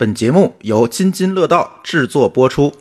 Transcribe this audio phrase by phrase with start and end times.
[0.00, 2.72] 本节目由津津乐道制作播出。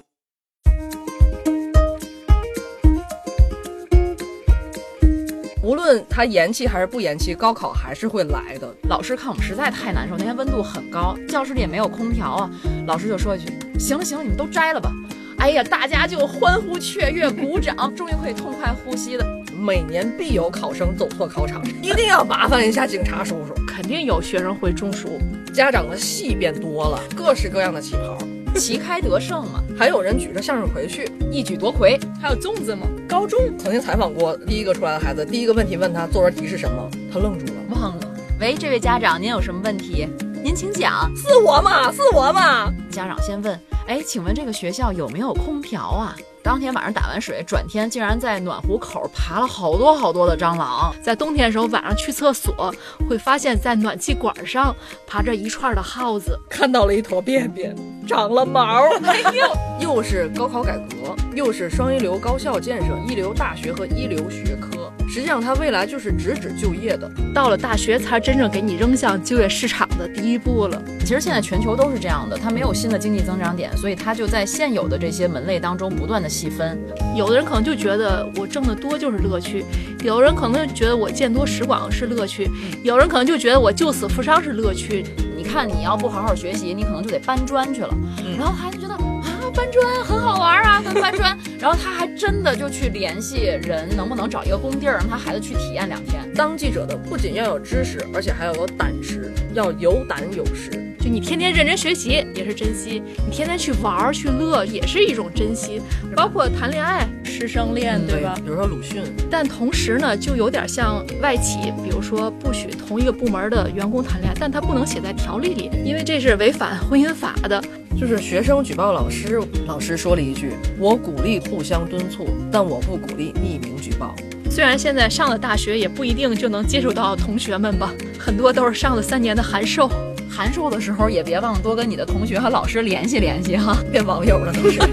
[5.63, 8.71] 无论他延期还是不延期，高考还是会来的。
[8.88, 12.51] 老师看我们实在太难受，那天温度很高，教室里也没有空调啊。
[12.85, 14.91] 老师就说一句：“行了行了，你们都摘了吧。
[15.41, 19.25] ”哎呀，大家就欢呼雀跃，鼓掌，终于可以痛快呼吸了。
[19.59, 23.55] 每年必有考生走错考场， 一定要麻烦一下警察叔叔。
[23.68, 25.20] 肯定有学生会中暑，
[25.58, 28.16] 家长的戏变多了，各式各样的旗袍，
[28.60, 32.00] 旗开得胜嘛，还有人举着向日葵去一举夺魁。
[32.22, 32.86] 还有粽子吗？
[33.09, 38.16] 高中曾经采访过第一个出来的孩子，第一个问题问他作文题是什么，他愣住了，忘了。
[38.39, 40.08] 喂，这位家长，您有什么问题？
[40.44, 41.12] 您请讲。
[41.16, 41.92] 是我嘛？
[41.92, 42.72] 是我嘛？
[42.92, 46.16] 家长先问，哎，请问这个学校有没有空调啊？
[46.47, 50.95] 当天晚上打完水，转天竟然在暖壶口爬了好多好多的蟑螂。
[51.03, 52.73] 在冬天的时候，晚上去厕所
[53.09, 54.73] 会发现，在暖气管上
[55.06, 56.39] 爬着一串的耗子。
[56.50, 57.75] 看到了一坨便便，
[58.08, 58.86] 长了毛。
[59.06, 59.45] 哎呦，
[59.80, 64.92] 又是高考改革，又是双一流高校建设，一流大学和一流学科。
[65.09, 67.09] 实际上，它未来就是直指就业的。
[67.34, 70.81] 到了大学，才真正给你扔向就业市场的第一步了。
[71.00, 76.78] 其实现在全球都是这样的，它没有新的经济增长点，所以它就在现有的这些门类当中不断的细分。
[77.16, 79.64] 有的人可能就觉得我挣得多就是乐趣，
[80.03, 82.50] 有的人可能就觉得我见多识广是乐趣，
[82.84, 85.06] 有人可能就觉得我救死扶伤是乐趣。
[85.48, 87.90] 你看，你要不好好学习，你可能就得搬砖去了。
[88.38, 91.38] 然后孩子觉得啊，搬砖很好玩啊，能搬砖。
[91.58, 96.30] 然后他还真的就去联系人，能不能找一个工地儿，让他孩子去体验两天。
[96.36, 100.87] 当记者的不仅要有知识，而且还要有胆识，要有胆有识。
[101.08, 105.81] 就你天天认真学习也是珍惜，你天天去玩儿去乐也是一种珍惜，
[106.13, 108.36] 包括谈恋爱、师生恋，对吧？
[108.36, 117.63] 比如说鲁迅，但同时呢，就有点像外企，比如说不许同一个部门的员工谈恋爱，但他不能写在条例里，因为这是违反婚姻法的。
[117.97, 124.13] 就是学生举报老师，老师说了一句：“我鼓励互相敦促，但我不鼓励匿名举报。”
[124.52, 129.90] 虽然现在上了大学也不一定就能接触到同学们吧，很多都是上了三年的函授。
[130.38, 134.80] 函授的时候也别忘了多跟你的同学和老师联系联系哈， 变网友了都是。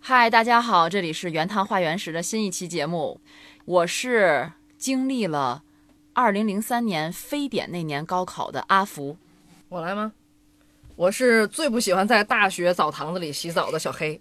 [0.00, 3.20] 嗨，大家好，这里是原汤化原石的新一期节目，
[3.64, 5.62] 我是经历了
[6.12, 9.16] 二零零三年非典那年高考的阿福，
[9.68, 10.10] 我来吗？
[10.96, 14.20] 我是最不喜欢在大学澡堂子里洗澡的小黑。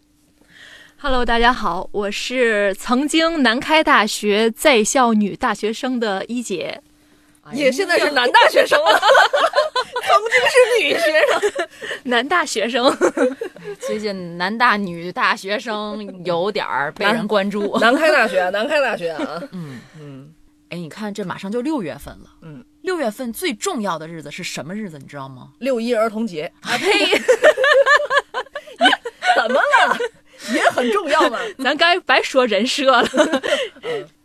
[1.03, 6.79] Hello，大家好，我是曾经南开大学在校女大学生的一姐，
[7.53, 8.91] 也现在是男大学生了，
[10.05, 11.67] 曾经是女学生，
[12.05, 12.95] 男大学生。
[13.81, 17.79] 最近男大女大学生有点儿被人关注。
[17.79, 20.31] 南开大学，南开大学啊，嗯嗯，
[20.69, 24.99] 哎，你看这马上就六月份了，嗯，六月份最重要的日子是什么日子？
[24.99, 25.49] 你知道吗？
[25.57, 26.51] 六一儿童节。
[26.61, 27.19] 啊呸！
[29.35, 29.97] 怎么了？
[30.53, 31.39] 也很重要嘛。
[31.63, 33.07] 咱该白说人设了。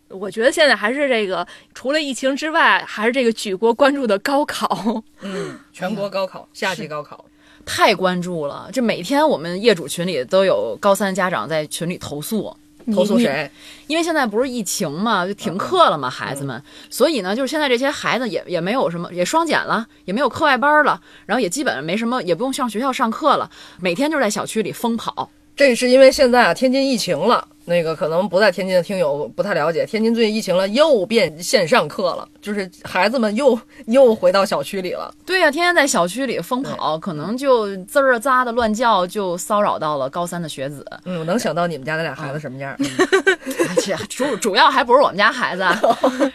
[0.08, 5.02] 我觉得现在还是这个，除了疫情之外，还是这个举国关注的高考。
[5.20, 7.24] 嗯，全国高考，夏季高考，
[7.66, 8.70] 太关注了。
[8.72, 12.56] 这每天我们业主群里都有高三家长在群里投诉，
[12.94, 13.50] 投诉谁？
[13.88, 16.62] 因为现在不是疫情嘛，就停课了嘛，孩子们。
[16.88, 23.50] 所以呢，就是现在这些孩子也也没有什么，也双减了，也没有课外班了，然后也基本没什么，也不用上学校上课了，
[23.80, 25.28] 每天就在小区里疯跑。
[25.56, 27.48] 这是因为现在啊，天津疫情了。
[27.68, 35.12] 那个可能不在天津的听友不太了解，天津最近疫情了，又变线上课了，就是孩子们又又回到小区里了。
[35.24, 40.86] 对呀、天天在小区里疯跑，可能就滋儿喳的乱叫，就骚扰到了高三的学子。
[41.06, 42.72] 嗯，我能想到你们家那俩孩子什么样。
[43.68, 45.76] 而且主主要还不是我们家孩子， 啊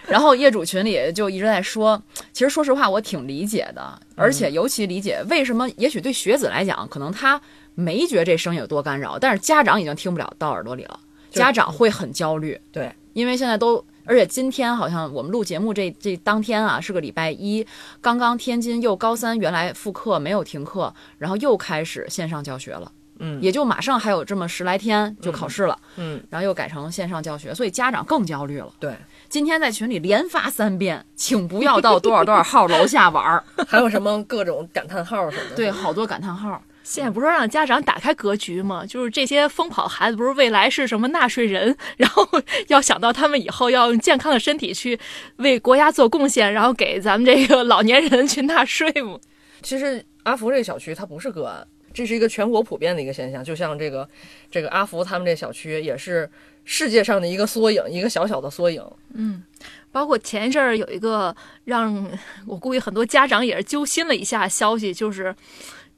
[0.05, 2.01] 然后业主群里就一直在说，
[2.33, 7.39] 其实说实话我挺理解的，而且尤其理解为什么，也许对学子来讲，可能他
[7.81, 10.99] 没觉得这声音有多干扰，但是家长已经听不了到耳朵里了，
[11.31, 12.59] 家长会很焦虑。
[12.71, 17.66] 对，因为现在都，而且今天好像我们录节目这这当天啊是个礼拜一，
[17.99, 22.91] 刚刚天津又高三原来复课没有停课，然后又开始线上教学了。
[23.23, 28.73] 嗯也就马上还有这么十来天就考试了，嗯，然后又改成线上教学，所以家长更焦虑了。
[28.79, 28.95] 对，
[29.29, 33.43] 今天在群里连发三遍，请不要到多少多少号楼下玩儿。
[33.69, 35.55] 还有什么各种感叹号什么的。
[35.55, 36.59] 对，好多感叹号。
[36.83, 38.85] 现在不是让家长打开格局吗？
[38.85, 42.28] 就是这些疯跑孩子，不是未来是什么纳税人，然后
[42.69, 44.99] 要想到他们以后要用健康的身体去
[45.37, 49.19] 为国家做贡献，然后给咱们这个老年人去纳税吗？
[49.61, 53.43] 其实阿福这个小区它不是个案，这是一个全国普遍的一个现象。
[53.43, 54.07] 就像这个
[54.49, 56.29] 这个阿福他们这小区也是
[56.66, 58.84] 世界上的一个缩影，一个小小的缩影。
[59.13, 59.43] 嗯
[59.91, 61.35] 包括前一阵儿有一个
[61.66, 62.09] 让
[62.47, 65.35] 我估计很多家长也是揪心了一下消息，就是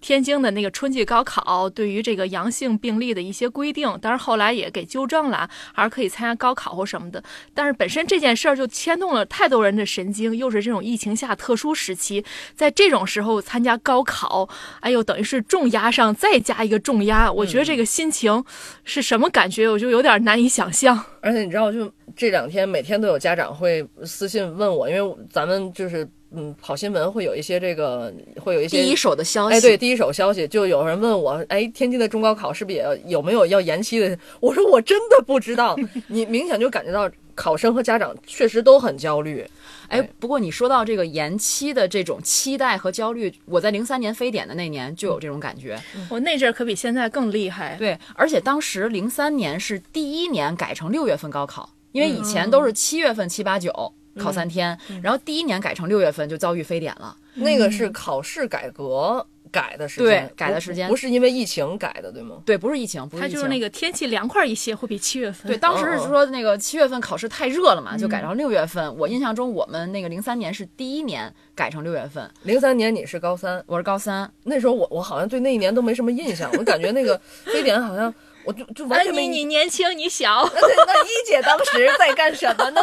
[0.04, 7.24] 天津的那个春季高考对于这个阳性病例的一些规定，当然后来也给纠正了，还是可以参加高考或什么的。
[7.54, 12.24] 但是本身这件事儿就牵动了太多人的神经，又是这种疫情下特殊时期，
[12.54, 14.50] 在这种时候参加高考，
[14.82, 18.44] 哎呦，等于是重压上再加一个重压，我觉得这个心情
[18.84, 21.02] 是什么感觉，我就有点难以想象。
[21.22, 26.06] 而且你知道，就这两天每天都有家长会私信问我，因为咱们就是
[26.36, 34.18] 嗯跑新闻会有一些这个会有一些第一手的消息，哎，对，第一手消息，就有人问我，哎，天津的中高考是不是也有没有要延期的？
[34.42, 35.78] 我说我真的不知道。
[36.08, 39.46] 你明显就感觉到考生和家长确实都很焦虑。
[39.90, 45.80] 哎，不过你说到这个延期的这种期待和焦虑，我在零三年非典的那年就有这种感觉。
[46.10, 47.76] 我那阵儿可比现在更厉害。
[47.78, 53.72] 对，而且当时零三年是第一年改成六月份高考，因为以前都是七月份七八九
[54.20, 57.16] 考三天，然后第一年改成六月份就遭遇非典了。
[57.36, 62.38] 那个是考试改革改的时间，对改的时间不是因为疫情改的，对吗？
[62.46, 65.52] 对，不是疫情，不是疫情，它就是那个天气凉快一些，会比七月份。
[65.52, 68.96] 对，当时是说那个七月份考试太热了嘛，嗯就改成六月份。
[68.98, 74.32] 我印象中，我们那个零三年是第一年改成六月份，零三年你是高三，我是高三。
[74.44, 78.14] 那时候我我好像对那一年都没什么印象，我感觉那个 非典好像
[78.46, 82.82] 我就就完哎，全没你你年轻，你小，那一姐当时在干什么呢？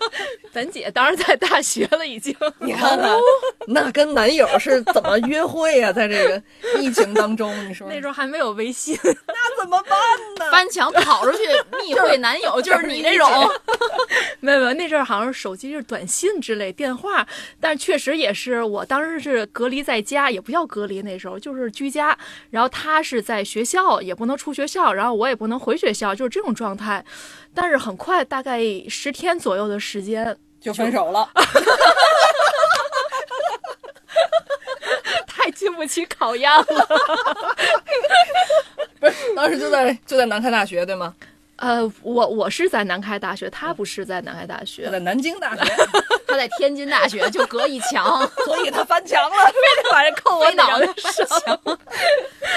[0.52, 2.34] 咱姐当时在大学了，已经。
[2.58, 3.16] 你看看，
[3.66, 6.42] 那跟男友是怎么约会呀、在这个
[6.78, 9.98] 疫情当中，你说那时候还没有微信，那怎么办
[10.38, 10.50] 呢？
[10.50, 11.44] 翻墙跑出去
[11.82, 13.28] 密会男友，就是你那种。
[14.40, 17.26] 没有没有，那阵儿好像手机是短信之类电话，
[17.60, 22.16] 但是确实也是，我当时是隔离在家，也不叫隔离，那时候就是居家，
[22.50, 27.02] 然后他是在学校，也不能出学校，然后我也不能回学校，就是这种状态。
[27.54, 31.30] 但是很快，大概十天左右的时间，就分手了。
[35.26, 36.66] 太经不起考验了。
[38.98, 41.14] 不是，当时就在就在南开大学对吗？
[41.58, 44.88] 呃，我我是在南开大学，他不是在南开大就学。
[44.90, 45.64] 在南京大学，
[46.26, 49.36] 他在天津大学就隔一墙，所以他翻墙了。
[49.48, 51.78] 非得把人扣我脑袋 上。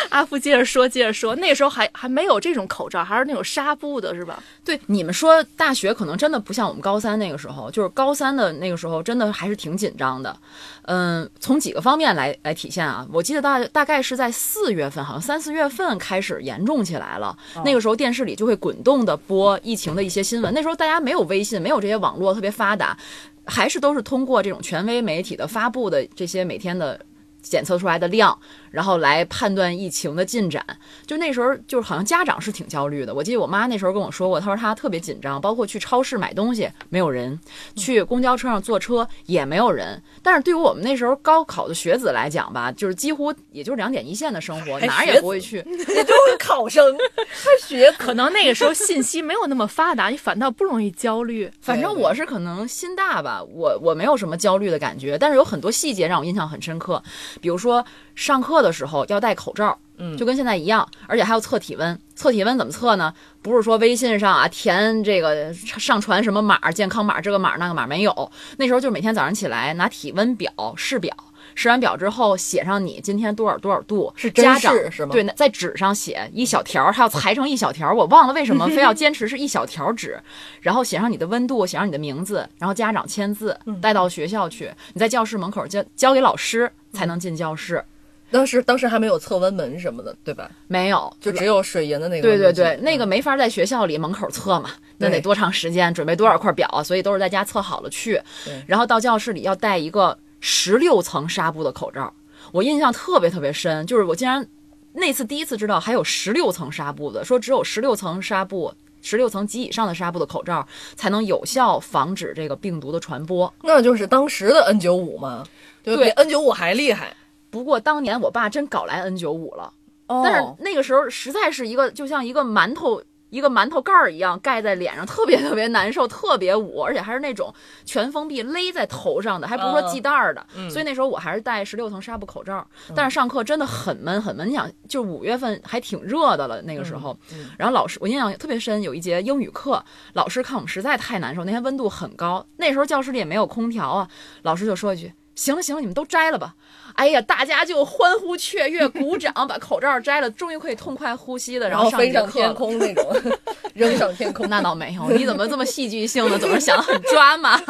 [0.09, 4.41] 阿福接着说，接着说，那时候还还没有这种口罩，还是那种纱布的，是吧？
[4.63, 10.35] 对，你们说大学可能真的不像我们高三那个时候，就是高三的那个时候，真的还是挺紧张的。
[10.83, 17.37] 嗯，从几个方面来来体现啊，我记得大大概是在四月份，好像三四月份开始严重起来了。
[17.63, 20.53] 那个时候电视里就会滚动的播疫情的一些新闻。
[20.53, 22.97] 那时候大家没有微信，没有这些网络特别发达，
[23.45, 26.99] 还是都是通过这种权威媒体的发布的这些每天的。
[27.41, 28.37] 检测出来的量，
[28.69, 30.65] 然后来判断疫情的进展。
[31.05, 33.13] 就那时候，就是好像家长是挺焦虑的。
[33.13, 37.39] 我记得我妈那时候跟我说过，她说她特别紧张，包括去超市买东西没有人，
[37.75, 40.01] 去公交车上坐车也没有人。
[40.21, 45.57] 但是对于我们那时候高考的学子来讲吧，就是几乎也就是两点一线的生活，哪儿也不会去。
[45.67, 51.51] 也就是考生，他学可能那个时候信息没有那么发达，你反倒不容易焦虑。
[51.61, 57.01] 反正我是可能心大吧，我我没有什么焦虑的感觉，但是有很多细节让我印象很深刻，
[57.39, 57.85] 比如说
[58.15, 61.97] 上课的时候要戴口罩，嗯就跟现在一样，而且还要测体温。
[62.15, 63.13] 测体温怎么测呢？
[63.41, 71.15] 不是说微信上啊填这个上传什么码健康码这个码那个码没有，那时候就每天早上起来拿体温表试表。
[71.61, 77.95] 试完表之后，写上你今天多少多少度，是真家长是吗对，在纸上写一小条儿，还要裁成一小条儿。
[77.95, 80.19] 我忘了为什么非要坚持是一小条纸，
[80.61, 84.71] 然后写上你的温度，写上你的名字，然后家长签字，嗯带到学校去。
[84.93, 87.83] 你在教室门口交交给老师才能进教室。
[88.31, 90.49] 当时当时还没有测温门什么的，对吧？
[90.67, 92.53] 没有，就只有水银的那个对对。
[92.53, 98.19] 对，那个没法在学校里门口测嘛，那得多长时间，准备多少块表啊，所以都是在家测好了去。
[98.65, 102.13] 然后到教室里要带一个十六层纱布的口罩，
[102.51, 104.45] 我印象特别特别深，就是我竟然
[104.91, 108.73] 那次第一次知道还有十六层纱布的，说只有十六层纱布。
[109.03, 110.63] 十六层及以上的纱布的口罩
[110.95, 113.51] 才能有效防止这个病毒的传播。
[113.63, 115.43] 那就是当时的 N 九五嘛，
[115.81, 117.11] 对 N 九五还厉害。
[117.49, 119.73] 不过当年我爸真搞来 N 九五了，
[120.05, 127.51] 哦但是那个时候实在是一个就像一个馒头一个馒头盖儿一样盖在脸上，特别特别难受，特别捂，而且还是那种
[127.85, 130.45] 全封闭勒在头上的，还不是说系带儿的。
[130.69, 132.63] 所以那时候我还是戴十六层纱布口罩，
[132.95, 134.47] 但是上课真的很闷很闷。
[134.47, 137.17] 你想，就五月份还挺热的了那个时候，
[137.57, 139.83] 然后老师我印象特别深，有一节英语课，
[140.13, 144.07] 老师看我们实在太难受，那天温度很高，那时候教室里也没有空调啊，
[144.43, 145.13] 老师就说一句。
[145.33, 146.53] 行了行了，你们都摘了吧。
[146.95, 153.05] 哎呀，大家就欢呼雀跃， 鼓掌，把口罩摘了，终于可以痛快呼吸的，然后飞上天空那种，
[153.73, 154.49] 扔上天空。
[154.49, 156.37] 那倒没有，你怎么这么戏剧性呢？
[156.39, 157.61] 总是想的很抓马。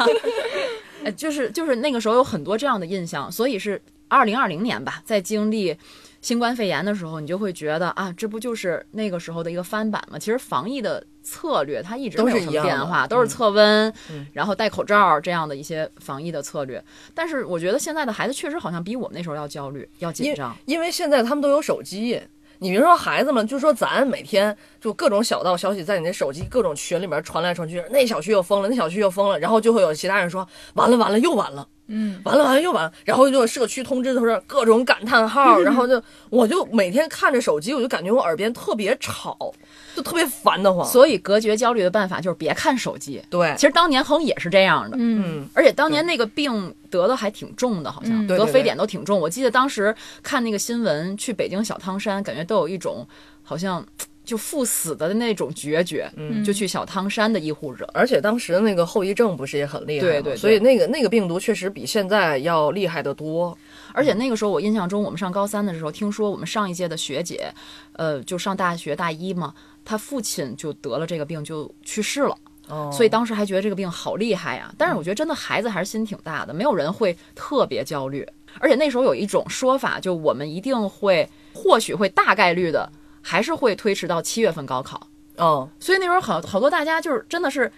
[1.04, 5.76] 哎，就是就是那个时候有很多这样的印象，所以是二零二零年吧，在经历
[6.20, 10.18] 新冠肺炎的时候，你就会觉得啊，这不就是那个时候的一个翻版吗？
[10.18, 13.92] 其实防疫的策略它一直没有什么变化，都是测温，
[14.34, 16.82] 然后戴口罩这样的一些防疫的策略。
[17.14, 22.20] 但是我觉得现在的孩子确实好像比我们那时候要焦虑、要紧张，因为现在他们都有手机。
[22.58, 31.66] 你别说孩子们，就说咱每天就各种小道消息在你那手机各种群里面传来传去，那小区又封了，那小区又封了，然后就会有其他人说完了完了又完了。
[31.88, 39.52] 嗯，完了完了又完了，然后就社区通知都是各种感叹号，然后就我就每天看着手机，我就感觉我耳边特别吵，
[39.94, 40.86] 就特别烦得慌。
[40.86, 43.22] 所以隔绝焦虑的办法就是别看手机。
[43.30, 44.96] 对，其实当年好像也是这样的。
[44.98, 49.18] 嗯，而且当年那个病得的还挺重的，好像得非典都挺重。
[49.18, 53.06] 我记得当时看那个新闻，去北京小汤山，感觉都有一种
[53.42, 53.84] 好像。
[54.24, 63.58] 就赴死的那种决绝，嗯，就去小汤山的医护者，而且当时的那个后遗症不是也很厉害对对，所以那个那个病毒确实比现在要厉害得多。
[63.92, 67.52] 而且那个时候我印象中，我们上高三的时候，听说我们上一届的学姐，
[67.94, 69.52] 呃，就上大学大一嘛，
[69.84, 72.36] 她父亲就得了这个病就去世了，
[72.68, 74.74] 哦，所以当时还觉得这个病好厉害呀。
[74.76, 78.26] 但是我觉得真的孩子还是心挺大的，没有人会特别焦虑。
[78.60, 82.90] 而且那时候有一种说法，就我们一定会，或许会大概率的。
[83.24, 85.00] 还是会推迟到七月份高考
[85.36, 87.70] 哦，所以那时候好好多大家就是真的是，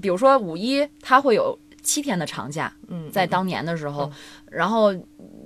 [0.00, 4.10] 比如说五一他会有七天的长假，嗯，在当年的时候，
[4.50, 4.94] 然后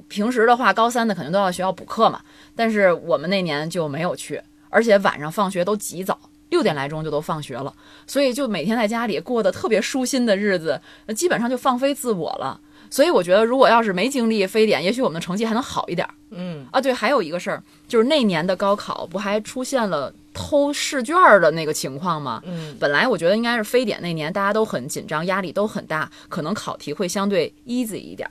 [0.06, 2.20] 平时的话高三的肯定都要学校补课嘛，
[2.54, 4.40] 但是我们那年就没有去，
[4.72, 7.72] 而且晚上放学都极早，六点来钟就都放学了，
[8.06, 10.80] 所以就每天在家里过得特别舒心的日子，
[11.14, 12.58] 基本上就放飞自我了。
[12.90, 16.06] 所以我觉得，如果要是没经历非典，也许我们的成绩还能好一点。
[16.30, 22.42] 嗯啊，对，还有一个事儿，就是那年的高考不还出现了偷试卷的那个情况吗？
[22.44, 28.28] 嗯，本来我觉得应该是非典那年，大家都很紧张，压力都很大，可能考题会相对 easy 一点。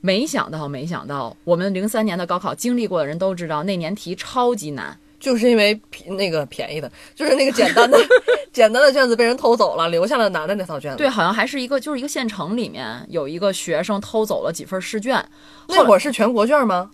[0.00, 4.96] 没想到，没想到，我们零三年的高考经历过的人都知道，那年题超级难。
[5.24, 7.98] 就是因为便那个便宜的，就是那个简单的
[8.52, 10.98] 简单的卷子被人偷走了，留下了难的那套卷子。
[10.98, 15.26] 对，好像还是一个就是一个县城里面有一个学生偷走了几份试卷。
[15.66, 16.90] 那会儿是全国卷吗？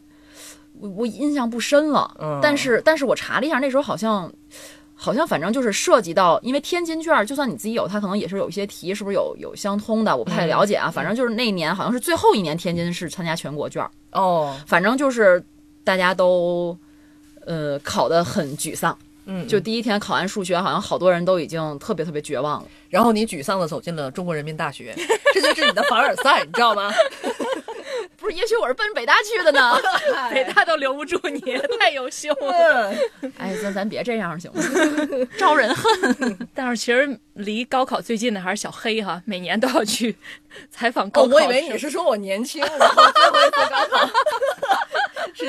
[0.79, 2.17] 我我印象不深了。
[2.21, 2.39] 嗯。
[2.41, 4.33] 但是但是我查了一下，那时候好像
[4.95, 10.89] 好像反正就是涉及到，因为天津卷，就算你自己有，它可能也是有一些题是不是有有相通的，我不太了解啊。
[10.89, 13.85] 反正就是那年好像是最后一年，天津是参加全国卷。
[14.13, 14.57] 哦。
[14.69, 15.43] 反正就是
[15.83, 16.79] 大家都。
[17.51, 22.69] 呃，考得很沮丧，嗯，就第一天考完数学，好像好多人都已经特别特别绝望了。
[22.89, 24.95] 然后你沮丧的走进了中国人民大学，
[25.35, 26.93] 这就是你的凡尔赛，你知道吗？
[28.17, 29.77] 不是，也许我是奔北大去的呢，
[30.31, 31.41] 北大都留不住你，
[31.79, 32.93] 太优秀了。
[33.39, 34.63] 哎，咱咱别这样行吗？
[35.39, 36.49] 招人恨。
[36.55, 40.15] 但是其实离高考最近的还是小黑哈，每年都要去
[40.71, 41.35] 采访高考。
[41.35, 44.11] 我以为你是说我年轻，然后最后一次高考。
[45.33, 45.47] 是，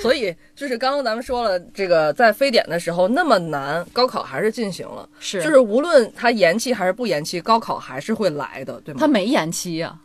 [0.00, 5.08] 所以就是刚刚咱们说了，这个在非典的时候那么难，高考还是进行了。
[5.18, 8.98] 是，就是无论它延期还是不延期，高考还是会来的，对吗？
[9.00, 9.96] 它没延期呀，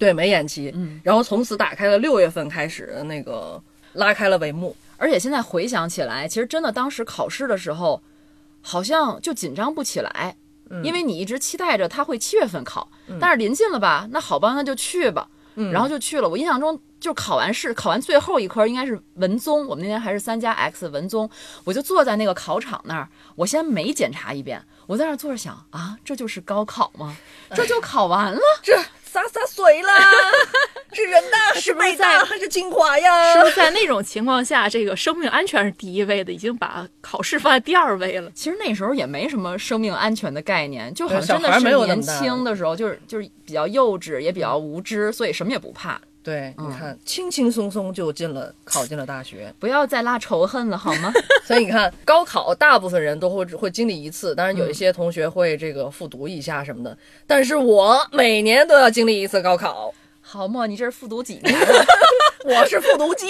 [0.00, 0.72] 对，没延期。
[0.74, 4.74] 嗯，然后从此打开了六月份开始的那个拉开了帷幕。
[4.96, 8.02] 而且现在回想起来，其实真的当时考试的时候，
[8.62, 10.34] 好像就紧张不起来，
[10.82, 12.90] 因为你一直期待着他会七月份考，
[13.20, 15.28] 但是临近了吧，那好吧，那就去吧。
[15.72, 16.28] 然后就去了。
[16.28, 19.66] 我印象中，就考完试，考完最后一科应该是文综。
[19.66, 21.28] 我们那天还是三加 X 文综，
[21.64, 27.14] 我就坐在那个考场那儿，我先没检查一遍，我在那坐着想啊，这就是高考吗？
[27.54, 28.40] 这就考完了？
[28.62, 28.74] 这
[29.10, 29.92] 洒洒水啦？
[30.94, 33.32] 是人大是北大还是清华呀？
[33.34, 38.30] 是不是在那种情况下，这个生命安全是第一位的，已经把考试放在第二位了？
[38.34, 46.00] 其实那时候也没什么生命安全的概念，就好像真的是年轻的时候，就是就是比较幼稚，也比较无知，所以什么也不怕。
[46.22, 49.52] 对，你看，轻轻松松就进了，考进了大学。
[49.58, 51.12] 不要再拉仇恨了，好吗？
[51.46, 56.96] 所以你看，高考大部分人都会会经历一次，当然有一些同学会这个复读一下什么的。
[57.26, 59.92] 但是我每年都要经历一次高考。
[60.32, 61.52] 好嘛，你这是复读几年？
[62.46, 63.26] 我是复读机，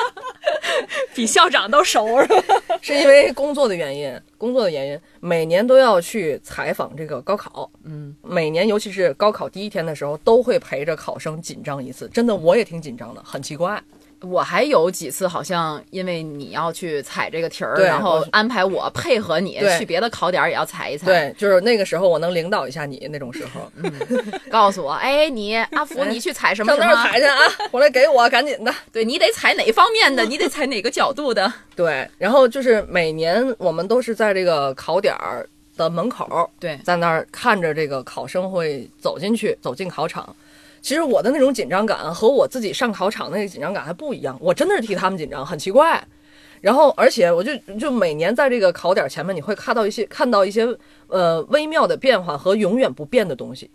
[1.14, 2.62] 比校长都熟是吧？
[2.82, 7.70] 是因为工作的原因，工作的原因，每年都要去采访这个高考。
[7.84, 12.06] 嗯，每年尤其是高考第一天的时候，都会陪着考生紧张一次。
[12.08, 13.82] 真的，我也挺紧张的，很奇怪。
[14.22, 23.70] 我还有几次好像因为你要去踩这个题儿，然后安排我配合你去别的考点儿也要踩一踩。，对，就是那个时候我能领导一下你那种时候，
[24.50, 27.10] 告诉我，哎，你阿福你去踩什么上那儿？
[27.10, 27.36] 踩去啊，
[27.70, 28.74] 回来给我赶紧的。
[28.92, 31.52] 对你得踩哪方面的， 你得踩哪个角度的。
[31.76, 40.34] 对，然后就是每年我们都是在这个考点儿的门口，对，在那儿看着这个考生会走进去，走进考场。
[40.88, 46.02] 其实我的那种紧张感和我自己上考场那个紧张感还不一样，我真的是替他们紧张，很奇怪。
[46.62, 50.66] 然后，而且我就就每年在这个考点前面，你会看到一些看到一些
[51.08, 53.70] 呃微妙的变化和永远不变的东西。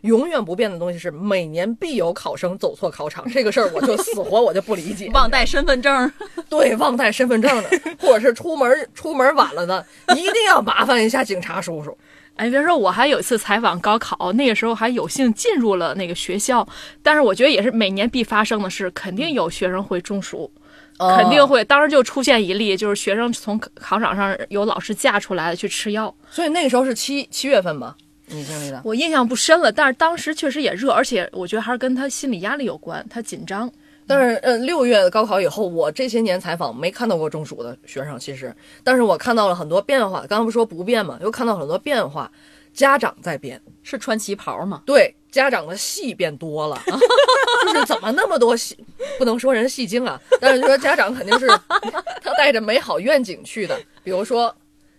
[0.00, 5.10] 永远不变的东西是每年必有考生走错考场，这个事儿我就 死活我就不理解。
[5.12, 6.10] 忘带身份证，
[6.48, 7.68] 对，忘带身份证的，
[7.98, 11.94] 或者是出门出门晚了的，一定要麻烦一下警察叔叔。
[12.36, 16.66] 哎，别说，我还有一次采访高考，那个时候还有幸进入了那个学校，
[17.00, 20.50] 但是我觉得也是每年必发生的事，肯定有学生会中暑，
[20.98, 21.64] 肯定会。
[21.64, 28.82] 当时就出现一例，就是学生从考场上有老师架出来的去吃药，所以那个时候是七七月份吧，你经历的。
[28.84, 33.70] 我印象不深了，但是当时确实也热，而且我觉得还是跟他心理压力有关，他紧张。
[34.06, 40.20] 但是，嗯，六月高考以后，我这些年采访没看到过中暑的学生，其实，但是我看到了很多变化。
[40.20, 42.30] 刚刚不说不变嘛，又看到很多变化，
[42.72, 44.82] 家长在变，是穿旗袍吗？
[44.84, 46.80] 对，家长的戏变多了，
[47.66, 48.76] 就是怎么那么多戏，
[49.18, 51.46] 不能说人戏精啊，但是就说家长肯定是
[52.22, 54.54] 他带着美好愿景去的，比如说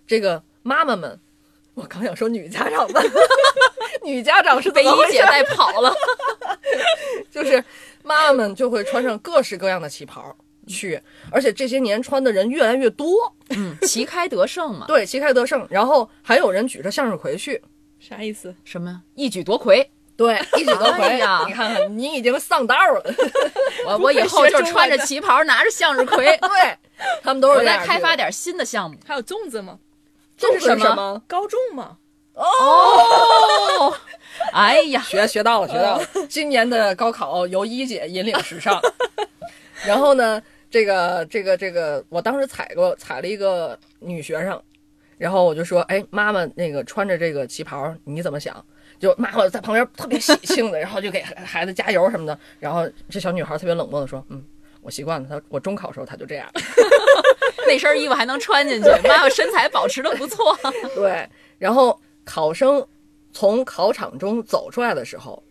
[0.08, 1.20] 这个妈妈们，
[1.75, 3.03] 我刚想说女家长们，
[4.03, 5.94] 女家长是被一姐带跑了。
[7.29, 7.63] 就是
[8.01, 10.36] 妈妈们就会穿上各式各样的旗袍
[10.67, 11.00] 去，
[11.32, 14.86] 而且这些年穿的人越来越多，嗯，旗开得胜嘛。
[14.89, 17.62] 对，旗开得胜，然后还有人举着向日葵去，
[18.00, 18.55] 啥意思？
[18.63, 19.91] 什么一举夺魁？
[20.17, 21.03] 对，一举夺魁。
[21.05, 23.03] 哎呀你看看，你已经上道了，
[23.86, 26.77] 我我以后就穿着旗袍，拿着向日葵，对
[27.22, 27.88] 他们都是我这样去的。
[27.88, 28.98] 再开发点新的项目。
[29.05, 29.77] 还有粽子吗？
[30.38, 31.22] 这是什什么么？
[31.27, 31.98] 高中吗？
[32.34, 33.94] 哦，
[34.51, 36.06] 哎呀，学学到了，学到了。
[36.27, 38.80] 今年的高考由一姐引领时尚。
[39.86, 44.62] 然后呢，这个这个这个，我当时踩过踩了一个女学生，
[45.18, 48.63] 然后我就说，哎，妈妈那个穿着这个旗袍，你怎么想？
[49.00, 52.38] 就妈妈在旁边特别喜庆的， 然后就给孩孩子加油什么的。
[52.60, 54.43] 然后这小女孩特别冷漠的说，嗯，
[54.82, 56.50] 我习惯了，她我中考时候她就这样。
[57.67, 60.58] 那身衣服还能穿进去，妈妈身材保持的不错。
[60.95, 62.86] 对，然后考生
[63.32, 65.43] 从考场中走出来的时候，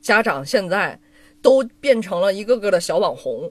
[0.00, 0.98] 家长现在
[1.40, 3.50] 都变成了一个个的小网红，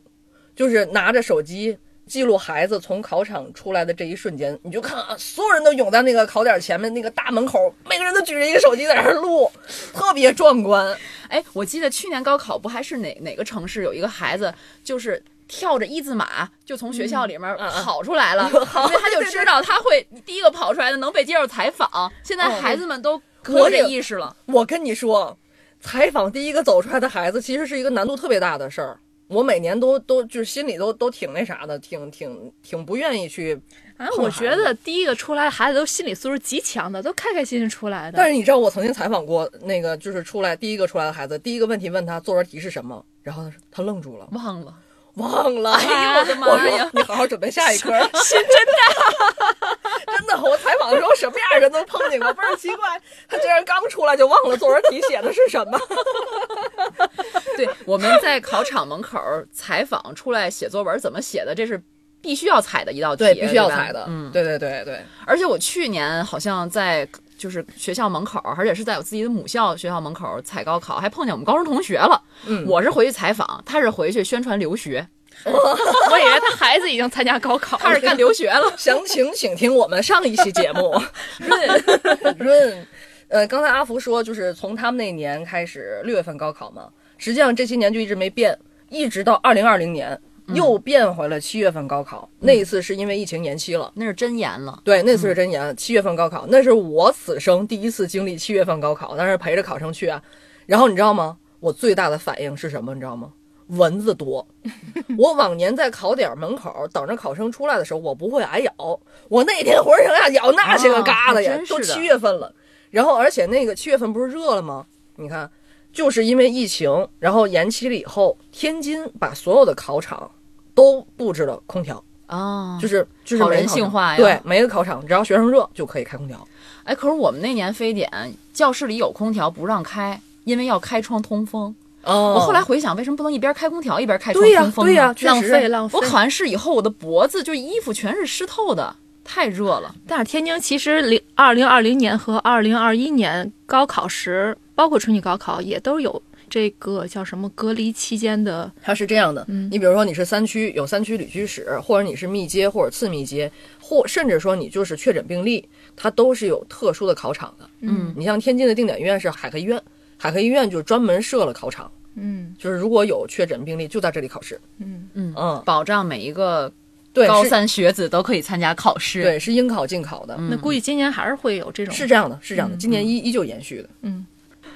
[0.55, 9.49] 就是拿着手机记录孩子从考场出来的这一瞬间，你就看啊，所有人都涌在那个考点前面那个大门口，每个人都举着一个手机在那儿录，
[9.93, 10.97] 特别壮观。
[11.29, 15.21] 哎，我记得去年高考不还是哪哪个城市有一个孩子就是。
[15.51, 22.09] 跳着一字马就从学校里面跑出来了， 因为他就知道他会第一个跑出来的能被接受采访。
[22.23, 24.33] 现在哦孩子们都可有这意识了。
[24.45, 25.37] 我跟你说，
[25.81, 28.97] 采访第一个走出来的孩子，其实是一个难度特别大的事儿。
[29.27, 33.59] 我每年都都就是心里都都挺那啥的，挺挺挺不愿意去
[33.97, 38.17] 啊，我觉得第一个出来的孩子都心理素质极强的，都开开心心出来的。
[38.17, 44.73] 但是你知道，我曾经采访过那个就是出来第一个出来的孩子，第一个问题问他作文题是什么，然后他说他愣住了，忘了，
[45.15, 45.73] 忘了。
[45.73, 47.91] 哎呦我的妈呀你好好准备下一科。
[48.23, 49.77] 心真大，
[50.17, 53.01] 真的，我采访的时候什么样的人都碰见过，倍儿奇怪。
[53.27, 55.79] 他居然刚出来就忘了作文题写的是什么。
[57.57, 59.19] 对，我们在考场门口
[59.51, 61.81] 采访出来写作文怎么写的，这是
[62.21, 64.05] 必须要踩的一道题，对，必须要踩的。
[64.07, 65.03] 嗯，对对对对。
[65.25, 67.07] 而且我去年好像在
[67.41, 72.21] 就是学校门口，而且是在我自己的母校学校门口采高考，还碰见我们高中同学了。
[72.45, 75.07] 嗯我是回去采访，他是回去宣传留学，
[75.43, 78.71] 我以为他孩子已经参加高考，他是干留学了。
[78.77, 80.93] 详情请听我们上一期节目。
[81.41, 82.87] 润润，
[83.29, 88.55] 呃，刚才阿福说，就是从他们那年开始，六月份高考嘛，实际上这些年就一直没变，
[88.89, 90.19] 一直到二零二零年
[90.53, 92.29] 又变回了七月份高考。
[92.39, 100.21] 那一次是因为疫情延期了，那是真延了，对，那次是真延，七月份高考，那是我此生第一次经历七月份高考，但是陪着考生去啊。
[100.65, 101.37] 然后你知道吗？
[101.59, 102.93] 我最大的反应是什么？
[102.93, 103.31] 你知道吗？
[103.67, 104.45] 蚊子多。
[105.17, 108.99] 我往年在考点门口等着考生出来的时候，我不会挨咬。
[109.29, 112.53] 我那天浑身上下咬那些个疙瘩呀，都七月份了。
[112.89, 114.85] 然后而且那个七月份不是热了吗？
[115.15, 115.49] 你看，
[115.93, 120.29] 就是因为疫情，然后延期了以后，天津把所有的考场
[120.73, 122.03] 都布置了空调。
[122.27, 126.47] 啊，就是就是好人性化呀对，每个考场只要学生热就可以开空调。
[126.85, 128.09] 哎，可是我们那年非典，
[128.53, 131.75] 教室里有空调不让开，因为要开窗通风。
[132.03, 134.91] 哦我后来回想，为什么不能一边开空调一边开窗对呀通风呢？
[134.91, 139.93] 对呀确浪费浪费我考完试以后，我的脖子就衣服全是湿透的，太热了。
[140.07, 146.21] 但是天津其实零二零二零年和二零二一年高考时，包括春季高考，也都有
[146.51, 148.69] 这个叫什么隔离期间的。
[148.83, 157.67] 它是这样的，你比如说你是三区有三区旅居史，或者你是密接或者次密接，或甚至说你就是确诊病例，它都是有特殊的考场的。
[157.79, 159.81] 嗯，你像天津的定点医院是海河医院，
[160.17, 164.59] 海河医院就是专门设了考场，嗯就是如果有确诊病例就在这里考试。
[164.79, 166.69] 嗯，嗯嗯，保障每一个
[167.13, 171.95] 对，高三学子都可以参加考试。，对是应考尽考的，那估计今年还是会有这种。
[171.95, 173.89] 是这样的，是这样的，今年依依旧延续的。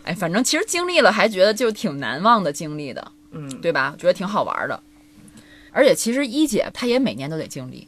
[0.06, 3.96] 哎，反正其实经历了，还觉得就挺难忘的经历的，嗯，对吧？
[3.98, 4.82] 觉得挺好玩的。
[5.72, 7.88] 而且其实一姐她也每年都得经历，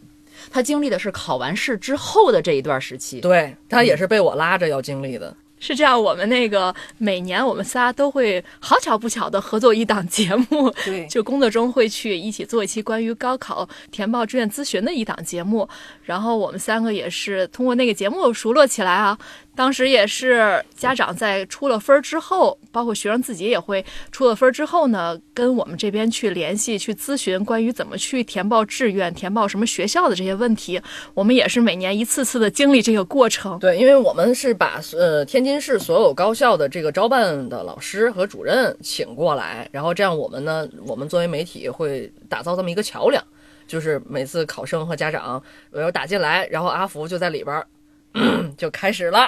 [0.52, 3.22] 她经历的是考完试之后的这一段时期。
[3.22, 5.34] 对她也是被我拉着要经历的。
[5.60, 15.68] 是这样，我们那个每年我们仨都会好巧不巧的合作一档节目，对就工作中会去一起做一期关于高考填报志愿咨询的一档节目，
[16.04, 19.18] 然后我们三个也是通过那个节目熟络起来啊。
[19.58, 30.80] 当时也是家长在出了分儿之后，包括学生自己也会出了分儿之后呢，跟我们这边去联系，去咨询关于怎么去填报志愿、填报什么学校的这些问题。
[31.16, 33.58] 我们也是每年一次次的经历这个过程。
[33.58, 43.24] 对，因为我们是把呃天津市所有高校的这个招办的老师和主任请过来，然后这样我们呢，我们作为媒体会打造这么一个桥梁，
[43.66, 45.42] 就是每次考生和家长
[45.72, 47.68] 我要打进来，然后阿福就在里边儿、
[48.56, 49.28] 就开始了。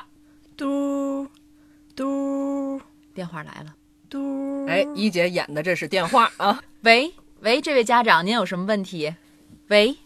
[0.59, 1.25] 嘟
[1.95, 2.81] 嘟。
[3.13, 3.73] 电话来了，
[4.09, 9.15] 嘟，哎，一姐演的这是电话啊， 喂喂，这位家长，您有什么问题？
[9.69, 9.97] 喂，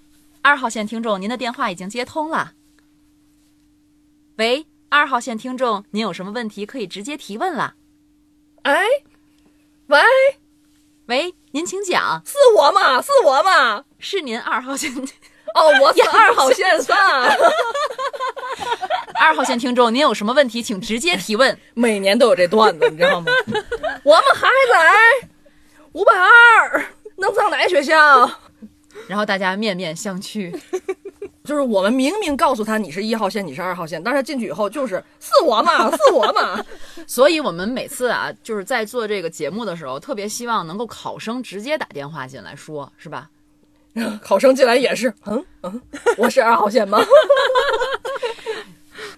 [0.43, 2.53] 二号线听众，您的电话已经接通了。
[4.35, 7.73] 喂，二号线听众，您有什么问题可以直接提问了。
[8.61, 8.83] 哎，
[9.87, 9.99] 喂，
[11.07, 14.93] 喂，您请讲，是我吗，是我吗，是您二号线
[15.53, 16.97] 哦，我是二号线上，
[19.19, 21.57] 二号线听众，您有什么问题请直接提问。
[21.75, 23.31] 每年都有这段子，你知道吗？
[24.03, 24.93] 我们孩子哎，
[25.93, 26.85] 五百二
[27.17, 28.29] 能上哪学校？
[29.07, 30.53] 然后大家面面相觑。
[31.43, 36.63] 就是我们明明告诉他你是一号线，你是二号线，但是他进去以后就是是我嘛，是我嘛。
[37.05, 43.29] 所以我们每次啊，就是在做这个节目的时候，特别希望能够考生直接打电话进来说，是吧？
[44.21, 45.81] 考生进来也是，嗯嗯，
[46.17, 46.99] 我是二号线吗？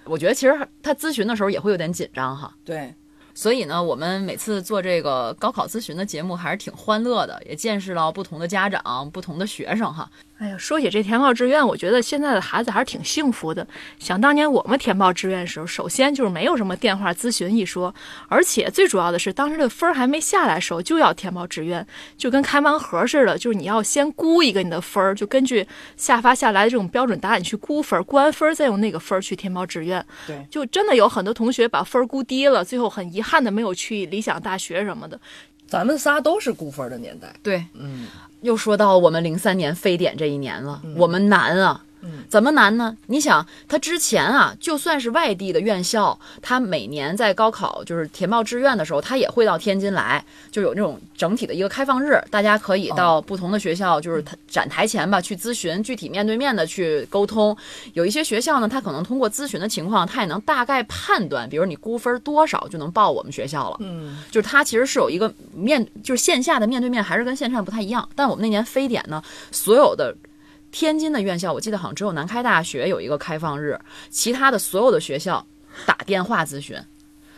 [0.04, 2.54] 我觉得其实他咨询的时候也会有点紧张哈。
[2.64, 2.94] 对，
[3.34, 10.10] 所以呢，我们每次做这个高考咨询的节目还是挺欢乐的，也见识到不同的家长、不同的学生哈。
[10.38, 13.66] 哎呀，说起这填报志愿，我觉得现在的孩子还是挺幸福的。
[14.00, 17.96] 想当年我们填报志愿的时候，首先就是没有什么电话咨询一说，
[18.28, 30.06] 而且最主要的是，当时的分儿还没下来的时候就要填报志愿，就跟开盲盒似的，就是你要先估一个你的分儿，就根据下发下来的这种标准答案去估分儿，估完分儿再用那个分儿去填报志愿。
[30.28, 35.18] 对，就真的有很多同学把分儿估低了，最后很遗憾的没有去理想大学什么的。
[35.68, 37.34] 咱们仨都是估分的年代。
[37.42, 38.06] 对，嗯，
[38.46, 41.84] 又说到我们零三年非典这一年了，我们难啊。
[42.30, 42.96] 怎么难呢？
[43.08, 57.56] 你想，他之前啊，就算是外地的院校，他每年在高考就是填报志愿的时候，他也会到天津来，就有那种整体的一个开放日，大家可以到不同的学校，就是他展台前吧，去咨询，具体面对面的去沟通。
[57.94, 63.78] 有一些学校呢，他可能通过咨询的情况，他也能大概判断，比如你估分多少就能报我们学校了。
[63.80, 68.08] 嗯，就是他其实是有一个面，就是线下的面对面还是跟线上不太一样。
[68.16, 70.16] 但我们那年非典呢，所有的
[70.76, 75.48] 天津的院校，我记得好像只有南开大学有一个开放日，其他的所有的学校
[75.86, 76.78] 打电话咨询，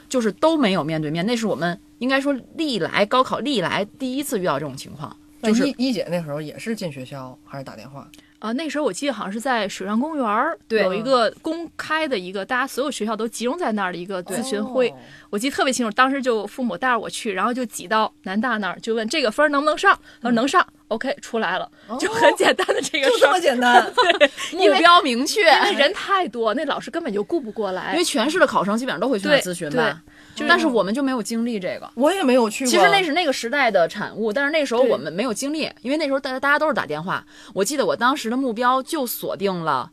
[0.10, 1.24] 就是都没有面对面。
[1.24, 5.16] 那是我们应该说历来高考历来第一次遇到这种情况。
[5.44, 8.10] 就是一姐那时候也是进学校还是打电话？
[8.40, 14.94] 啊，那时候我记得好像是在水上公园儿对有一个公开的一个，大家所有学校都集中在那儿的一个咨询会，
[15.30, 15.92] 我记得特别清楚。
[15.96, 21.70] 当时就父母带着我去，然后就挤到南大那儿，就问这个分儿能不能上，他说能上，OK 出来了，
[22.00, 23.40] 就很简单的这个事儿就这么。
[23.40, 23.92] 简单。
[24.54, 27.92] 目标明确，因为人太多，那老师根本就顾不过来。
[27.94, 30.02] 因为全市的考生基本上都会去那儿咨询吧，
[30.38, 31.92] 就是但是我们就没有经历这个。
[31.96, 32.70] 我也没有去过。
[32.70, 37.26] 其实那是那个时代的产物，但是那时候我们没有经历，因为那时候大家大家都是打电话。
[37.56, 39.92] 我记得我当时的目标就锁定了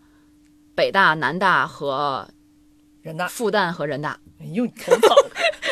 [0.74, 2.28] 北大、南大和
[3.00, 3.26] 人大。
[3.26, 4.18] 复旦和人大。
[4.40, 5.16] 哎呦，你头疼，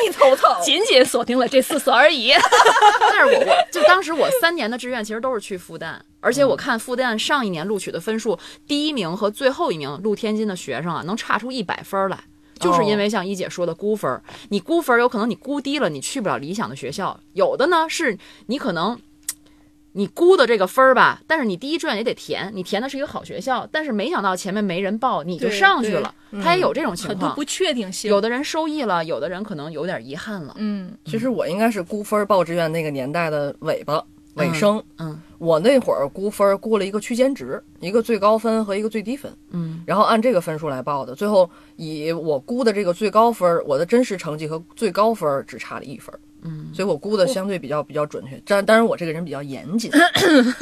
[0.06, 0.50] 你头疼。
[0.64, 2.32] 仅仅锁定了这四所而已。
[3.10, 12.18] 但是我我就当时我三年的志愿其实都是去复旦，而且我看复旦上一年录取的分数，第一名和最后一名录天津的学生啊，能差出一百分儿来。
[12.62, 18.98] 就是因为像一姐说的估分儿，你估分儿有可能你估低了，你去不了理想的学校；有的呢是你可能。
[19.94, 27.10] 你估的这个分儿吧，但是你第一志愿也得填，你填的是一个好学校，但是没想到前面没人报，你就上去了，他也有这种情况。
[27.10, 28.10] 很多不确定性。
[28.10, 30.54] 有的人收益了，有的人可能有点遗憾了。
[30.56, 34.02] 嗯，其实我应该是估分儿报志愿那个年代的尾巴
[34.34, 34.82] 尾声。
[34.98, 41.16] 嗯我那会儿估分估了一个区间值，一个最高分和一个最低分，嗯然后按这个分数来报的。
[41.16, 48.40] 最后以我估的这个最高分，我的真实成绩和最高分只差了一分，嗯所以我估的相对比较比较准确。
[48.46, 49.90] 但当然我这个人比较严谨。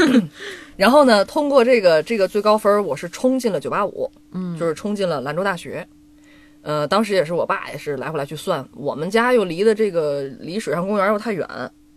[0.79, 5.87] 然后呢，通过这个这个最高分，我是冲进了九八五嗯，就是冲进了兰州大学。
[6.63, 11.47] 呃，当时也是我爸也是来回来去算，我们家又离的这个离水上公园又太远，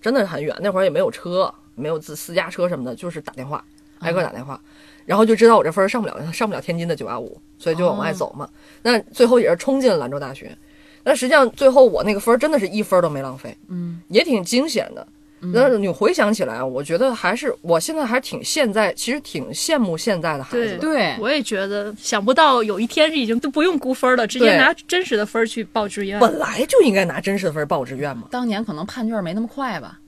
[0.02, 0.54] 真的是很远。
[0.62, 3.64] 那会儿也没有车，没有自私家车什么的，就是打电话，
[4.00, 4.60] 挨个打电话，
[5.06, 8.50] 然后就知道我这分上不了上不了天津的九八五所以就往外走嘛。
[8.82, 10.56] 那最后也是冲进了兰州大学。
[11.04, 15.06] 那实际上最后我那个分儿真的是一分都没浪费，嗯，也挺惊险的。
[15.54, 20.78] 但是你回想起来，我觉得还是我现在还挺现在，其实挺羡慕现在的孩子的。
[20.78, 26.18] 对，我也觉得，想不到有一天是已经都不用估分了，直接拿真实的分去报志愿。
[26.18, 28.30] 本来就应该拿真实的分报志愿嘛。
[28.32, 30.00] 当年可能判卷没那么快吧。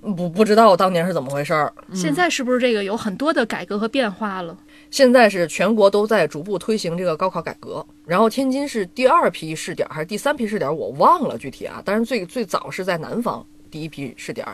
[0.00, 1.72] 不不知道当年是怎么回事儿。
[1.94, 4.56] 现在是不是这个有很多的改革和变化了？
[4.90, 11.82] 现在是全国都在逐步推行这个高考改革，然后天津是第二批试点还是第三批试点，我忘了具体啊。
[11.84, 14.46] 但是最最早是在南方第一批试点，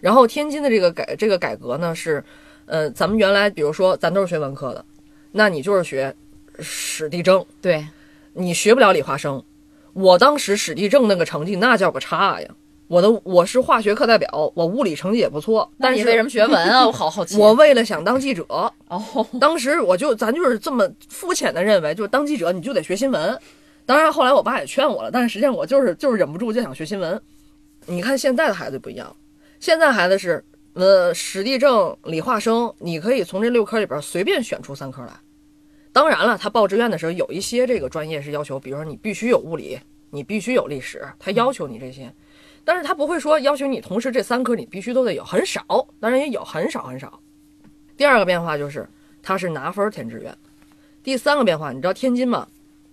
[0.00, 2.22] 然后天津的这个改这个改革呢是，
[2.66, 4.84] 呃，咱们原来比如说咱都是学文科的，
[5.32, 6.14] 那你就是学
[6.60, 7.84] 史地政，对，
[8.34, 9.42] 你学不了理化生。
[9.92, 12.48] 我当时史地政那个成绩那叫个差呀！
[12.90, 16.84] 我的我是化学课代表，我物理成绩也不错，但是那你为什么学文啊？
[16.88, 17.38] 我好好奇。
[17.38, 23.38] 我为了想当记者，哦，当时我就咱就是这么肤浅的认为，就是当记者你就得学新闻。
[23.86, 27.22] 当然后来我爸也劝我了，但是实际上我就是就是忍不住就想学新闻。
[27.86, 29.14] 你看现在的孩子不一样，
[29.60, 35.12] 现在孩子是呃史地政、理化生，你可以从这六科里边随便选出三科来。
[35.92, 39.78] 当然了，他报志愿的时候有一些这个专业是要求，比如说你必须有物理，
[40.10, 42.12] 你必须有历史，他要求你这些。
[42.70, 45.60] 但是他不会说要求你同时这三科你必须都得有，很少，
[45.98, 47.18] 当然也有很少很少。
[47.96, 48.88] 第二个变化就是
[49.20, 50.32] 他是拿分儿填志愿。
[51.02, 52.46] 第三个变化，你知道天津吗？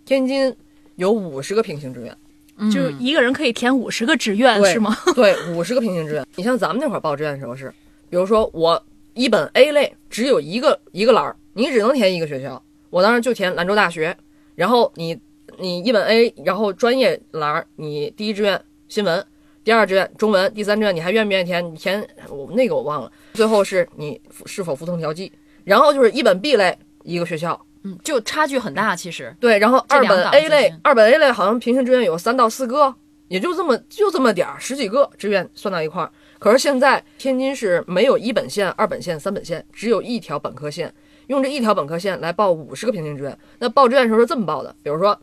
[0.03, 0.51] 天津
[0.95, 4.97] 有五十个平行志愿，就是一个人可以填五十个志愿，对是吗？
[5.13, 6.25] 对，五十个平行志愿。
[6.35, 7.71] 你像咱们那会儿报志愿的时候是，
[8.09, 12.59] 比如说我一本 A 类只有一个一个栏儿，你只能填一个学校，
[12.89, 14.17] 我当时就填兰州大学。
[14.55, 15.15] 然后你
[15.59, 19.23] 你一本 A，然后专业栏儿，你第一志愿新闻，
[19.67, 21.73] 第二志愿中文，第三志愿你还愿不愿意填？
[21.73, 23.11] 你填我那个我忘了。
[23.33, 25.29] 最后是你是否服从调剂，
[25.65, 29.35] 然后就是一本 B 类一个学校，嗯，就差距很大，其实。
[29.41, 32.95] 对，然后二本 A，类二本 A 类好像平行志愿有三到四个，
[33.27, 36.09] 也就这么就这么点儿，十几个志愿算到一块儿。
[36.39, 40.93] 可是现在天津市没有一本线、二本线、三本线，只有一条本科线，
[41.27, 43.37] 用这一条本科线来报五十个平行志愿。
[43.59, 45.19] 那报志愿的时候是这么报的，比如说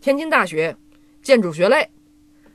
[0.00, 0.76] 天津大学
[1.22, 1.90] 建筑学类、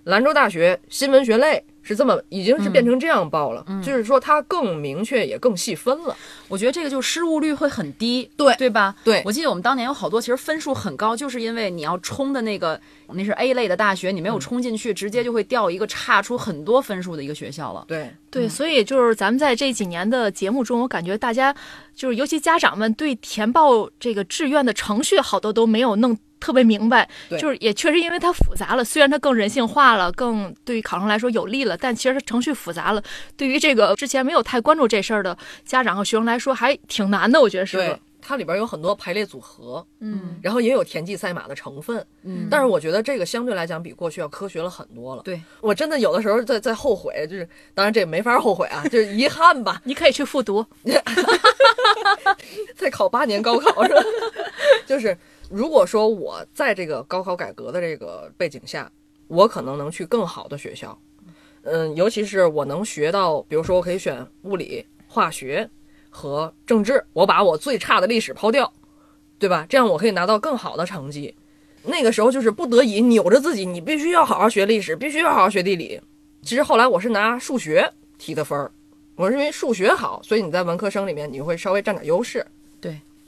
[0.06, 1.64] 兰州大学新闻学类。
[1.88, 6.18] 是这么，已经是变成这样报了，就是说它更明确，也更细分了。
[6.48, 8.96] 我觉得这个就失误率会很低，对对吧？
[9.04, 17.86] 对我记得我们当年有好多其实分数很高，就是因为你要冲的那个那是 A 类的大学，你没有冲进去，直接就会掉一个差出很多分数的一个学校了。
[17.88, 21.56] 对，对，所以就是咱们在这几年的节目中，我感觉大家
[21.96, 33.02] 就是尤其家长们对填报这个志愿的程序好多都没有弄特别明白，就是也确实因为它复杂了，虽然它更人性化了，更对于考生来说有利了，但其实它程序复杂了，
[33.36, 45.22] 对于这个之前没有太关注这事儿的家长和学生来说还挺难的，我觉得是它里边有很多排列组合，嗯，然后也有田忌赛马的成分，嗯但是我觉得这个相对来讲比过去要科学了很多了。
[45.22, 49.80] 对我真的有的时候在在后悔，就是当然这也没法后悔啊， 就是遗憾吧。
[49.84, 50.66] 你可以去复读，
[52.76, 54.02] 再考八年高考是吧？
[54.88, 55.16] 就是
[55.50, 58.92] 如果说我在这个高考改革的这个背景下，
[59.28, 60.98] 我可能能去更好的学校，
[61.64, 65.70] 嗯，尤其是我能学到，比如说我可以选物理、化学
[66.10, 68.72] 和政治，我把我最差的历史抛掉，
[69.38, 69.66] 对吧？
[69.70, 71.36] 这样我可以拿到更好的成绩。
[71.84, 76.02] 那个时候就是不得已扭着自己，你必须要好好学历史，必须要好好学地理。
[76.42, 78.72] 其实后来我是拿数学提的分儿，
[79.16, 82.46] 我是因为数学好，所以你在文科生里面你会稍微占点优势。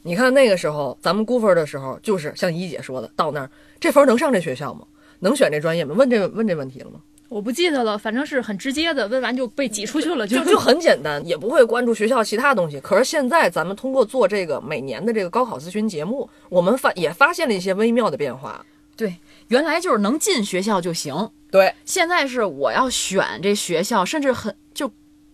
[0.08, 4.86] 对，你看那个时候咱们估分的时候，就是像一姐说的，到那儿这分儿能上这学校吗？
[5.20, 5.94] 能选这专业吗？
[5.98, 7.02] 问这问这问题了吗？
[7.30, 12.80] 我不记得了，反正是很直接的，问完就被挤出去了，就就就很简单，也不会关注学校其他东西。
[12.80, 18.66] 可是现在咱们通过做这个每年的这个高考咨询节目，我们发也发现了一些微妙的变化。
[18.96, 19.14] 对
[19.50, 24.90] 原来就是能进学校就行，对，现在是我要选这学校，甚至很就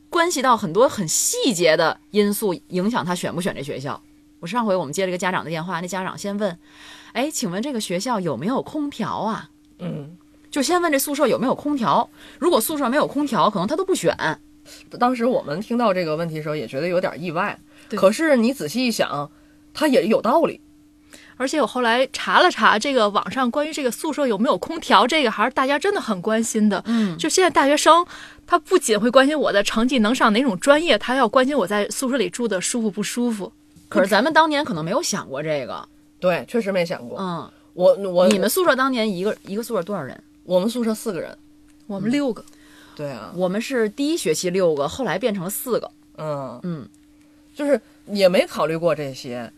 [0.09, 4.01] 关系到很多很细节的因素影响他选不选这学校。
[4.43, 6.59] 我上回我们接了一个家长的电话，那家长先问，
[7.13, 9.49] 哎，请问这个学校有没有空调啊？
[9.79, 10.17] 嗯，
[10.51, 14.13] 就先问这宿舍有没有空调，如果宿舍没有空调，可能他都不选。
[14.99, 17.57] 当时我们听到这个问题的时候，也觉得有点意外。
[17.87, 19.31] 对可是你仔细一想，
[19.73, 20.59] 他也有道理。
[21.37, 26.83] 而且我后来查了查，这个网上关于这个宿舍有没有空调，这个还是大家真的很关心的。
[26.85, 28.05] 嗯，就现在大学生，
[28.45, 33.53] 他不仅会关心我的成绩能上哪种专业，他要关心我在宿舍里住的舒服不舒服。
[33.93, 35.87] 可是咱们当年可能没有想过这个。
[36.19, 37.19] 对，确实没想过。
[37.19, 40.17] 嗯，我我你们宿舍当年一个一个宿舍多少人？
[40.43, 41.37] 我们宿舍四个人。
[41.85, 42.43] 我们六个，
[42.95, 45.91] 对啊，我们是第一学期六个，后来变成了四个。
[46.17, 46.87] 嗯嗯，
[47.53, 49.51] 就是也没考虑过这些。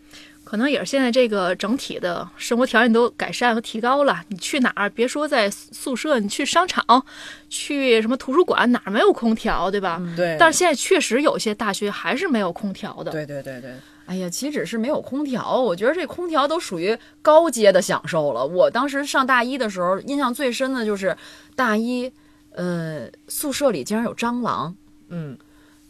[0.43, 4.23] 可能也是现在这个整体的生活条件都改善和提高了。
[4.29, 7.03] 你去哪儿，别说在宿舍，你去商场、
[7.49, 10.01] 去什么图书馆，哪儿没有空调，对吧？
[10.15, 13.11] 对，但是现在确实有些大学还是没有空调的。
[13.11, 13.73] 对对对对，
[14.05, 18.45] 哎呀，岂止是没有空调，我觉得这空调都属于高阶的享受了。
[18.45, 21.17] 我当时上大一的时候，印象最深的就是
[21.55, 22.11] 大一，
[22.51, 24.75] 呃，宿舍里竟然有蟑螂。
[25.09, 25.35] 嗯，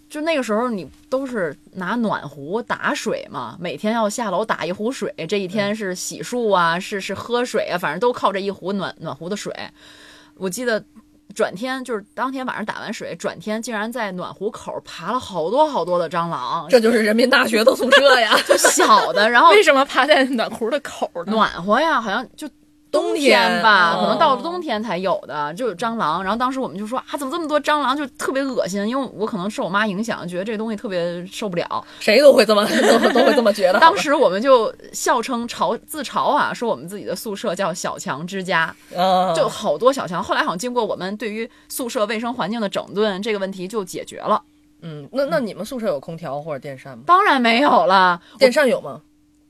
[0.09, 5.13] 就那个时候，你都是拿暖壶打水嘛，每天要下楼打一壶水。
[5.27, 9.53] 这一天是洗漱啊，是是喝水啊，反正都靠这一壶暖暖壶的水。
[10.37, 10.83] 我记得
[11.35, 18.35] 转天就是当天晚上打完水，转天竟然在暖壶口爬了好多好多的蟑螂，这就是人民大学的宿舍呀。
[18.47, 21.33] 就小的，然后为什么趴在暖壶的口呢？
[21.33, 22.49] 暖和呀，好像就
[22.95, 26.23] 冬天吧，哦可能到了冬天才有的，就有蟑螂。
[26.23, 28.87] 然后当时我们就说啊，怎么这么多蟑螂，就特别恶心。
[28.87, 31.85] 因为我可能受我妈影响，觉得这东西特别受不了。
[31.99, 33.79] 谁都会这么都 都会这么觉得。
[33.79, 40.23] 当时我们就笑称嘲自嘲啊，说我们自己的宿舍叫小强之家，啊，就好多小强。
[40.23, 44.41] 后来好像经过我们对于宿舍卫生环境的整顿，这个问题就解决了。
[44.81, 47.03] 嗯，那那你们宿舍有空调或者电扇吗？
[47.07, 49.01] 当然没有了，电扇有吗？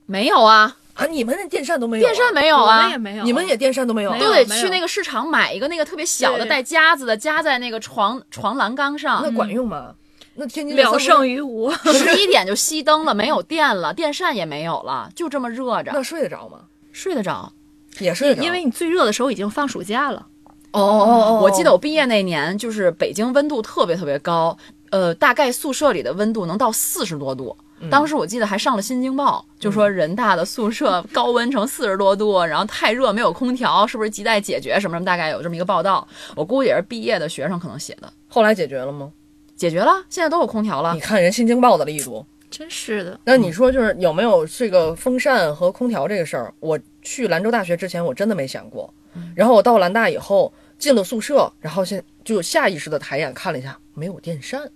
[0.06, 2.10] 没有啊，啊，你们那电扇都没有啊？
[2.10, 4.18] 电扇没有我们啊也，没有，你们也电扇都没有啊？
[4.20, 9.30] 都得去那个市场买一个那个特别小的带夹子的，夹在那个床床栏杆上那。
[9.32, 9.94] 管用吗？
[10.36, 11.72] 那天津的了胜于无。
[11.94, 16.60] 十一点就熄灯了，没有电了，电扇也没有了，就这么热着，那睡得着吗？
[16.92, 17.52] 睡得着。
[18.00, 20.28] 也睡得着，因为你最热的时候已经放暑假了，
[20.72, 24.58] 哦哦哦，我记得我毕业那年，就是北京温度特别特别高，
[24.90, 27.58] 呃，大概宿舍里的温度能到四十多度。
[27.90, 35.06] 当时我记得还上了《新京报》，就说人大的宿舍高温成四十多度，然后太热没有空调，是不是亟待解决什么什么？
[35.06, 36.08] 大概有这么一个报道。
[36.36, 38.12] 我估计也是毕业的学生可能写的。
[38.28, 39.12] 后来解决了吗？
[39.56, 41.00] 解决了，现在都有空调了你。
[41.00, 42.26] 看人《新京报》的力度。
[42.52, 43.20] 真是的。
[43.26, 46.54] 那你说就是有没有这个风扇和空调这个事儿？
[46.60, 48.94] 我去兰州大学之前我真的没想过，
[49.36, 54.70] 然后我到兰大以后进了宿舍，然后现就下意识的抬眼看了一下，没有电扇，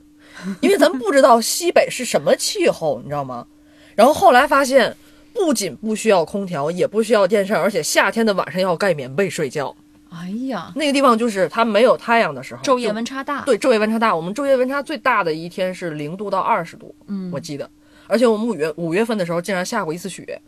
[0.61, 3.45] 因为咱不知道西北是什么气候，你知道吗？
[3.95, 4.95] 然后后来发现，
[5.33, 9.75] 不仅不需要空调，也不需要电扇，而且夏天的晚上要盖棉被睡觉。
[10.09, 13.43] 哎呀，那个地方就是它没有太阳的时候，昼夜温差大。
[13.43, 14.15] 对，昼夜温差大。
[14.15, 17.69] 我们昼夜温差最大的一天是零度到二十度，嗯我记得。
[18.07, 20.41] 而且我们五月五月份的时候竟然下过一次雪，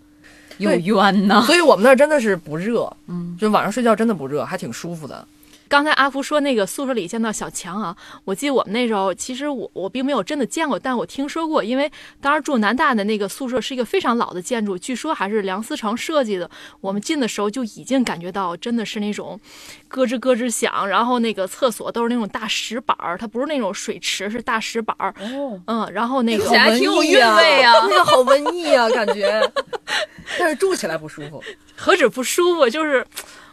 [0.58, 1.44] 有冤呐。
[1.46, 5.28] 所以我们那儿真的是不热，嗯，就晚上睡觉真的不热，还挺舒服的。
[5.72, 16.52] 刚才阿福说那个宿舍里见到小强啊，我记得我们那时候其实我我并没有真的见过，但我听说过，因为当时住南大的那个宿舍是一个非常老的建筑，据说还是梁思成设计的。
[16.82, 19.40] 我们进的时候就已经感觉到真的是那种
[19.88, 25.16] 咯吱咯吱响，然后那个厕所都是那种大石板儿，它不是那种水池，是大石板儿。
[25.22, 29.42] 哦，嗯，然后那个起来挺有韵味啊那个好文艺啊，感觉。
[30.38, 31.42] 但是住起来不舒服。
[31.78, 33.06] 何止不舒服，就是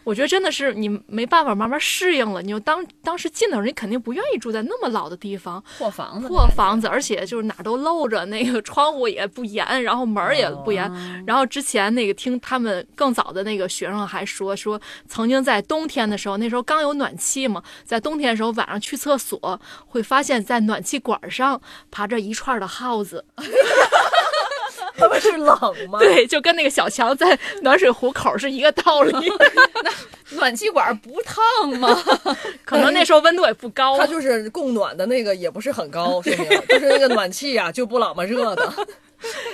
[0.03, 2.41] 我觉得真的是你没办法慢慢适应了。
[2.41, 10.89] 你就当当时进的时候，你肯定不愿意住在那么老的地方，破房子，破房子，而且就是哪儿都漏着，那个窗户也不严，然后门儿也不严。
[11.25, 23.25] 然后之前那个听他们更早的那个学生还说说，曾经在冬天的时候，那时候刚有暖气嘛，在冬天的时候晚上去厕所会发现，在暖气管上爬着一串的耗子。
[24.99, 25.47] 他们是冷
[25.89, 25.97] 吗？
[25.99, 29.11] 对，就跟那个小强在暖水壶口是一个道理。
[29.83, 29.91] 那
[30.37, 32.03] 暖气管不烫吗？
[32.63, 38.71] 可能那时候温度也不高，它就是供暖的那个也不是很高，说明就是那个暖气呀、就不老么热的。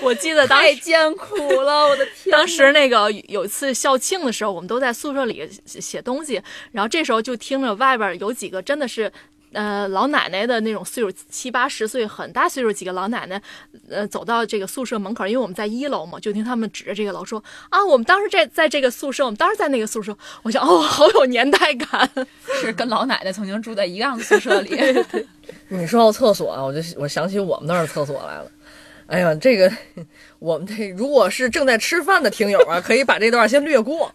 [0.01, 6.41] 我记得当时艰苦了，我的天当时那个有一次校庆的时候，我们都在宿舍里写写东西，
[6.71, 9.11] 然后这时候就听着外边有几个真的是。
[9.55, 13.41] 呃老奶奶的那种岁数，七八十岁很大岁数几个老奶奶，
[13.89, 22.09] 呃走到这个宿舍门口，因为我们在一楼嘛，就听他们指着这个楼说啊，我们当时在在这个宿舍，我们当时在那个宿舍，我想哦，好有年代感。
[22.61, 24.77] 是跟老奶奶曾经住在一样的宿舍里。
[25.69, 28.51] 你说到厕所啊，我就我想起我们那儿的厕所来了。
[29.07, 29.71] 哎呀，这个
[30.39, 34.11] 我们这如果是正在吃饭的听友啊，可以把这段先略过。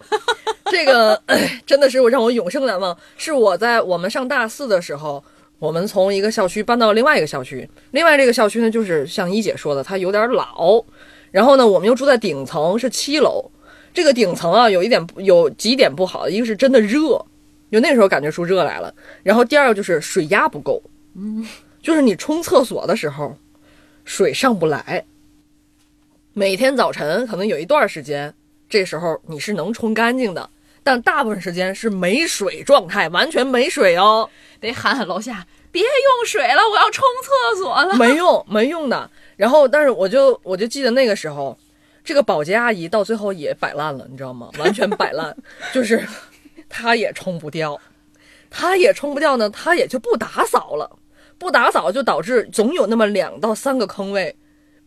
[0.66, 2.96] 这个哎 真的是我让我永生难忘。
[3.16, 5.22] 是我在我们上大四的时候，
[5.60, 7.68] 我们从一个校区搬到另外一个校区。
[7.92, 10.84] 另外这个校区呢，就是像一姐说的，它有点老。
[11.30, 13.48] 然后呢，我们又住在顶层，是七楼。
[13.94, 17.24] 这个顶层啊，有一点有几点不好，一个是真的热，
[17.70, 18.92] 就那时候感觉出热来了。
[19.22, 20.82] 然后第二个就是水压不够，
[21.14, 21.46] 嗯，
[21.80, 23.36] 就是你冲厕所的时候。
[24.02, 25.04] 水上不来，
[26.32, 28.34] 每天早晨可能有一段时间，
[28.68, 30.50] 这时候你是能冲干净的，
[30.82, 34.28] 但大部分时间是没水状态，完全没水哦，
[34.60, 37.94] 得喊喊楼下别用水了，我要冲厕所了。
[37.96, 39.10] 没用，没用的。
[39.36, 41.56] 然后，但是我就我就记得那个时候，
[42.02, 44.50] 这个保洁阿姨到最后也摆烂了，你知道吗？
[44.58, 45.36] 完全摆烂，
[45.72, 46.04] 就是
[46.68, 47.80] 她也冲不掉，
[48.50, 50.90] 她也冲不掉呢，她也就不打扫了。
[51.38, 54.36] 不打扫就导致总有那么两到三个坑位，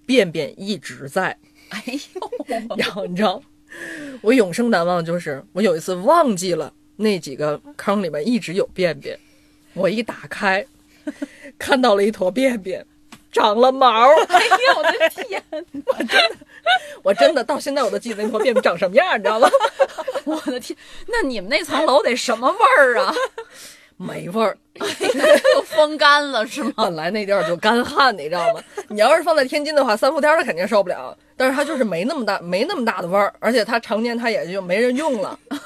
[0.06, 1.36] 便便一直在。
[1.70, 1.84] 哎
[2.14, 3.41] 呦，然后你知道，
[4.21, 9.17] 我永生难忘就是我有一次忘记了那几个坑里面一直有便便，
[9.74, 10.65] 我一打开，
[11.57, 12.86] 看到了一坨便便，
[13.32, 14.09] 长了毛。
[14.28, 15.43] 哎呦我的天，
[15.86, 16.38] 我真的，
[17.03, 19.49] 我真的到现在我都记得那坨便便长什么样，你知道吗？
[20.26, 23.13] 我的天，那你们那层楼得什么味儿啊？
[23.95, 24.57] 没味儿，
[25.53, 26.74] 都风干了是吗？
[26.78, 28.63] 本来那地儿就干旱，你知道吗？
[28.89, 31.15] 你要是放在天津的话，三伏天他肯定受不了。
[31.36, 35.38] 但是它就是没那么大，没那么大的弯儿，而且它常年它也就没人用了。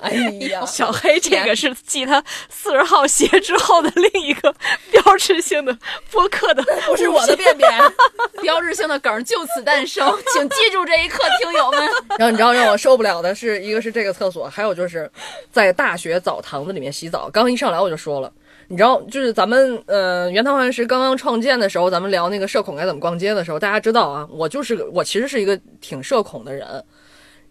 [0.00, 4.54] 哎呀，小黑，这个是继他四十号鞋之后的另一个
[4.92, 5.76] 标志性的
[6.08, 7.68] 播客的，不是我的便便，
[8.40, 11.80] 标志性的梗就此诞生，请记住这一刻，听友们。
[12.16, 15.10] 然后你知道让我受不了的是，一个是这个厕所，还有就是
[15.50, 17.28] 在大学澡堂子里面洗澡。
[17.28, 18.32] 刚一上来我就说了，
[18.68, 26.84] 你知道，就是咱们呃原汤化石刚刚创建的时候，咱们聊那个社恐该怎么逛街的时候，大家知道啊，我就是我其实是一个挺社恐的人。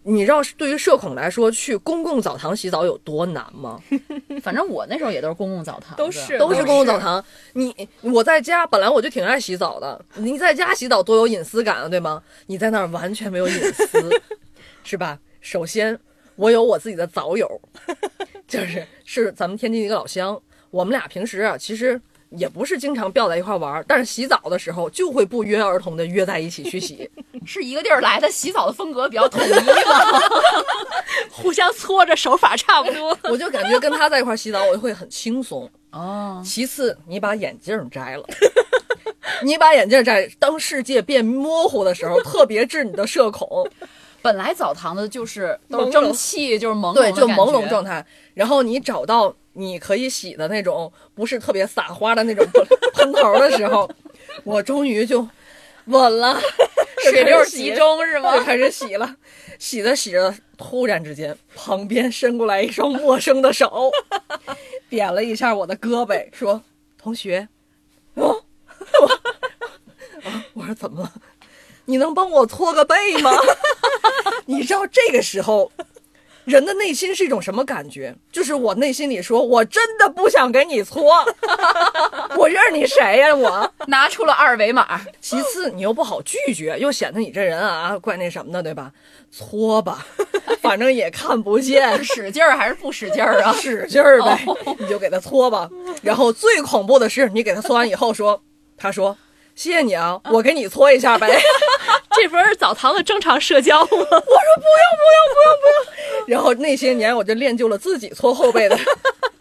[0.04, 3.78] 你知道对于社恐来说，去公共澡堂洗澡有多难吗？
[4.40, 7.22] 反正我那时候也都是公共澡堂，都是都是公共澡堂。
[7.52, 12.22] 你我在家本来我就挺爱洗澡的，你在家洗澡多有隐私感啊，对吗？
[12.46, 14.08] 你在那儿完全没有隐私，
[14.84, 15.18] 是吧？
[15.40, 15.98] 首先，
[16.36, 17.60] 我有我自己的澡友，
[18.46, 20.40] 就是是咱们天津一个老乡，
[20.70, 22.00] 我们俩平时啊，其实。
[22.32, 27.10] 也不是经常吊在一块玩，但是洗澡的时候就会不约而同的约在一起去洗，
[27.46, 30.20] 是一个地儿来的，洗澡的风格比较统一嘛？
[31.32, 36.42] 互相搓着手法差不多， 我就感觉跟他在一块洗澡，我就会很轻松哦。
[36.44, 38.24] 其次，你把眼镜摘了，
[39.42, 43.66] 你把眼镜摘，当世界变模糊的时候，特别治你的社恐。
[44.20, 48.04] 本来澡堂子就是都是蒸汽，就是朦胧，对，就朦胧状态。
[48.34, 49.34] 然后你找到。
[49.58, 52.46] 你可以洗的那种，不是特别撒花的那种
[52.94, 53.90] 喷 头的时候，
[54.44, 55.28] 我终于就
[55.86, 56.40] 稳了，
[57.10, 58.38] 水流集中是吗？
[58.38, 59.16] 就开始洗了，
[59.58, 63.90] 洗着洗着，突然之间，旁边伸过来一双陌生的手，
[64.88, 66.62] 点了一下我的胳膊，说
[66.96, 67.48] ：“同学，
[68.14, 68.44] 哦，
[70.22, 71.12] 啊，我说怎么了？
[71.86, 73.32] 你能帮我搓个背吗？
[74.46, 75.72] 你知道这个时候。”
[76.48, 78.14] 人的内心是一种什么感觉？
[78.32, 81.04] 就是我内心里说，我真的不想给你搓，
[82.36, 83.34] 我认识你谁呀？
[83.34, 85.00] 我 拿出了二维码。
[85.20, 88.90] 其次，你又不好拒绝，又显得你这人啊怪那什么的，对吧？
[89.30, 90.06] 搓吧，
[90.62, 93.52] 反正也看不见， 使劲儿还是不使劲儿啊？
[93.60, 94.40] 使劲儿呗，
[94.78, 95.68] 你就给他搓吧。
[96.02, 98.42] 然后最恐怖的是，你给他搓完以后说，
[98.76, 99.16] 他说。
[99.58, 101.26] 谢谢你啊，我给你搓一下呗。
[102.14, 103.88] 这不是澡堂的正常社交吗？
[103.90, 106.28] 我说不用不用不用不用。
[106.28, 108.78] 然后那些年我就练就了自己搓后背的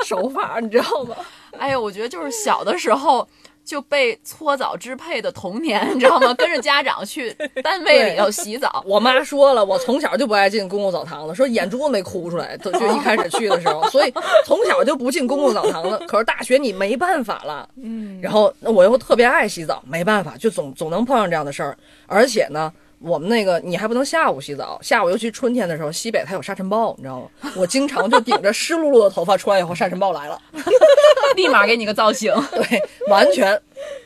[0.04, 1.16] 手法，你知道吗？
[1.60, 3.28] 哎呀，我觉得就是小的时候。
[3.68, 6.34] 就被搓澡支配的童年，你知道吗？
[6.36, 8.82] 跟着家长去单位里头洗澡。
[8.88, 12.56] 我妈说了，我从小就不爱进公共澡堂子，说眼珠子没哭出来。
[12.56, 14.14] 就一开始去的时候，所以
[14.46, 15.98] 从小就不进公共澡堂子。
[16.08, 18.18] 可是大学你没办法了，嗯。
[18.22, 21.78] 然后我又特别爱洗澡，没办法，就总总能碰上这样的事儿。
[22.06, 22.72] 而且呢。
[23.00, 27.52] 我们那个你还不能下午洗澡，下午尤其春天的时候，西北它有沙尘暴，你知道吗？
[27.56, 30.42] 我经常就顶着湿漉漉的头发出来以后，沙尘暴来了，
[31.36, 33.60] 立马给你个造型， 对，完全，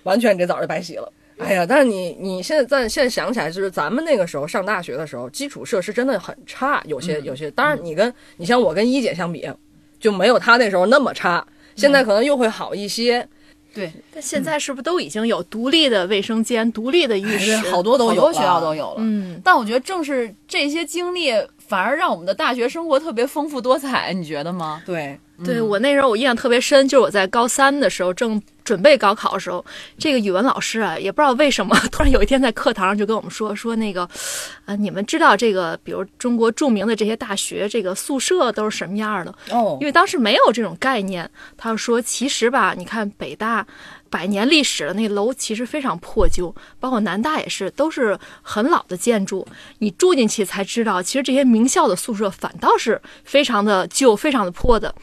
[0.03, 1.11] 完全你这澡就白洗了。
[1.37, 7.49] 哎呀，但是你你现在咱现在想起来，就是咱们那个时候上大学的时候，基础设施真的很差，有些有些。
[7.51, 9.49] 当然，你跟你像我跟一姐相比，
[9.99, 11.45] 就没有她那时候那么差。
[11.75, 13.27] 现在可能又会好一些，
[13.73, 17.55] 对，但现在是不是都已经有独立的卫生间、独立的浴室？
[17.71, 18.75] 好多都有，好多学校都。
[18.75, 18.95] 有了。
[18.99, 24.81] 嗯，但我觉得正是这些经历，反而让我们的大学生活特别丰富多彩，你觉得吗？
[24.85, 29.63] 对，对我那时候我印象特别深，就是我在高三的时候正准备高考的时候，
[29.97, 34.07] 这个语文老师啊，也不知道为什么， 突然有一天在课堂上就跟我们说说那个，
[34.65, 39.33] 呃，你们知道这个，比如中国著名的这些大学，这个宿舍都是什么样的？
[39.51, 43.65] 哦因为当时没有这种概念，他就说，其实吧，你看北大
[44.09, 49.47] 百年历史的那楼其实非常破旧，包括南大也是，都是很老的建筑。
[49.79, 54.93] 你住进去才知道，其实这些名校的宿舍反倒是非常的旧、非常的破的。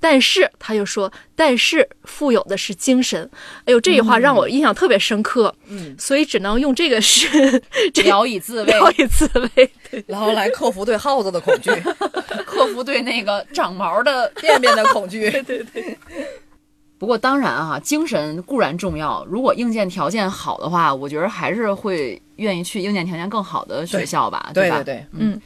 [0.00, 3.28] 但是他又说，但是富有的是精神。
[3.64, 5.54] 哎呦，这句话让我印象特别深刻。
[5.68, 9.70] 嗯，所以只能用这个是 这聊以自慰，聊以自慰。
[10.06, 11.70] 然后来克服对耗子的恐惧，
[12.46, 15.30] 克服对那个长毛的便便的恐惧。
[15.42, 15.98] 对对
[16.98, 24.50] 不过当然啊，精神固然重要，如果硬件条件好的话，我觉得还是会愿意去硬件条件更好的学校吧，吧？
[24.52, 25.40] 对对对，嗯，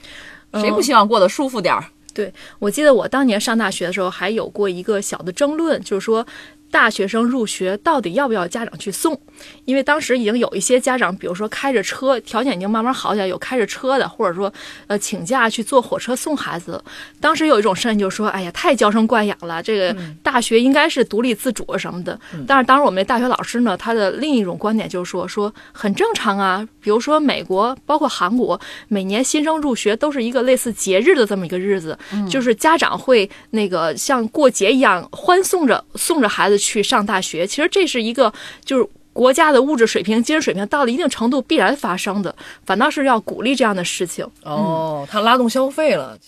[0.54, 1.84] 谁不希望过得舒服点儿？
[2.14, 6.26] 对我记得我当年上大学的时候，还有过一个小的争论，就是说。
[6.72, 9.20] 大学生入学到底要不要家长去送？
[9.64, 14.52] 因为当时已经有一些家长，比如说开着车，条件已经慢慢好起来，有开着车的，或者说
[14.86, 16.82] 呃请假去坐火车送孩子。
[17.20, 26.66] 当时有一种声音就说：“哎呀，太娇生惯养了，这个大学应该是独立自主什么的。”但是当时我们那大学老师呢，他的另一种观点就是说，说很正常啊。
[26.80, 31.96] 比如说美国，包括韩国，每年新生入学都是一个类似节日的这么一个日子，
[32.28, 37.46] 就是家长会那个像过节一样欢送着送着孩子去上大学。
[37.46, 38.32] 其实这是一个
[38.64, 38.88] 就是。
[39.12, 42.34] 国家的物质水平、精神水平到了一定程度必然发生的，
[42.64, 44.26] 反倒是要鼓励这样的事情。
[44.42, 46.18] 哦，他拉动消费了。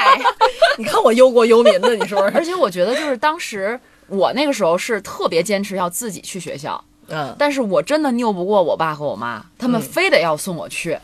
[0.78, 3.78] 你看我忧国忧民的，你说 而且我觉得就是当时
[4.08, 10.98] 我那个时候是特别坚持要自己去学校，嗯，但是我真的拗不过我爸和我妈，他们非得要送我去。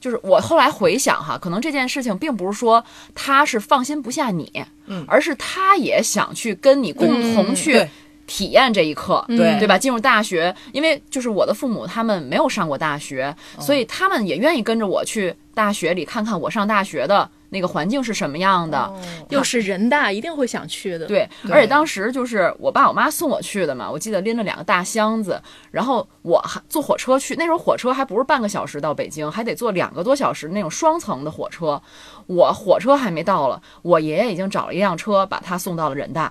[0.00, 5.04] 就是我后来回想哈，可能这件事情并不是说他是放心不下你，嗯。
[5.08, 7.90] 而是他也想去跟你共同去对
[8.28, 9.76] 体验这一刻，对对吧？
[9.76, 18.92] 进入大学，因为就是我的父母他们没有上过大学，所以他们也愿意跟着我去大学里看看我上大学的那个环境是什么样的。
[19.30, 31.80] 又是人大，一定会想去的。，对，而且当时就是我爸我妈送我去的嘛，我记得拎了两个大箱子，然后我还坐火车去，那时候火车还不是半个小时到北京，还得坐两个多小时那种双层的火车。
[32.26, 36.30] 我火车还没到了，我爷爷已经找了一辆车把他送到了人大。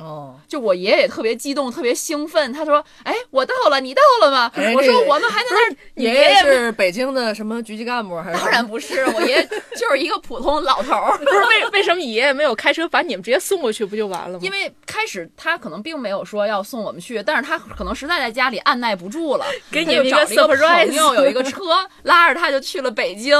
[0.00, 8.38] 哦，就我爷爷也特别激动，特别兴奋，他说：“哎，我到了，你到了吗？”哎我说：“我们还在那儿。”你爷爷是北京的什么局级干部还是？
[8.38, 11.16] 当然不是，我爷爷 就是一个普通老头儿。
[11.20, 14.40] 不是为为什么你爷爷没有开车把你们直接送过去，不就完了吗？
[14.42, 21.60] 因为开始他可能并没有说要送我们去，但是他可能实在在家里按耐不住了， 给你们一个找了一个 surprise 朋友有一个车
[22.04, 23.36] 拉着他就去了北京，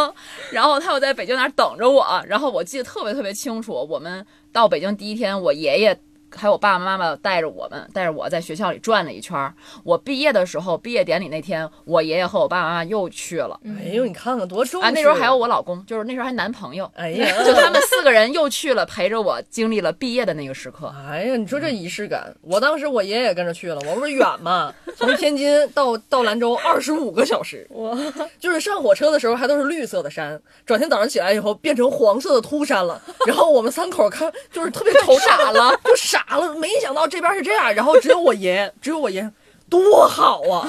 [0.50, 5.98] 然后他又在北京那儿等着我，然后我记得特别特别清楚，我们到北京第一天，我爷爷。
[6.34, 9.54] 还有我爸爸妈妈带着我们，带着我在学校里转了一圈儿。
[9.84, 13.58] 我毕业的时候，毕业典礼那天，我爷爷和我爸爸妈妈又去了。
[13.64, 20.92] 哎呦，你看看多重视啊，那时候还有我老公，就是那时候还男朋友，哎呀，就他们四个人又去了，陪着我经历了毕业的那个时刻。
[21.08, 27.96] 哎呀，你说这仪式感，我当时我爷爷也跟着去了，我不是远嘛， 从天津到到兰州二十五个小时，哇，
[28.38, 39.30] 就是上火车的时候还都是绿色的山，转天早上起来以后变成黄色的秃山了，然后我们三口看就是特别头傻了，就傻了，没想到这边是这样，然后只有我爷，只有我爷。
[39.68, 40.68] 多好啊，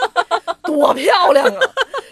[0.64, 1.60] 多漂亮啊！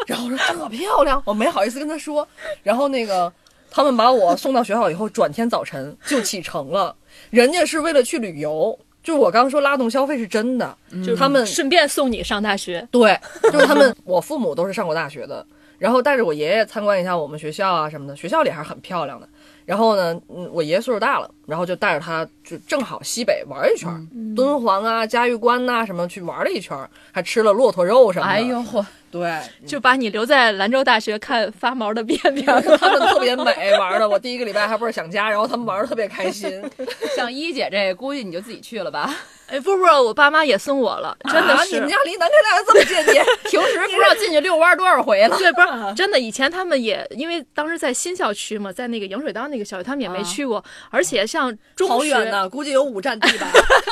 [0.06, 2.26] 然后我说这漂亮，我没好意思跟他说。
[2.62, 3.30] 然后那个
[3.70, 6.96] 他们把我送到学校以后，转天早晨就启程了。
[7.28, 12.88] 人家是为了去旅游，就我刚说拉动消费是真的，就是他们顺便送你上大学。
[12.90, 13.20] 对，
[13.52, 15.46] 就是他们，我父母都是上过大学的，
[15.78, 19.28] 然后带着我爷爷参观一下我们学校啊什么的，学校里还是很漂亮的。
[19.64, 24.00] 然后呢，嗯，我爷爷岁数大了，然后就带着他，就正好西北玩一圈儿，
[24.34, 28.32] 敦煌啊、嘉峪关呐、什么去玩了一圈儿，还吃了骆驼肉什么的。
[28.32, 28.84] 哎呦，嚯！
[29.10, 32.46] 对，就把你留在兰州大学看发毛的便便。
[32.78, 36.62] 他们特别美玩的，我第一个礼拜还不是想家，然后他们玩的特别开心。
[37.14, 39.14] 像一姐这，估计你就自己去了吧。
[39.52, 41.74] 哎，不不，我爸妈也送我了，真的啊，是。
[41.74, 45.36] 你们家离南开大学这么接近， 平时不知道进去遛弯多少回了。
[45.36, 46.18] 对，不是真的。
[46.18, 50.64] 以前他们也因为当时在新校区嘛，在那个迎水道那个校区，他们也没去过。
[50.88, 53.46] 而且像中学，好远呢，估计有五站地吧。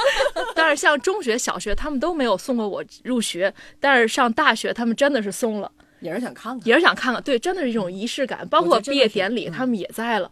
[0.57, 3.53] 但是像中学、小学，他们都没有送过我入学。
[3.79, 5.71] 但是上大学，他们真的是送了。
[6.01, 6.69] 也是想看看。
[6.69, 8.47] 也是想看看，对，真的是一种仪式感。
[8.49, 10.31] 包括毕业典礼，嗯他们也在了，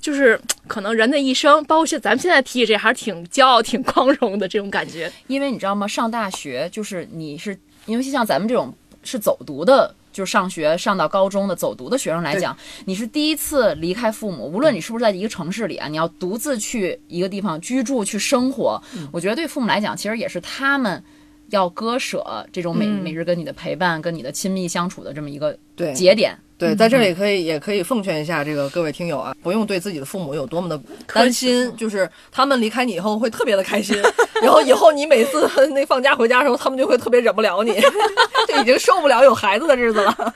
[0.00, 5.10] 就是可能人的一生，包括现咱们现在提起这，还是挺骄傲、挺光荣的这种感觉。
[5.26, 5.86] 因为你知道吗？
[5.86, 18.80] 上大学就是你是，尤其像咱们这种是走读的，就是上学上到高中的走读的学生来讲，你是第一次离开父母，无论你是不是在一个城市里啊，你要独自去一个地方居住去生活，
[19.12, 21.02] 我觉得对父母来讲，其实也是他们。
[21.50, 23.02] 要割舍这种每、嗯。
[23.02, 25.92] 每日跟你的陪伴、跟你的亲密相处的这么一个对。
[25.94, 33.96] 节点，对，在这里可以也可以奉劝一下这个各位听友啊，不用对自己的父母有多么的担心，就是他们离开你以后会特别的开心，
[34.42, 37.72] 然后以后你每次 那放假回家的时候，他们就会特别忍不了你，
[38.48, 40.34] 就已经受不了有孩子的日子了。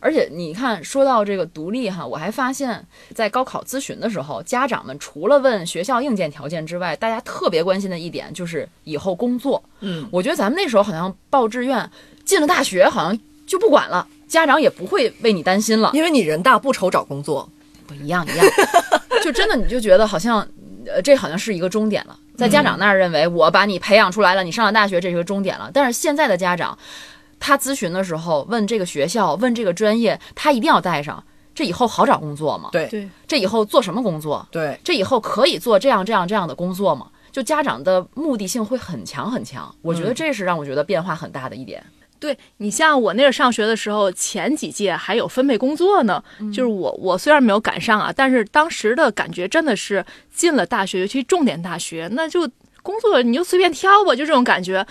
[0.00, 2.84] 而且你看，说到这个独立哈，我还发现，
[3.14, 9.62] 在高考咨询的时候，家长们除了问学校硬件条件之外，大家特别关心的一点就是以后工作。
[9.80, 11.90] 嗯，我觉得咱们那时候好像报志愿
[12.24, 15.90] 进了大学，好像就不管了，家长也不会为你担心了。
[15.92, 17.48] 因为你人大不愁找工作，
[17.86, 18.46] 不一样一样，
[19.22, 20.46] 就真的你就觉得好像，
[20.86, 22.18] 呃，这好像是一个终点了。
[22.36, 25.70] 在家长那儿认为我把你培养出来了，你上了大学这是个终点了。
[25.74, 26.78] 但是现在的家长，
[27.40, 31.24] 他咨询的时候问这个学校，问这个专业，他一定要带上。
[31.52, 32.68] 这以后好找工作吗？
[32.70, 34.46] 对对，这以后做什么工作？
[34.52, 37.08] 对，这以后可以做这样这样这样的工作吗？
[37.32, 41.84] 就家长的目的性会很强很强，我觉得这是让我觉得变化很大的一点。
[42.18, 46.22] 对你像我那儿上学的时候，前几届还有分配工作呢。
[46.52, 52.48] 就是我我虽然没有赶上啊，但是当时的感觉真的是进了大学，尤其重点大学，那就
[52.82, 54.86] 工作你就随便挑吧，就这种感觉。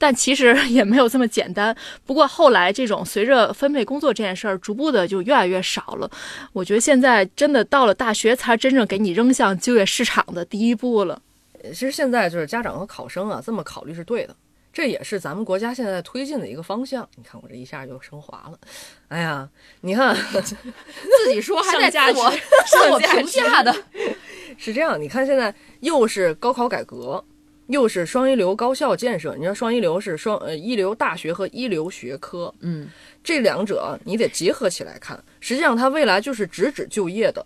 [0.00, 1.76] 但其实 也没有这么简单。
[2.06, 6.10] 不过后来这种随着分配工作这件事儿，逐步的就越来越少了。
[6.54, 11.20] 我觉得现在真的到了大学，才真正给你扔向就业市场的第一步了。
[11.64, 14.34] 其实现在就是家长和考生啊，这么考虑是对的，
[14.72, 17.06] 这也是咱们国家现在推进的一个方向。
[17.16, 18.58] 你看我这一下就升华了，
[19.08, 19.46] 哎呀，
[19.82, 23.74] 你看 自己说还在上价自我值自我评价的，
[24.56, 27.22] 是这样，你看现在又是高考改革，
[27.70, 29.34] 又是双一流高校建设。
[29.34, 32.88] 你知道双一流是双呃一流大学和一流学科，嗯，
[33.24, 35.18] 这两者你得结合起来看。
[35.40, 37.44] 实际上它未来就是直指就业的，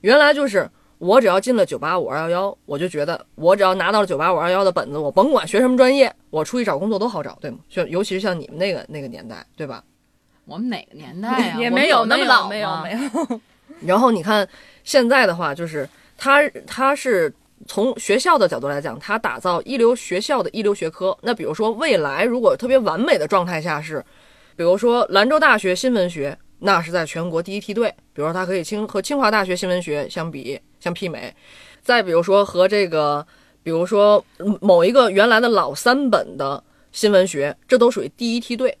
[0.00, 0.68] 原来就是。
[1.00, 7.58] 我只要进了九八五二幺幺，我就觉得我只要拿到了九八五二幺幺的本子，我甭管学什么专业，我出去找工作都好找，对吗？
[7.68, 9.80] 像尤其是像你们那个那个年代，对吧？
[10.44, 13.40] 我们哪个年代呀、也没有那么老没有吗没有，
[13.86, 14.48] 然后你看
[14.82, 17.32] 现在的话，就是他他是
[17.66, 21.16] 从学校的角度来讲，它打造一流学校的一流学科。
[21.22, 24.04] 那比如说未来如果特别完美的状态下是，
[24.56, 27.88] 比如说兰州大学新闻学，那是在全国第一梯队。
[28.12, 31.34] 比如说它可以清和清华大学新闻学相比相媲美。
[31.82, 33.26] 再比如说和这个，
[33.62, 38.76] 比如说嗯某一个原来的老三本的新闻学，这都属于第一梯队。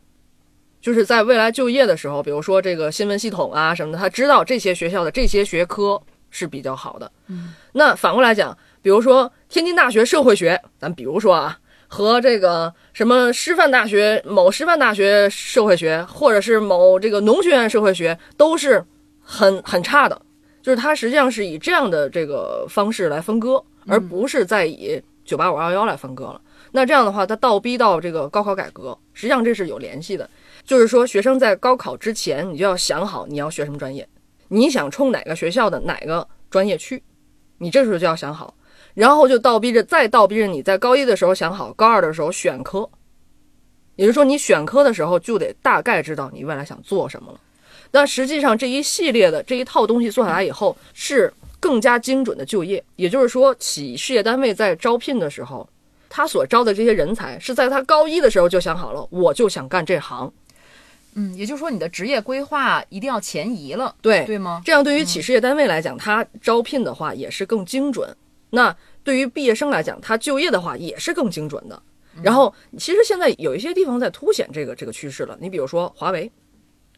[0.80, 6.00] 就是在未来就业的时候，比如说这个新闻系统啊什么的，他知道这些学校的这些学科
[6.30, 7.10] 是比较好的。
[7.26, 18.84] 嗯，那反过来讲，比如说天津大学社会学，咱比如说啊，和这个什么师范大学某师范大学社会学，或者是某这个农学院社会学，都是
[19.20, 20.20] 很很差的。
[20.60, 26.40] 就是它实际上是以这样的这个方式来分割，而不是再以九八五二幺来分割了。
[26.72, 30.28] 那这样的话，它倒逼到这个高考改革，实际上这是有联系的。
[30.64, 34.06] 就是说，学生在高考之前，你就要想好你要学什么专业，
[34.48, 37.02] 你想冲哪个学校的哪个专业去，
[37.56, 38.54] 你这时候就要想好，
[38.98, 42.90] 然后就倒逼着，再倒逼着你在高一的时候想好，高二的时候选科，
[43.94, 47.38] 也就是说，你选科的时候就得大概知道你未来想做什么了。
[47.92, 52.82] 但实际上，这一系列的这一套东西做下来以后，是更加精准的就业。
[52.96, 55.68] 也就是说，企事业单位在招聘的时候，
[56.08, 60.32] 他所招的这些人才是在他高一的时候就想好了，我就想干这行。
[61.14, 64.60] 嗯，也就是说你的职业规划一定要前移了，对对吗？
[64.64, 68.12] 这样对于企事业单位来讲，他招聘的话也是更精准。
[68.50, 68.74] 那
[69.08, 71.82] 对于毕业生来讲，他就业的话也是更精准的。
[72.22, 75.34] 然后，其实现在有一些地方在凸显这个这个趋势了。
[75.40, 76.30] 你比如说华为，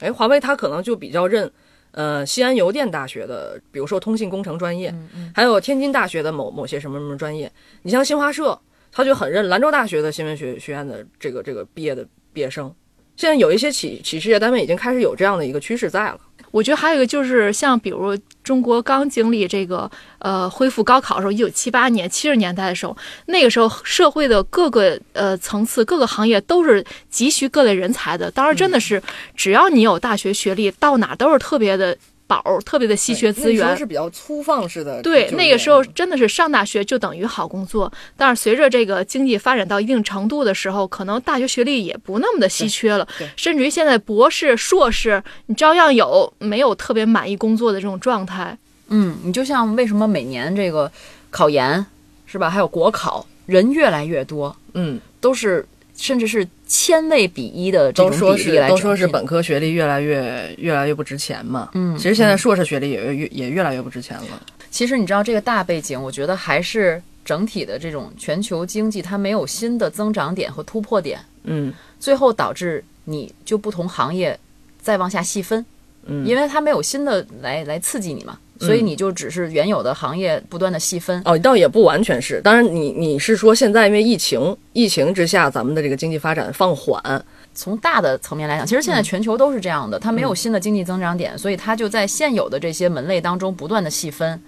[0.00, 1.48] 哎，华为它可能就比较认，
[1.92, 4.92] 呃，西安邮电大学的，比如说通信工程专业，
[5.32, 7.48] 还有天津大学的某某些什么什么专业。
[7.82, 12.74] 你像新华社，它就很认兰州大学的新闻学学院的这个这个毕业的毕业生。
[13.14, 16.18] 现在有一些企企事业单位已经开始有这样的一个趋势在了。
[16.50, 22.96] 我觉得还有一个就是像比如中国刚经历这个呃恢复高考的时候，一九七八年七十年代的时候，
[23.26, 28.30] 那个时候社会的各个呃层次、各个行业都是急需各类人才的。
[28.30, 29.00] 当然，真的是
[29.36, 31.96] 只要你有大学学历，到哪都是特别的
[32.30, 33.76] 宝儿，特别的稀缺资源。
[33.76, 35.02] 是比较粗放式的。
[35.02, 37.92] 对，那个时候真的是上大学就等于好工作。
[38.16, 43.08] 但是随着这个经济发展到一定程度的时候，可能大学学历也不那么的稀缺了。
[43.34, 48.56] 甚至于现在博士、硕士，你照样有没有特别满意工作的这种状态。
[48.86, 50.90] 嗯，你就像为什么每年这个
[51.30, 51.84] 考研
[52.26, 52.48] 是吧？
[52.48, 55.66] 还有国考人越来越多，嗯，都是
[56.00, 61.68] 甚至是千位比一的这都说种比例都说是本科学历越来越越来越不值钱嘛。
[61.74, 64.42] 嗯其实现在硕士学历也越也越来越不值钱了。
[64.70, 74.38] 其实你知道这个大背景，我觉得还是整体的这种全球经济它没有新的增长点和突破点，嗯最后导致你就不同行业
[74.80, 75.64] 再往下细分，
[76.06, 81.20] 嗯，因为它没有新的来来刺激你嘛，所以你就只是原有的行业不断的细分。
[81.24, 82.40] 哦，倒也不完全是。
[82.42, 94.40] 当然你，你是说现在因为疫情，疫情之下，咱们的这个经济发展放缓，从大的层面来讲，其实现在全球都是这样的，它没有新的经济增长点，所以它就在现有的这些门类当中不断的细分，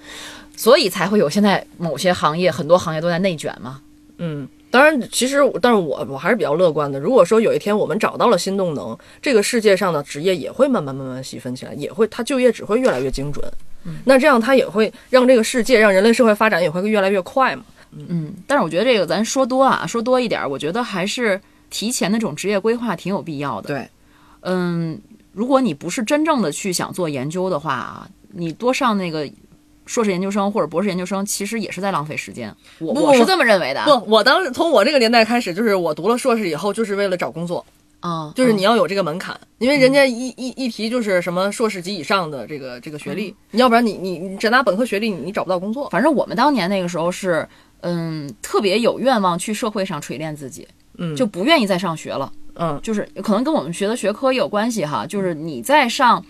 [0.55, 3.81] 所以才会有现在某些行业很多行业都在内卷嘛。
[4.19, 6.99] 嗯，当然，其实，但是我我还是比较乐观的。
[6.99, 13.45] 如果说有一天我们找到了新动能，这个世界上的职业也会慢慢慢慢细分起来，也会它就业只会越来越精准。
[14.03, 17.65] 那这样它也会让这个世界，让人类社会发展也会越来越快嘛。
[17.91, 23.69] 嗯，但是我觉得这个咱说多啊，说多一点儿，我觉得还是提前的这种职业规划挺有必要的。
[23.69, 23.87] 对，
[24.41, 24.99] 嗯，
[25.33, 29.29] 如果你不是真正的去想做研究的话啊，你多上那个
[29.93, 32.51] 硕士研究生或者博士研究生，其实也是在浪费时间。
[32.79, 33.85] 我我是这么认为的。
[33.85, 37.63] 不，我当时从我这个年代开始，就是我读了硕士以后，就是为了找工作，
[38.01, 45.91] 啊，就是你要有这个门槛，因为人家一一一提就是什么硕士及以上的这个这个学历，你要不然你你你只拿本科学历，你你找不到工作。
[45.91, 47.47] 反正我们当年那个时候是，
[47.81, 50.67] 嗯，特别有愿望去社会上锤炼自己，
[50.97, 52.33] 嗯就不愿意再上学了。
[52.55, 55.07] 嗯就是可能跟我们学的学科也有关系哈。
[55.07, 56.23] 就是你在上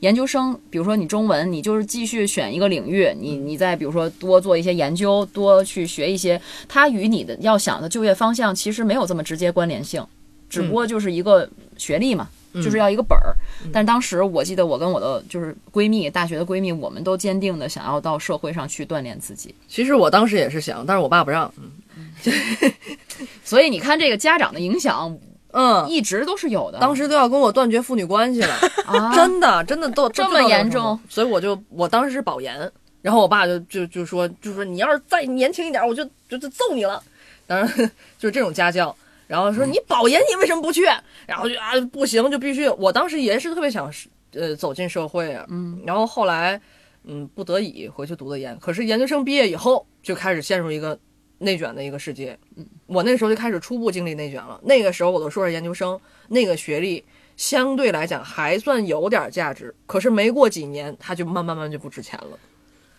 [0.00, 10.04] 研究生，比如说你中文，你就是继续选一个领域，你你再比如说多做一些研究，多去学一些，它与你的要想的就业方向其实没有这么直接关联性，
[10.48, 12.28] 只不过就是一个学历嘛。
[12.52, 13.32] 就是要一个本儿，
[13.72, 19.54] 但当时我记得我跟我的就是闺蜜，大学的闺蜜，我们都坚定的想要到社会上去锻炼自己。
[19.68, 21.48] 其实我当时也是想，但是我爸不让。
[23.44, 25.16] 所以你看，这个家长的影响
[25.52, 26.78] 嗯，一直都是有的。
[26.78, 28.54] 当时都要跟我断绝父女关系了，
[28.86, 32.70] 啊， 真的真的都这么严重，所以我就我当时是保研，
[33.02, 37.02] 然后我爸就就就说就说你要是再年轻一点，我就就就揍你了。
[37.46, 37.66] 当然
[38.18, 38.94] 就是这种家教，
[39.26, 40.84] 然后说你保研你为什么不去？
[41.26, 42.68] 然后就啊不行，就必须。
[42.68, 43.92] 我当时也是特别想
[44.32, 46.60] 呃走进社会啊，嗯，然后后来
[47.04, 50.96] 嗯不得已回去读的研，可是研究生毕业以后就开始陷入一个
[51.40, 52.38] 内卷的一个世界。
[52.56, 54.58] 嗯，我那时候就开始初步经历内卷了。
[54.62, 57.04] 那个时候我都硕士研究生那个学历
[57.36, 62.38] 相对来讲还算有点价值，可是没过几年它就慢慢慢就不值钱了。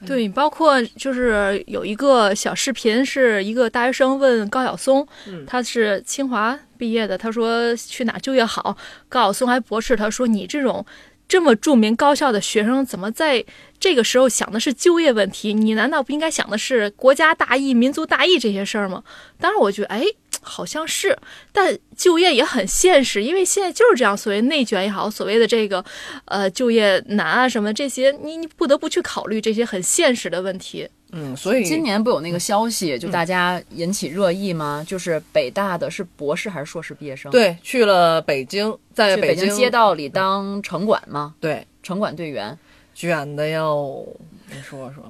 [0.04, 8.76] 对，包括就是有一个小视频，是一个大学生问高晓松，嗯他是清华毕业的，他说去哪就业好？
[9.08, 10.84] 高晓松还驳斥他说：“你这种
[11.32, 13.46] 这么著名高校的学生，怎么在
[13.80, 15.54] 这个时候想的是就业问题？
[15.54, 19.02] 你难道不应该想的是国家大义、民族大义这些事儿吗？”
[19.40, 20.04] 当然，我觉得，哎。
[20.44, 21.16] 好像是，
[21.52, 25.86] 但就业也很现实，因为现在就是这样，所谓内卷也好，所谓的这个，
[26.26, 30.90] 呃，就业难啊什么这些，你你不得不去考虑这些很现实的问题。
[31.12, 34.84] 嗯，所以今年不有那个消息，就大家引起热议吗？
[34.88, 41.36] 就是北大的是博士还是硕士毕业生？，对去了北京，在京北京街道里当城管吗？
[41.40, 42.58] 对城管队员。
[42.94, 44.06] 卷的哟，
[44.48, 45.04] 你说说。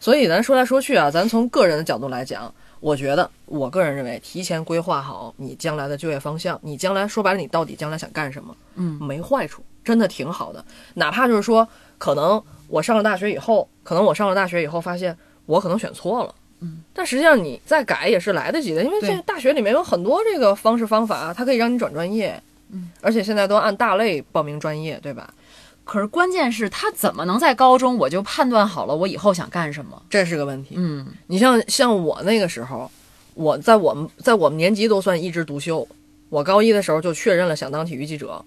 [0.00, 10.64] 所以咱说来说去啊，咱从个人的角度来讲，我觉得我个人认为，提前规划好你将来的就业方向，你将来说白了，你到底将来想干什么，嗯，没坏处，真的挺好的。
[10.94, 11.68] 哪怕就是说，
[11.98, 15.16] 可能我上了大学以后，可能我上了大学以后发现
[15.50, 16.34] 我可能选错了。
[16.60, 22.40] 嗯，但实际上你再改也是来得及的，因为对这大学里面有很多这个方式方法，它可以让你转专业。
[22.70, 25.32] 嗯，而且现在都按大类报名专业，对吧？
[25.84, 30.00] 可是关键是他怎么能在高中我就判断好了我以后想干什么？
[30.08, 30.74] 这是个问题。
[30.76, 32.88] 嗯，你像像我那个时候，
[33.34, 35.88] 我在我们在我们年级都算一枝独秀。
[36.28, 38.44] 我高一的时候就确认了想当体育记者，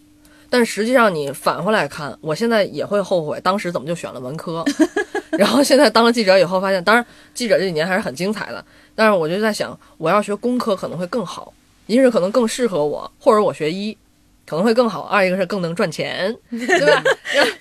[0.50, 4.64] 但实际上你返回来看，我现在也会后悔当时怎么就选了文科。
[5.38, 8.64] 然后现在当了记者以后，发现当然记者这几年还是很精彩的，
[8.94, 11.54] 但是我就在想，我要学工科可能会更好，
[11.88, 13.98] 一是可能更适合我，或者我学医
[14.46, 17.04] 可能会更好，二一个是更能赚钱， 对吧？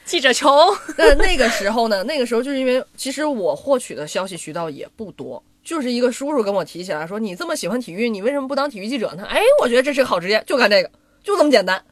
[0.04, 0.50] 记者穷，
[0.96, 10.90] 但那个时候呢，那个时候就是因为其实我获取的消息渠道也不多，就是一个叔叔跟我提起来说：“你这么喜欢体育，你为什么不当体育记者呢？”哎，我觉得这是个好职业，就干这个，
[11.22, 11.82] 就这么简单。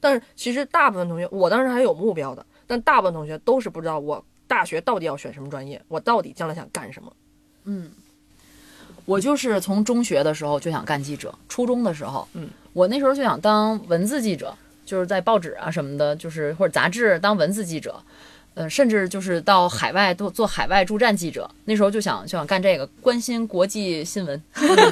[0.00, 4.22] 但是其实大部分同学，我当时还有目标的，但大部分同学都是不知道我
[4.52, 7.10] 大学到底要选什么专业，我到底将来想干什么。
[7.64, 7.90] 嗯
[9.06, 17.98] 我就是从中学的时候就想干记者，初中的时候，嗯，我那时候就想当文字记者，就是在报纸啊什么的，就是或者杂志当文字记者，
[18.52, 21.50] 呃，甚至就是到海外做做海外驻站记者。
[21.64, 24.40] 那时候就想就想干这个，关心国际新闻。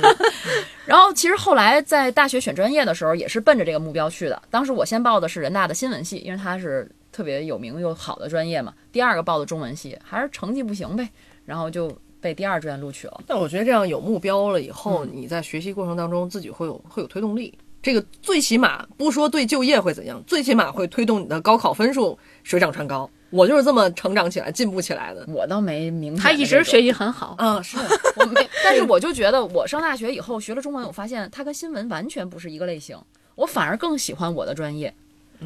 [0.86, 4.42] 然后其实后来在大学选专业的时候，也是奔着这个目标去的。
[4.50, 6.90] 当时我先报的是人大的新闻系，因为它是
[7.20, 8.72] 特别有名又好的专业嘛。
[8.90, 11.06] 第二个报的中文系，还是成绩不行呗，
[11.44, 13.20] 然后就被第二志愿录取了。
[13.26, 17.52] 但我觉得这样有目标了以后，嗯你在学习过程当中自己会有会有推动力。
[17.82, 23.10] 这个最起码不说对就业会怎样，最起码会推动你的高考分数水涨船高。
[23.28, 25.26] 我就是这么成长起来、进步起来的。
[25.28, 27.76] 我倒没明白他一直学习很好，嗯，是
[28.16, 32.98] 我没，但是 我就觉得，我上大学以后学了中文，我发现它跟新闻完全不是一个类型，
[33.34, 34.94] 我反而更喜欢我的专业。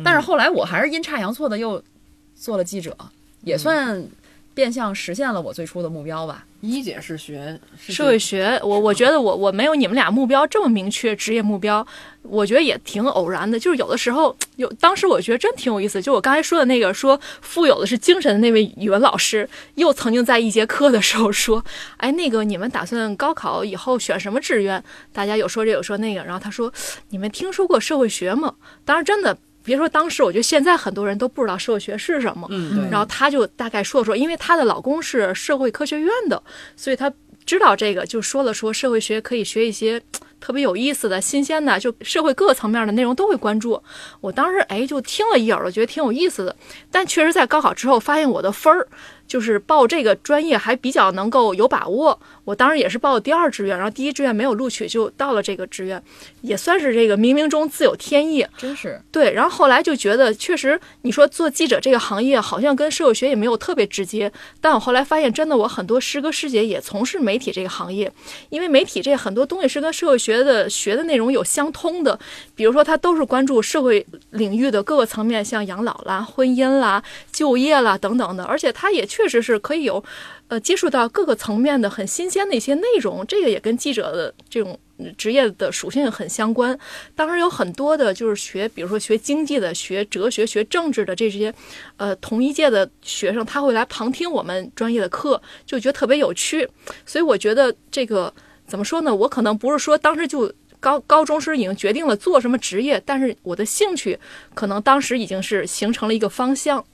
[0.02, 1.82] 但是后来我还是阴差阳错的又
[2.34, 2.96] 做了记者，
[3.42, 4.02] 也算
[4.54, 6.44] 变相实现了我最初的目标吧。
[6.60, 11.86] 一姐是学社会学，我我觉得我我没有你们俩目标这么明确，职业目标，
[12.22, 13.60] 我觉得也挺偶然的。
[13.60, 16.00] 就是有的时候有，当时我觉得真挺有意思。
[16.00, 21.62] 就我刚才说的那个，说富有的是精神的那位语文老师，又曾经在一节课的时候说
[21.98, 24.82] ：“哎，那个你们打算高考以后选什么志愿？”
[25.12, 26.72] 大家有说这有说那个，然后他说
[27.10, 28.54] ：“你们听说过社会学吗？”
[28.86, 32.46] 当时，真的别说当时，我觉得现在很多人都不知道社会学是什么。
[32.90, 36.40] 然后她就大概说了说，因为她的老公是社会科学院的，
[36.76, 37.12] 所以她
[37.44, 40.00] 知道这个，就说了说社会学可以学一些
[40.44, 43.82] 特别有意思的、新鲜的，就社会各个层面的内容都会关注。
[44.20, 46.54] 我当时哎就听了一耳朵，觉得挺有意思的，
[46.90, 48.86] 但确实在高考之后发现我的分儿
[49.26, 52.20] 就是报这个专业还比较能够有把握。
[52.44, 56.02] 我当时也是报的第二志愿，然后第一志愿没有录取，就到了这个志愿，
[56.42, 58.46] 也算是这个冥冥中自有天意。
[58.58, 64.30] 真是，对，然后后来就觉得，确实你说做记者这个行业好像跟社会学也没有特别直接，
[64.60, 68.12] 但我后来发现，真的我很多师哥师姐也从事媒体这个行业，
[68.50, 72.18] 因为媒体这很多东西是跟社会学的学的内容有相通的，
[72.54, 80.02] 比如说他都是关注社会领域的各个层面，像养老啦、婚姻啦、就业啦等等的，而且他也确实是可以有。
[80.48, 84.78] 呃，接触到各个层面的很新鲜的一些内容，这个也跟记者的这种
[85.16, 86.78] 职业的属性很相关。
[87.16, 91.52] 当然有很多的就是学，比如说学经济的、学哲学、学政治的这些，
[91.96, 96.68] 呃，同一届的学生，他会来旁听我们专业的课，就觉得特别有趣。
[97.06, 98.30] 所以我觉得这个
[98.66, 99.14] 怎么说呢？
[99.14, 104.18] 我可能不是说当时就高高中时已经决定了做什么职业，但是我的兴趣
[104.54, 106.84] 可能当时已经是形成了一个方向。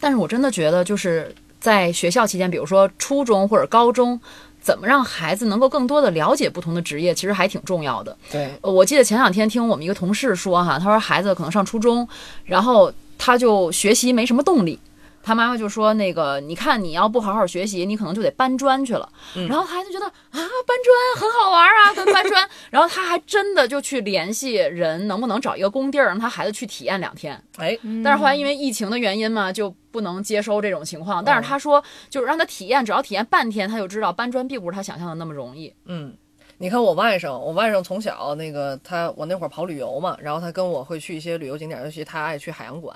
[0.00, 4.20] 但是我真的觉得，就是在学校期间，比如说初中或者高中，
[4.60, 8.16] 怎么让孩子能够更多的了解不同的职业，其实还挺重要的。
[8.30, 12.06] 对，呃我记得前两天听我们一个同事说哈，他说孩子可能上初中，
[12.44, 14.78] 然后他就学习没什么动力。
[15.24, 19.08] 他妈妈就说：“那个，你看，你要不好好学习，你可能就得搬砖去了。
[19.48, 22.46] 然后孩子觉得啊，搬砖很好玩啊，跟搬砖。
[22.68, 27.42] 然后他还真的就去联系人，能不能找一个工地儿，让他孩子去体验两天。
[27.56, 31.24] 哎，但是后来因为疫情的原因嘛，就不能接收这种情况。
[31.24, 35.72] 但是他说，就是让他体验，只要体验半天，他就知道搬砖并不是他想象的那么容易。
[35.86, 36.14] 嗯，
[36.58, 42.94] 你看我外甥，我外甥从小那个他，我那会儿跑旅游嘛，然后他跟我会去一些旅游景点，尤其他爱去海洋馆，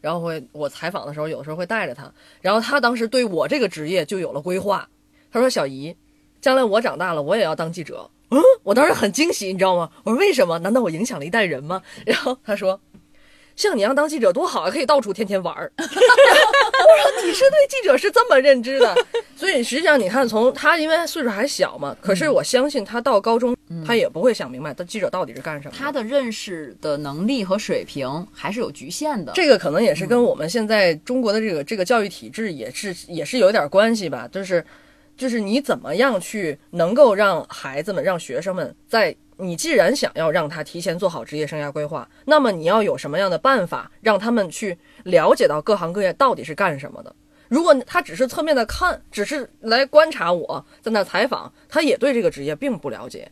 [0.00, 4.88] 然后会我采访的时候，有时候会带着他，然后他当时对我这个职业就有了规划。
[5.30, 5.94] 他说：“小姨，
[6.40, 9.90] 将来我长大了，我也要当记者。”嗯，我当时很惊喜，你知道吗？
[10.04, 10.58] 我说为什么？
[10.58, 11.82] 难道我影响了一代人吗？
[12.06, 12.80] 然后他说。
[13.58, 15.70] 像你一样当记者多好啊，可以到处天天玩儿。
[15.76, 18.94] 我说你是对记者是这么认知的，
[19.34, 25.74] 所以实际上你看，从他因为岁数还小嘛，可是我相信他到高中，他也不会想明白，他记者到底是干什么。
[25.76, 29.32] 他的认识的能力和水平还是有局限的。
[29.34, 34.64] 这个可能也是跟我们现在中国的这个这个教育体制也是也是有点关系吧，就是
[35.16, 47.14] 就是你怎么样去能够让孩子们、让学生们在你既然想要让他提前做好职业生涯规划，那么你要有什么样的办法让他们去了解到各行各业到底是干什么的？
[47.48, 53.30] 如果他只是侧面的看，只是来观察我在那采访，他也对这个职业并不了解。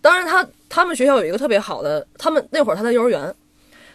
[0.00, 3.34] 当然他，他们学校有一个特别好的，他们那会儿他在幼儿园，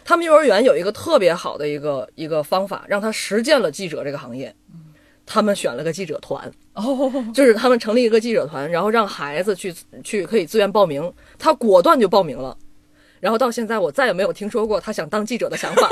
[0.04, 4.54] 他们幼儿园有一个特别好的一个一个方法，让他实践了记者这个行业。
[5.24, 12.56] 他们选了个记者团，哦，就是他们成立一个记者团，然后让孩子去去可以自愿报名，他果断就报名了。
[13.20, 15.88] 然后到现在，我再也没有听说过他想当记者的想法。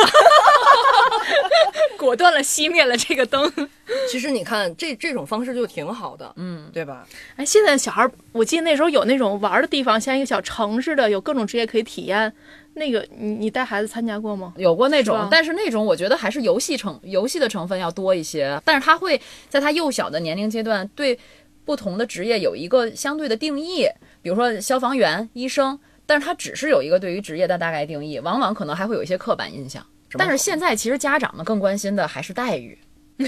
[1.98, 3.50] 果断了熄灭了这个灯。
[4.10, 7.06] 其实你看这这种方式就挺好的，嗯，对吧？
[7.36, 12.32] 哎，现在小孩儿，我记得那时候有那种玩儿的地方，像一个小城似的，有各种职业可以体验。
[12.74, 14.54] 那个你你带孩子参加过吗？
[14.56, 19.20] 有过那种但是那种我觉得还是游戏成游戏的成分要多一些，但是他会
[19.50, 21.18] 在他幼小的年龄阶段对
[21.66, 23.86] 不同的职业有一个相对的定义，
[24.22, 29.84] 比如说消防员、医生，但是他只是有一个对于职业的大概定义，往往可能还会有一些刻板印象。
[30.18, 32.76] 但是现在其实家长们更关心的还是待遇，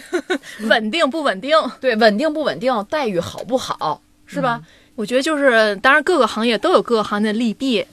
[0.69, 1.57] 稳定不稳定？
[1.81, 4.61] 对，稳定不稳定，待遇好不好，是吧？
[4.97, 7.85] 我觉得就是，当然各个行业都有各个行业的利弊，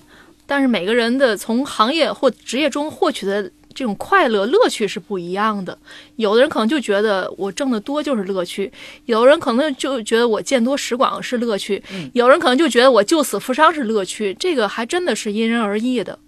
[0.45, 5.75] 但是每个人的从行业或职业中获取的这种快乐乐趣是不一样的。
[6.17, 8.71] 有的人可能就觉得我挣得多就是乐趣，
[9.05, 11.81] 有的人可能就觉得我见多识广是乐趣，
[12.13, 14.35] 有人可能就觉得我救死扶伤是乐趣。
[14.39, 16.19] 这个还真的是因人而异的。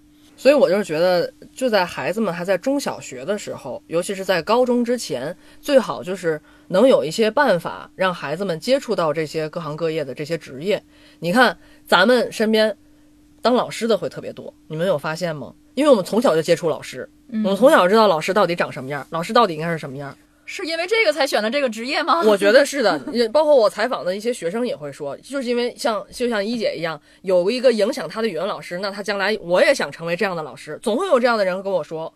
[0.43, 6.37] 所以我就是觉得，就在孩子们还在中小学的时候，尤其是在高中之前，最好就是
[6.67, 10.83] 能有一些办法让孩子们接触到这些各行各业的这些职业。
[11.19, 12.75] 你看，咱们身边
[13.41, 15.53] 当老师的会特别多，你们有发现吗？
[15.75, 20.13] 因为我们从小就接触老师，我们从小知道老师到底长什么样，老师到底应该是什么样。
[20.53, 22.21] 是因为这个才选了这个职业吗？
[22.23, 32.13] 我觉得是的， 也包括我采访的一些学生也会说，就是因为像就像一姐一样，有一个影响他的语文老师，那他将来我也想成为这样的老师，总会有这样的人跟我说。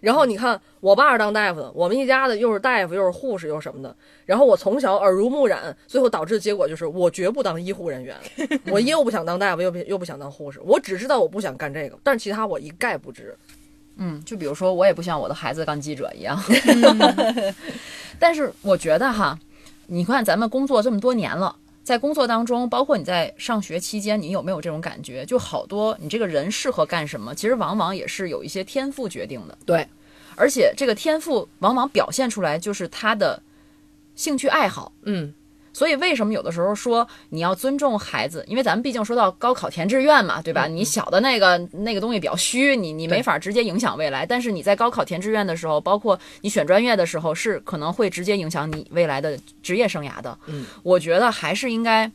[0.00, 8.16] 然后你看，我爸是当大夫的，我们一家子又是大夫又是护士又是什么的，然后我从小耳濡目染，最后导致的结果就是我绝不当医护人员，
[8.70, 13.36] 我又不想当大夫，又不又不想当护士，我只知道我不想干这个，但是其他我一概不知。
[13.96, 16.42] 嗯，就比如说，我也不像我的孩子当记者一样，
[18.18, 19.38] 但是我觉得哈，
[19.86, 25.24] 你看咱们工作这么多年了，在工作当中，包括你在上学期间，你有没有这种感觉？
[25.26, 29.58] 就好多你这个人适合干什么，其实往往也是有一些天赋决定的。
[29.66, 29.86] 对，
[30.36, 33.42] 而且这个天赋往往表现出来就是他的
[34.14, 34.92] 兴趣爱好。
[35.02, 35.34] 嗯，
[35.72, 38.44] 所以为什么有的时候说你要尊重孩子？
[38.46, 40.66] 因为咱们毕竟说到高考填志愿嘛，对吧？
[40.66, 44.26] 你小的那个那个东西比较虚，你你没法直接影响未来。
[44.26, 50.38] 但是你在高考填志愿的时候，包括你选专业的时候，是可能会直接影响你未来的职业生涯的。
[50.46, 52.10] 嗯，我觉得还是应该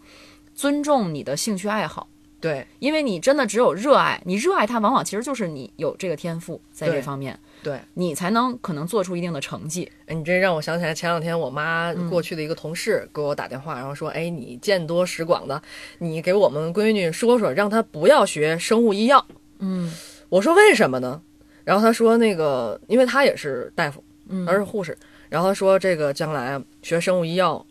[0.53, 2.07] 尊重你的兴趣爱好。
[2.39, 7.56] 对因为你真的只有热爱，你热爱它，往往其实就是你有这个天赋在这方面，对。
[7.93, 9.91] 你才能可能做出一定的成绩。
[10.05, 15.61] 哎，你这让我想起来前两天我妈过去的一个同事给我打电话，然后说：“哎，你见多识广的，
[15.97, 19.25] 你给我们闺女说说，让她不要学生物医药。”
[19.59, 19.91] 嗯
[20.29, 21.21] 我说：“为什么呢？”
[21.63, 24.97] 然后她说：“那个，因为她也是大夫，嗯她是护士。
[25.29, 27.65] 然后她说，这个将来学生物医药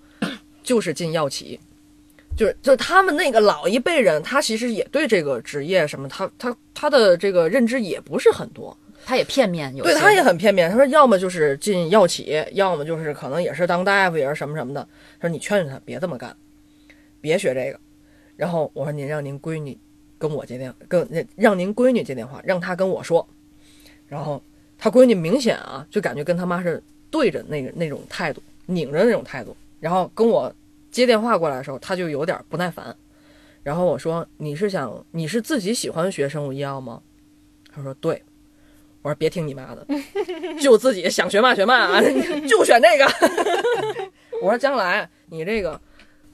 [0.63, 1.59] 就是进药企，
[2.37, 8.77] 就是就是他们那个老一辈人，他其实也对这个职业什么，他他他的这个认知也不是很多。”
[9.07, 14.81] 他也片面，有些对他也很片面，他说要么就是进药企，要么就是可能也是当大夫，也是什么什么的。
[15.21, 16.37] 他说你劝劝他别这么干，
[17.21, 17.79] 别学这个。
[18.35, 19.79] 然后我说您让您闺女
[20.19, 23.25] 跟我接电，跟让您闺女接电话，让她跟我说。
[24.09, 24.43] 然后
[24.77, 29.57] 他闺女明显啊，就感觉跟他妈是对着那个那种态度，拧着那种态度。
[29.79, 30.53] 然后跟我
[30.91, 32.93] 接电话过来的时候，他就有点不耐烦。
[33.63, 37.01] 然后我说你是想你是自己喜欢学生物医药吗？
[37.73, 38.21] 他说对。
[39.07, 39.87] 我说别听你妈的，
[40.61, 42.03] 就自己想学嘛学嘛啊，
[42.49, 43.07] 就选这个。
[44.43, 45.81] 我说将来你这个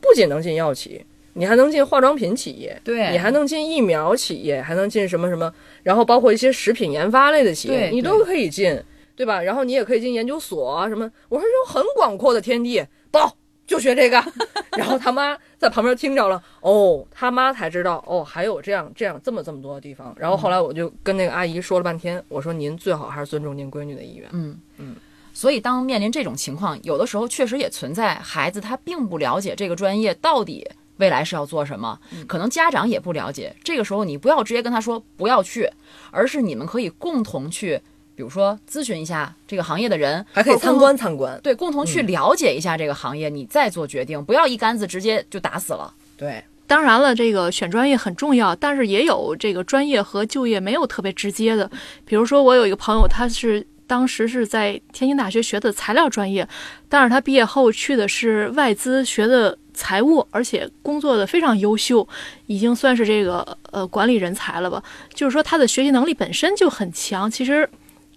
[0.01, 1.05] 不仅能进药企，
[1.35, 5.53] 你还能进化妆品企业，对你还能进疫苗企业，还能进什么什么，
[5.83, 8.83] 然后包括一些食品研发类的企业，你都可以进，
[9.15, 9.43] 对吧？
[9.43, 11.11] 然后你也可以进研究所啊什么。
[11.29, 13.37] 我说有很广阔的天地，报
[13.73, 14.23] 就学这个。
[14.77, 20.15] 然后他妈在旁边听着了，哦，他妈才知道，哦，还有这样这样这么这么多的地方。
[20.19, 24.29] 然后后来我就跟那个阿姨说了半天，我说您最好还是尊重您闺女的意愿。
[24.33, 24.97] 嗯嗯。
[25.35, 33.57] 所以，当面临这种情况，有的时候确实也存在孩子他并不了解这个专业到底未来是要做什么，可能家长也不了解。
[33.65, 35.71] 这个时候，你不要直接跟他说不要去，
[36.11, 37.81] 而是你们可以共同去，
[38.15, 41.39] 比如说咨询一下这个行业的人，还可以参观参观。
[41.43, 45.93] 对，共同去了解一下这个行业，你再做决定，不要一竿子直接就打死了。
[46.17, 51.71] 对，当然了，这个选专业很重要，但是也有这个专业和就业没有特别直接的。
[52.05, 56.49] 比如说，我有一个朋友，他是当时是在天津大学学的材料专业，
[56.89, 62.07] 但是他毕业后去的是外资学的财务，而且工作的非常优秀，
[62.47, 64.83] 已经算是这个呃管理人才了吧。
[65.13, 67.31] 就是说，他的学习能力本身就很强。
[67.31, 67.69] 其实，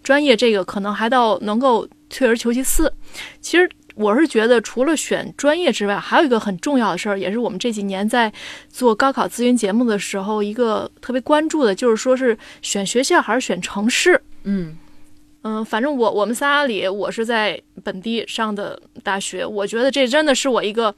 [0.06, 2.94] 专业这个可能还到能够退而求其次。
[3.42, 8.32] 其实我是觉得，除了选专业之外，还有一个很重要的事儿，也是我们这几年在
[8.70, 14.22] 做高考咨询节目的时候一个特别关注的，就是说是选学校还是选城市。
[14.44, 14.78] 嗯
[15.42, 20.94] 嗯，反正我我们仨里，我是在本地上的大学，我觉得这真的是我一个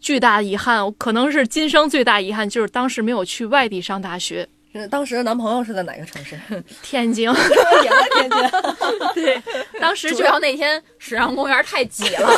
[0.00, 4.48] 巨大的遗憾，可能是今生最大遗憾，就是当时没有去外地上大学。
[4.74, 6.38] 嗯当时的男朋友是在哪个城市？
[6.82, 7.28] 天津，
[7.84, 8.50] 也在天津。
[9.14, 9.42] 对，
[9.80, 12.28] 当时就主要那天水上公园太挤了，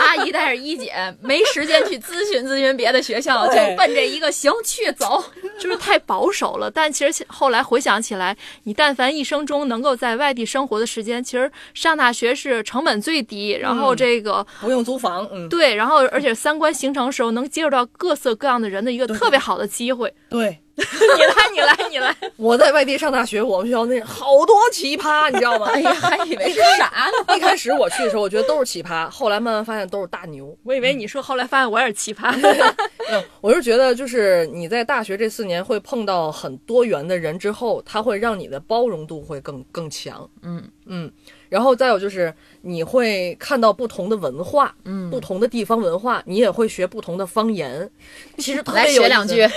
[0.00, 5.24] 阿姨带着一姐没时间去咨询咨询别的学校，就奔这一个行去走。
[5.58, 6.70] 就是太保守了。
[6.70, 20.14] 但其实后来回想起来，你但凡一生中能够在外地生活的时间，其实上大学是成本最低，然后这个、不用租房，嗯，对，然后而且三观形成的时候，能接触到各色各样的人的一个特别好的机会。
[20.28, 20.60] 对。
[20.76, 22.14] 你来，你来，你来。
[22.36, 25.66] 我在外地上大学，我们学校那好多奇葩，你知道吗？
[25.72, 27.36] 哎呀，还以为是啥呢？
[27.36, 30.56] 一开始我去的时候，我觉得都是奇葩，后来慢慢发现都是大牛。
[30.64, 32.34] 我以为你说后来发现我也是奇葩。
[33.08, 40.28] 嗯，我是觉得就是你在大学这四年会碰到很多元的人之后，他会让你的包容度会更更强。
[40.42, 41.10] 嗯嗯，
[41.48, 47.90] 然后再有就是你会看到不同的文化，嗯不同的地方文化，你也会学不同的方言。
[48.36, 49.48] 其实特别来学两句。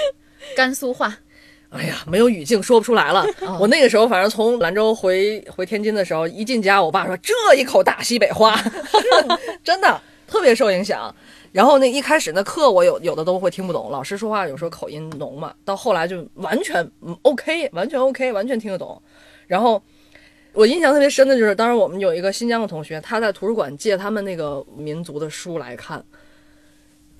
[0.56, 1.18] 甘肃话。
[1.70, 3.24] 哎呀，没有语境说不出来了。
[3.60, 8.60] 我那个时候反正从兰州回回天津的时候，一进家，我爸说这一口大西北话，
[9.64, 11.14] 真的特别受影响。
[11.52, 19.00] 然后那一开始那课我有有的都会听不懂，老师说话有时候口音浓嘛，到后来就完全嗯 OK，完全 OK，完全听得懂。
[19.46, 19.82] 然后
[20.54, 26.04] 我印象特别深的就是，当时我们有一个新疆的同学，他在图书馆借他们那个民族的书来看，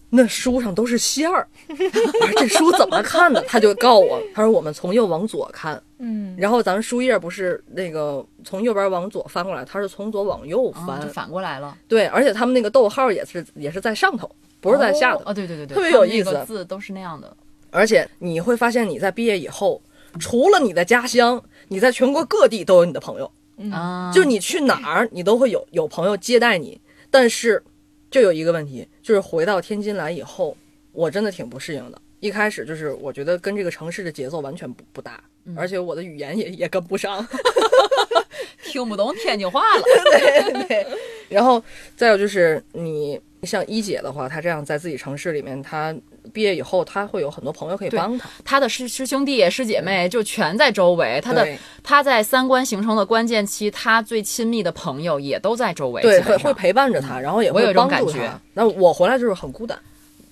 [0.10, 3.40] 那书上都是线儿，我说这书怎么看的？
[3.48, 14.30] 他就告我，他说我们从右往左看，嗯，然后咱们书页不是那个从右边往左翻过来，他是从左往右翻，嗯，就反过来了，对，而且他们那个逗号也是也是在上头，
[14.60, 17.32] 不是在下头，哦，对对对对，特别有意思字都是那样的。
[17.70, 19.80] 而且你会发现你在毕业以后，
[20.20, 23.32] 除了你的家乡，你在全国各地都有你的朋友，
[23.72, 26.82] 啊，就是你去哪儿，你都会有有朋友接待你。
[27.12, 27.64] 但是，
[28.10, 30.56] 就有一个问题，就是回到天津来以后，
[30.92, 32.02] 我真的挺不适应的。
[32.20, 35.24] 一开始就是我觉得跟这个城市的节奏完全不不搭，
[35.56, 37.26] 而且我的语言也也跟不上。
[38.66, 39.84] 听不懂天津话了。
[40.12, 40.88] 对对，
[41.30, 41.64] 然后
[41.96, 45.96] 再有就是你像一姐的话，她这样在自己城市里面，她
[46.30, 48.30] 毕业以后，他会有很多朋友可以帮他。
[48.44, 51.48] 他的师师兄弟师姐妹就全在周围，他的
[51.84, 56.02] 他在三观形成的关键期，他最亲密的朋友也都在周围。
[56.02, 58.32] 对，会会陪伴着他，然后也会我有这种帮助感觉。
[58.54, 59.78] 那我回来就是很孤单。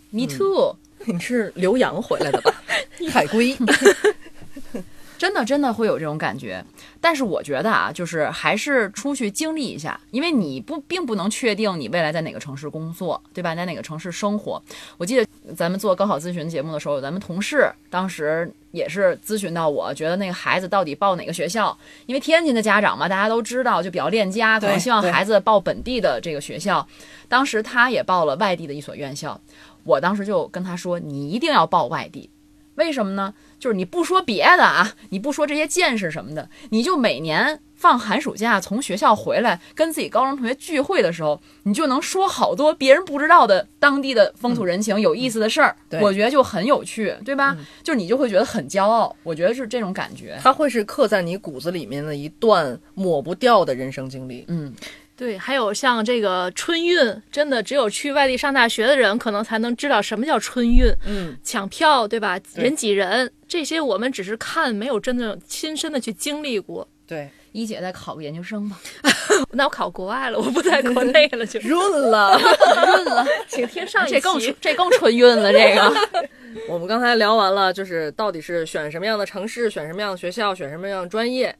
[0.10, 0.76] Me too，、
[1.06, 2.54] 你是留洋回来的吧？
[3.12, 3.56] 海归。
[5.18, 6.64] 真的真的会有这种感觉。
[7.02, 13.56] 但是我觉得啊，就是还是出去经历一下，因为你不并不能确定你未来在哪个城市工作，对吧？
[13.56, 14.62] 在哪个城市生活。
[14.98, 21.76] 我记得咱们做高考咨询节目的时候，有咱们同事当时也是咨询到我，觉得那个孩子到底报哪个学校？
[22.06, 26.88] 因为天津的家长嘛，大家都知道，就比较恋家，可能希望孩子报本地的这个学校。
[27.28, 29.40] 当时他也报了外地的一所院校，
[29.84, 32.30] 我当时就跟他说，你一定要报外地。
[32.76, 33.34] 为什么呢？
[33.60, 47.56] 就是你不说别的啊，你不说这些见识什么的，你就每年放寒暑假从学校回来，跟自己高中同学聚会的时候，你就能说好多别人不知道的当地的风土人情、有意思的事儿，我觉得就很有趣，对吧？
[47.84, 50.38] 就是你就会觉得很骄傲，我觉得是这种感觉。
[50.42, 54.46] 它会是刻在你骨子里面的一段抹不掉的人生经历。
[54.48, 54.74] 嗯，
[55.18, 56.96] 对，还有像这个春运，
[57.32, 60.94] 真的只有去外地上大学的人，可能才能知道什么叫春运。
[61.08, 62.38] 嗯，抢票，对吧？
[62.54, 66.88] 对人挤人，这些我们只是看，没有真正亲身的去经历过。
[67.08, 68.78] 对，一姐再考个研究生吧，
[69.54, 72.38] 那我考国外了，我不在国内了，就 润了。
[72.86, 74.40] 润了，请听上一这更。
[74.62, 76.30] 这更春运了，这个。
[76.70, 81.56] 我们刚才聊完了，就是到底是选什么样的城市，选什么样的学校，选什么样的专业。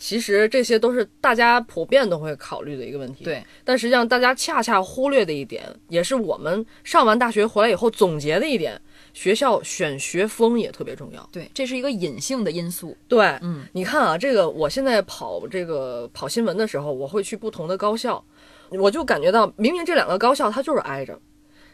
[0.00, 3.22] 其实这些都是大家普遍都会考虑的一个问题。
[3.22, 8.80] 对，但实际上大家恰恰忽略的一点，也是我们上完大学回来以后总结的一点，
[9.12, 11.28] 学校选学风也特别重要。
[11.30, 12.96] 对，这是一个隐性的因素。
[13.06, 18.24] 对，嗯，你看啊，这个我现在跑这个跑新闻的时候，我会去不同的高校，
[18.70, 21.20] 我就感觉到明明这两个高校它就是挨着，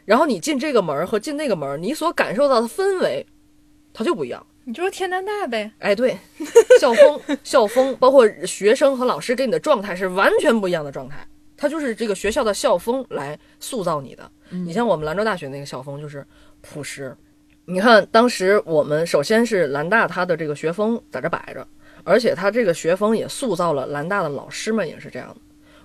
[0.03, 3.25] 然后你进这个门儿和进那个门儿，你所感受到的氛围，
[3.93, 4.45] 它就不一样。
[4.67, 6.17] 你就说天南大呗，哎，对，
[6.77, 11.25] 校风、校风，包括学生和老师给你的状态是完全不一样的状态。
[11.55, 14.29] 它就是这个学校的校风来塑造你的。
[14.49, 16.25] 你像我们兰州大学那个校风就是
[16.59, 17.15] 朴实。
[17.63, 21.65] 你看，当时我们首先是兰大，它的这个学风在这摆着，
[22.03, 25.37] 而且它这个学风也塑造了兰大的老师们也是这样的。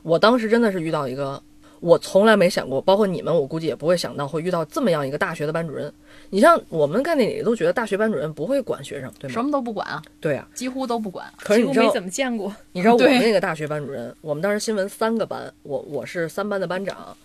[0.02, 1.40] 我当时真的是遇到一个
[1.82, 5.92] 我从来没想过，包括你们，我估计也不会想到会遇到这么样一个大学的班主任。
[6.30, 9.34] 你像我们概念里都觉得大学班主任不会管学生，对吗？
[9.34, 10.48] 什么都不管啊，对啊。
[10.54, 11.26] 几乎都不管。
[11.40, 12.54] 几乎没可是你知道，怎么见过。
[12.70, 17.16] 你知道我们那个大学班主任，我们当时新闻三个班，我我是三班的班长。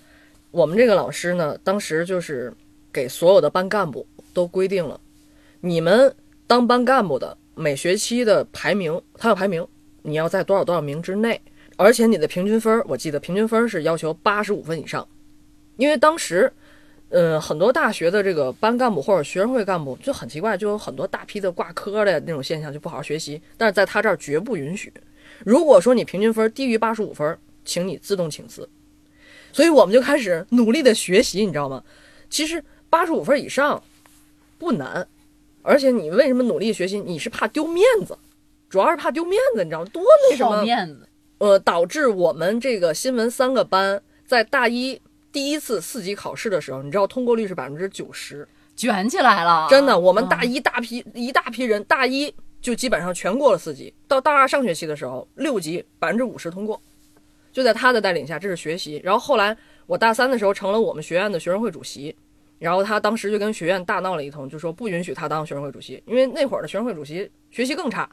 [0.49, 2.51] 我们这个老师呢，当时就是
[2.91, 4.03] 给所有的班干部
[4.33, 4.99] 都规定了，
[5.61, 6.11] 你们
[6.47, 9.65] 当班干部的每学期的排名，他要排名，
[10.01, 11.39] 你要在多少多少名之内，
[11.77, 15.07] 而且你的平均分儿，我记得平均分儿是要求八十五分以上，
[15.77, 16.51] 因为当时。
[17.09, 23.41] 呃，很多大学的这个班干部或者学生会干部就很奇怪，就有很多大批的挂科的那种现象，就不好好学习。
[23.55, 24.91] 但是在他这儿绝不允许。
[25.45, 28.67] 如果说你平均分低于八十五分，请你自动请辞。
[29.53, 31.81] 所以我们就开始努力的学习，你知道吗？
[32.29, 33.81] 其实八十五分以上
[34.57, 35.07] 不难，
[35.61, 36.99] 而且你为什么努力学习？
[36.99, 38.17] 你是怕丢面子，
[38.69, 39.89] 主要是怕丢面子，你知道吗？
[39.93, 40.61] 多那什么？
[40.61, 41.06] 面子，
[41.39, 44.99] 呃，导致我们这个新闻三个班在大一
[45.31, 49.67] 第一次四级考试的时候，你知道通过率是百分之九十，卷起来了。
[49.69, 56.81] 真的，我们大嗯一大批、一大批人，大一就基本上全过了四级，到大二上学期的时候，六级百分之五十通过，
[57.51, 58.99] 就在他的带领下，这是学习。
[59.03, 59.55] 然后后来
[59.85, 62.15] 我大三的时候成了我们学院的学生会主席，
[62.57, 68.09] 然后他当时就跟学院大闹了一通，就说不允许他当学生会主席，因为那会儿的学生会主席学习更差。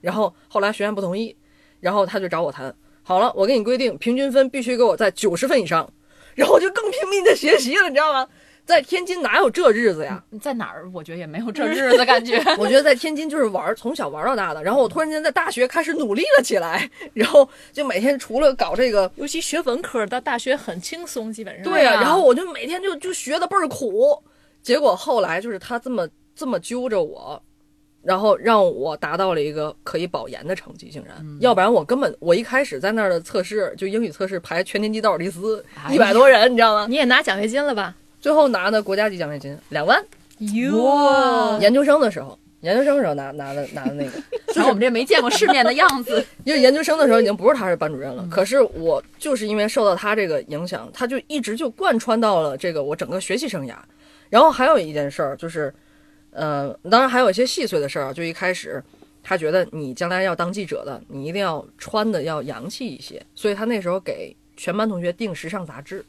[0.00, 1.34] 然后后来学院不同意，
[1.80, 5.88] 然后他就找我谈，好了，我给你规定，平均分必须给我在九十分以上，
[6.34, 8.26] 然后我就更拼命的学习了，你知道吗？
[8.64, 10.20] 在天津哪有这日子呀？
[10.40, 10.90] 在哪儿？
[10.92, 12.36] 我觉得也没有这日子感觉。
[12.58, 14.60] 我觉得在天津就是玩儿，从小玩到大的。
[14.60, 21.62] 然后我突然间在大学开始努力了起来， 然后就每天除了搞这个，尤其学文科到大学很轻松，基本上。
[21.62, 24.20] 对呀、啊然后我就每天就就学的倍儿苦。
[24.62, 27.40] 结果后来就是他这么这么揪着我，
[28.06, 36.86] 然后让我达到了一个可以保研的成绩，竟然，要不然我根本我一开始在那儿的测试就英语测试排全年级倒数第四，一百多人，你知道吗？
[36.88, 37.94] 你也拿奖学金了吧？
[38.20, 40.00] 最后拿的国家级奖学金两万，
[40.72, 44.12] 哇研究生的时候，研究生的时候拿拿的拿的那个。
[44.54, 53.74] 就是我们这没见过世面的样子， 因为研究生的时候已经不是他是班主任了，可是我就是因为受到他这个影响，他就一直就贯穿到了这个我整个学习生涯。
[54.30, 55.72] 然后还有一件事儿就是，
[56.36, 58.82] 呃，当然还有一些细碎的事儿啊，就一开始
[59.22, 66.04] 他觉得你将来要当记者的，你一定要穿的要洋气一些，所以他那时候给全班同学订时尚杂志，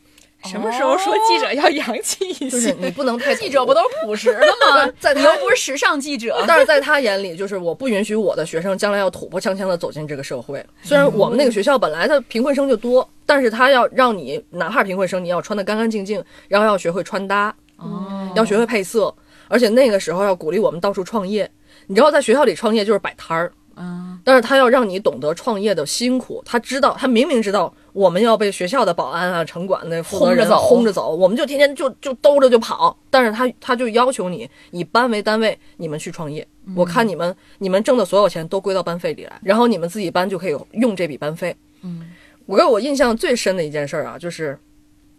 [0.46, 2.76] 什么时候说记者要洋气一就是些？
[2.80, 4.42] 你不能太 记者不都是朴实的
[4.76, 4.92] 吗？
[5.00, 10.64] 在你又 不是时尚记者，但是在他眼里，就是我不允许我的学生将来要土破枪枪的走进这个社会。
[10.84, 19.14] 虽然我们那个学校本来的贫困生就多，但是他要让你哪怕贫困生，你要穿的干干净净，然后要学会穿搭，哦要学会配色，
[19.48, 21.50] 而且那个时候要鼓励我们到处创业。
[21.88, 30.60] 你知道，在学校里创业就是摆摊儿，嗯，但是他要让你懂得创业的辛苦，他知道，他明明知道我们要被学校的保安啊、城管的负责人轰着走。
[30.60, 36.46] 轰着走，我们就天天就就兜着就跑，但是他他就要求你以班为单位，你们去创业，
[36.76, 41.56] 我看你们你们挣的所有钱都归到班费里来，然后你们自己班就可以用这笔班费。
[41.84, 42.12] 嗯，
[42.48, 44.58] 我给我印象最深的一件事儿啊，就是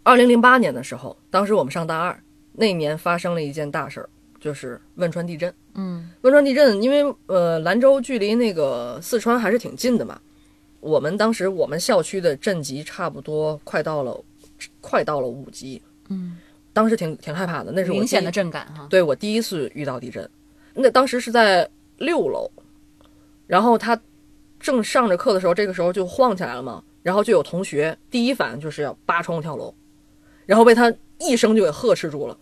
[0.03, 2.21] 二零零八年的时候，当时我们上大二，
[2.53, 4.09] 那年发生了一件大事儿，
[4.39, 5.53] 就是汶川地震。
[5.75, 10.19] 嗯，汶川地震，因为呃兰州距离那个四川还是挺近的嘛，
[10.79, 14.19] 我们当时我们校区的震级差不多快到了，
[14.81, 16.37] 快到了五级，嗯，
[16.73, 18.87] 当时挺挺害怕的，那是我明显的震感哈。
[18.89, 20.27] 对我第一次遇到地震，
[20.73, 22.49] 那当时是在六楼，
[23.47, 23.99] 然后他
[24.59, 29.73] 正上着课的时候，这个时候就晃起来了嘛，然后就有同学第一反应就是要扒窗户跳楼，
[30.45, 32.37] 然后被他一声就给呵斥住了。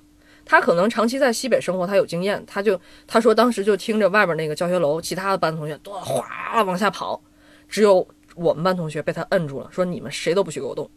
[0.49, 7.21] 他可能长期在西北生活，他有经验，他就他说当时就听着外边那个教学楼其他的班同学都哗往下跑，
[7.67, 10.89] 只有我们班同学被他摁住了，说你们谁都不许给我动。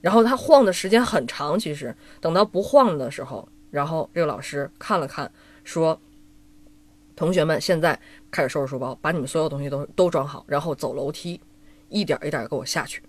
[0.00, 5.30] 然后他晃的时间很长，其实等到不晃的时候，然后这个老师看了看，
[5.62, 6.00] 说
[7.14, 7.96] ：“同学们，现在
[8.32, 11.40] 开始收拾书包，把你们所有东西都都装好，然后走楼梯，
[11.88, 13.00] 一点一点给我下去。”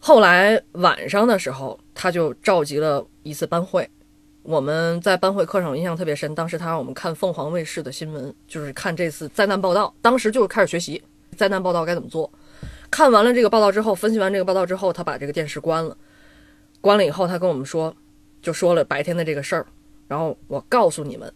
[0.00, 3.88] 后来晚上的时候，他就召集了一次班会。
[4.42, 9.94] 我们在班会课上印象特别深，当时他让我们看凤凰卫视的新闻，就是看这次灾难报道。
[10.00, 11.02] 当时就是开始学习
[11.36, 12.30] 灾难报道该怎么做。
[12.90, 15.94] 看完了这个报道之后，分析完这个报道之后，他把这个电视关了。
[16.80, 17.94] 关了以后，他跟我们说，
[18.40, 19.66] 就说了白天的这个事儿。
[20.06, 21.30] 然后我告诉你们，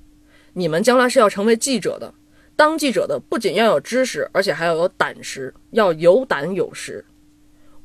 [0.55, 2.15] 你们将来是要成为记者的。
[2.57, 7.05] 当记者的不仅要有知识，而且还要有胆识，要有胆有识。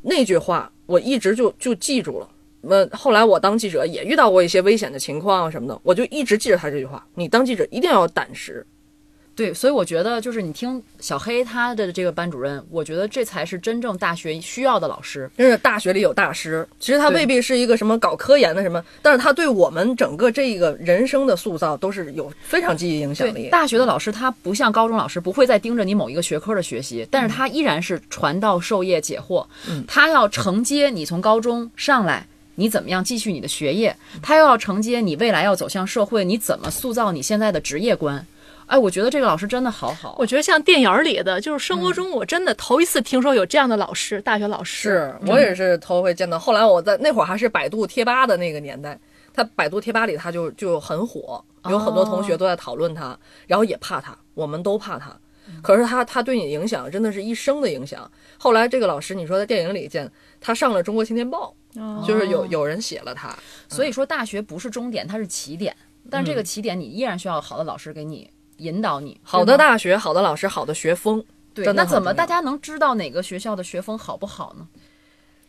[0.01, 2.29] 那句话我一直就就记住了。
[2.61, 8.65] 那后来我当记者也遇到过一些危险的情况啊什么的，我就一直记着他这句话：你当记者一定要有胆识。
[9.35, 15.29] 对，所以我觉得就是你听小黑他的这个班主任，我觉得这才是真正大学需要的老师。
[15.37, 23.47] 真是大学里有大师，其实他未必是一个什么搞科研的什么，但是他对我们整个这个人生的塑造都是有非常积极影响，力。
[23.49, 29.45] 大学的老师他不像高中老师，不会再盯着你某一个学科的学习，但是他依然是传道授业解惑。
[29.69, 32.25] 嗯他要承接你从高中上来。
[32.59, 33.95] 你怎么样继续你的学业？
[34.21, 38.25] 他又要承接你未来要走向社会，你怎么塑造你现在的职业观？
[38.65, 40.15] 哎，我觉得这个老师真的好好。
[40.17, 44.89] 我觉得像电影儿里的，就是生活中我真的头一次听说有这样的老师，大学老师。
[44.89, 48.99] 是我也是头回见到，后来我在那会儿还是百度贴吧的那个年代，
[49.33, 55.15] 他百度贴吧里他就就很火，有很多同学都在讨论他，然后也怕他，我们都怕他。
[55.61, 58.11] 可是他他对你的影响真的是一生的影响。
[58.37, 60.11] 后来这个老师，你说在电影里见
[60.41, 63.35] 他上了《中国青年报》，哦就是有有人写了他，
[63.67, 65.75] 所以说，大学不是终点，它是起点。
[66.09, 69.19] 但是这个起点，你依然需要好的老师给你引导你。
[69.23, 71.23] 好的大学、好的老师、好的学风，
[71.53, 74.65] 对，那怎么大家能知道哪个学校的学风好不好呢？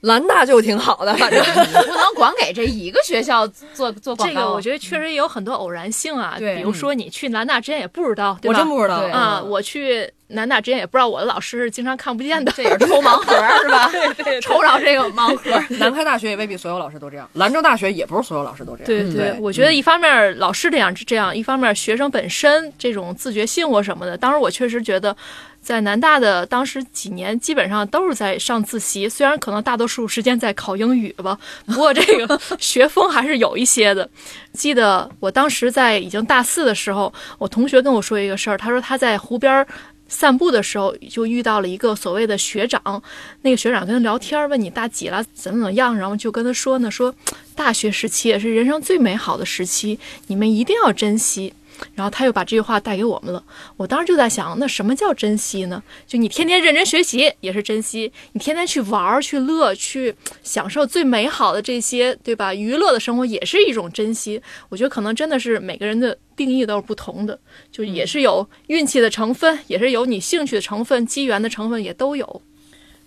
[0.03, 4.35] 兰大就挺好的，反正 你不能光给这一个学校做做广告。
[4.35, 8.59] 这个我觉得确实也有很多偶然性啊，对比如说你去兰大之前也不知道，对吧？
[8.59, 12.53] 我真不知道对啊，嗯我去南大之前也不知道我的老师是经常看不见的。
[12.53, 13.33] 这也是抽盲盒
[13.63, 13.91] 是吧？
[14.43, 15.51] 抽着这个盲盒。
[15.79, 18.87] 南开大学也未必所有老师都这样，兰州大学也不是所有老师都这样。
[18.87, 24.17] 对对，我觉得一方面老师这样这样，一方面学生本身这种自觉性或什么的。
[24.17, 25.17] 当时我确实觉得，
[25.63, 34.09] 在南大的当时几年基本上都是在上自习，虽然可能大多数时间在考英语吧，不过这个 学风还是有一些的。
[34.53, 39.67] 记得我当时在已经大四的时候，我同学跟我说一个事儿，他说他在湖边儿。
[40.09, 43.03] 散步的时候就遇到了一个所谓的学长，
[43.43, 47.15] 那个学长跟他聊天，问你大几了，怎么怎么样，然后就跟他说呢，说
[47.55, 49.99] 大学时期也是人生最美好的时期，
[50.29, 51.53] 你们一定要珍惜。
[51.95, 53.43] 然后他又把这句话带给我们了。
[53.77, 55.83] 我当时就在想，那什么叫珍惜呢？
[56.07, 62.55] 就你天天认真学习也是珍惜，你天天去玩儿、去乐、去享受最美好的这些，对吧？
[62.55, 64.41] 娱乐的生活也是一种珍惜。
[64.69, 67.39] 我觉得可能真的是每个人的定义都是不同的，
[67.71, 72.43] 就也是有运气的成分，也是有你兴趣的成分、机缘的成分，也都有。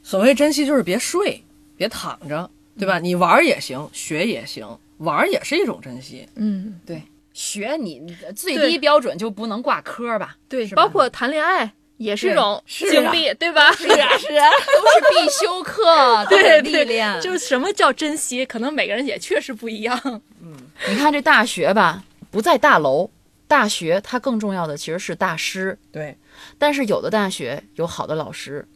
[0.04, 1.44] 所谓珍惜就是别睡，
[1.78, 3.00] 别躺着，对吧？
[3.00, 4.68] 你玩儿也行，学也行，
[4.98, 6.28] 玩儿也是一种珍惜。
[6.36, 7.02] 嗯，对，
[7.42, 8.00] 学你
[8.36, 10.38] 最低标准就不能挂科吧？
[10.48, 13.72] 对，包括谈恋爱也是一种经历，对吧？
[13.74, 14.48] 是啊，是啊。
[14.68, 15.84] 都是必修课，
[16.30, 17.20] 对历练。
[17.20, 20.00] 就是什么叫珍惜，可能每个人也确实不一样。
[20.44, 20.56] 嗯
[20.88, 23.10] 你看这大学吧，不在大楼，
[23.48, 25.78] 大学它更重要的其实是大师。
[25.92, 26.16] 对
[26.60, 28.68] 但是有的大学有好的老师，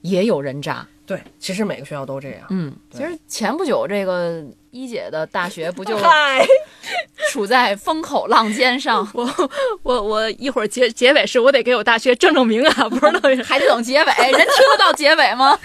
[0.00, 0.86] 也有人渣。
[1.06, 2.46] 对，其实每个学校都这样。
[2.48, 4.42] 嗯，其实前不久这个
[4.74, 6.44] 一姐的大学不就嗨，
[7.30, 9.50] 处在风口浪尖上， 我
[9.84, 15.56] 我我一会儿结结尾是我得给我大学正正名啊，不是那个 还得等结尾，人听得到结尾吗？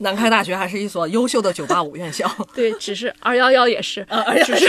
[0.00, 4.06] 南开大学还是一所优秀的九八五院校，对，只是二幺幺也是，
[4.44, 4.66] 只是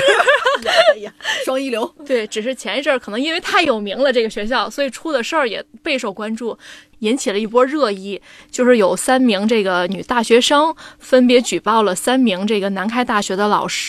[0.96, 1.14] 哎呀，
[1.44, 1.86] 双一流。
[2.08, 6.58] 对，只是前一阵儿可能因为太有名了这个学校，所以出的事儿也备受关注，
[7.00, 8.20] 引起了一波热议。
[8.50, 13.89] 就是有三名这个女大学生分别举报了三名这个南开大学的老师，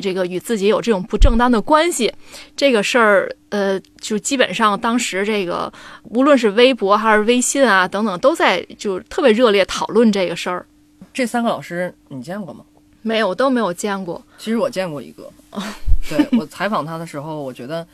[0.00, 2.12] 这个与自己有这种不正当的关系。
[2.56, 5.72] 这个事儿，呃，就基本上当时这个
[6.04, 10.66] 无论是微博还是微信啊等等，都在就特别热烈讨论这个事儿。
[11.12, 12.64] 这三个老师你见过吗？
[13.02, 14.22] 没有，我都没有见过。
[14.36, 15.30] 其实我见过一个，
[16.08, 17.86] 对我采访他的时候，我觉得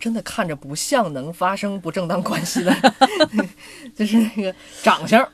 [0.00, 2.74] 真的看着不像能发生不正当关系的，
[3.94, 4.52] 就是那个
[4.82, 5.24] 长相。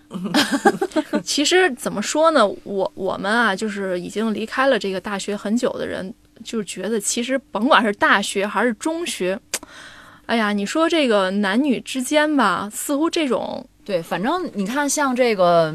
[1.24, 6.12] 其实怎么说呢，我我们啊，就是已经离开了这个大学很久的人，
[6.44, 9.38] 就觉得其实甭管是大学还是中学，
[10.26, 15.72] 哎呀，你说这个男女之间吧，似乎这种对，反正你看，像这个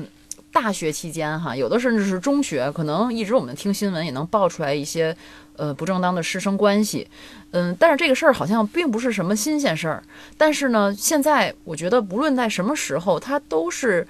[0.51, 5.15] 大学期间哈，有的甚至是中学，可能一直我们听新闻也能爆出来一些
[5.55, 7.07] 呃不正当的师生关系，
[7.51, 10.03] 嗯，但是这个事儿好像并不是什么新鲜事儿。
[10.37, 14.05] 但是呢，现在我觉得不论在什么时候，它都是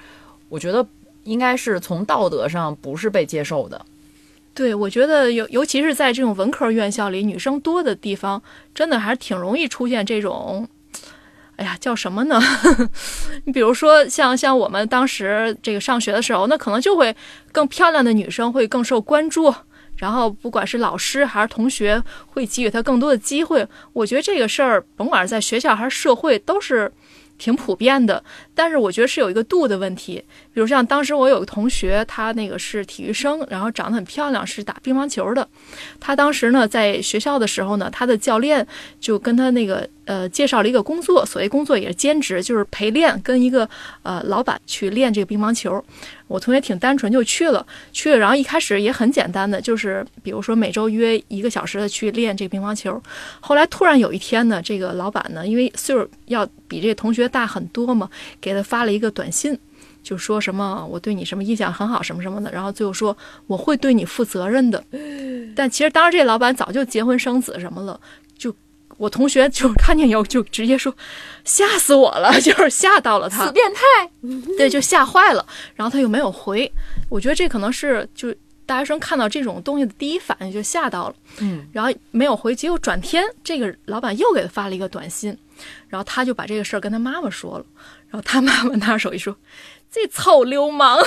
[0.49, 0.85] 我觉得
[1.25, 3.85] 应该是从道德上不是被接受的。
[4.53, 8.41] 对，我觉得尤尤其是在这种文科院校里，女生多的地方，
[8.75, 10.67] 真的还是挺容易出现这种，
[11.61, 12.41] 哎呀，叫什么呢？
[13.45, 17.15] 你比如说像像我们当时这个上学的时候，那可能就会
[17.51, 19.53] 更漂亮的女生会更受关注，
[19.97, 23.67] 然后不管是老师还是同学，会给予她更多的机会。
[23.93, 26.91] 我觉得这个事儿，甭管是在学校还是社会，都是
[27.37, 28.23] 挺普遍的，
[28.55, 30.23] 但是我觉得是有一个度的问题。
[30.53, 35.47] 比如像当时我有个同学，他那个是体育生，然后长得很漂亮，是打乒乓球的。
[35.99, 38.65] 他当时呢在学校的时候呢，他的教练
[38.99, 43.67] 就跟他那个呃介绍了一个工作，所谓工作也是兼职，就是陪练，跟一个
[44.03, 45.81] 呃老板去练这个乒乓球。
[46.27, 53.01] 我同学挺单纯就去了，去了，然后一开始也很简单的，就是比如说每周约一个小时的去练这个乒乓球。
[53.39, 58.09] 后来突然有一天呢，这个老板呢，因为岁数要比这个同学大很多嘛，
[58.41, 59.57] 给他发了一个短信。
[60.03, 63.15] 就说什么我对你什么印象很好什么什么的，然后最后说
[63.45, 64.83] 我会对你负责任的。
[65.55, 67.99] 但其实当时这老板早就结婚生子什么了，
[68.35, 68.51] 就
[69.01, 70.95] 我同学就看见以后就直接说
[71.43, 74.11] 吓死我了， 就是吓到了他，死变态，
[74.55, 75.43] 对，就吓坏了。
[75.73, 76.71] 然后他又没有回，
[77.09, 78.31] 我觉得这可能是就
[78.63, 85.35] 大学生看到这种东西的第一反应就吓到了，嗯，然后没有回，结果转天这个老板又给他发了一个短信，
[85.89, 87.65] 然后他就把这个事儿跟他妈妈说了，
[88.07, 89.35] 然后他妈妈拿着手机说。
[89.91, 90.99] 这臭流氓！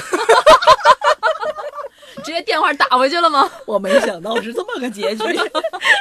[2.24, 3.50] 直接电话打回去了吗？
[3.66, 5.24] 我没想到是这么个结局，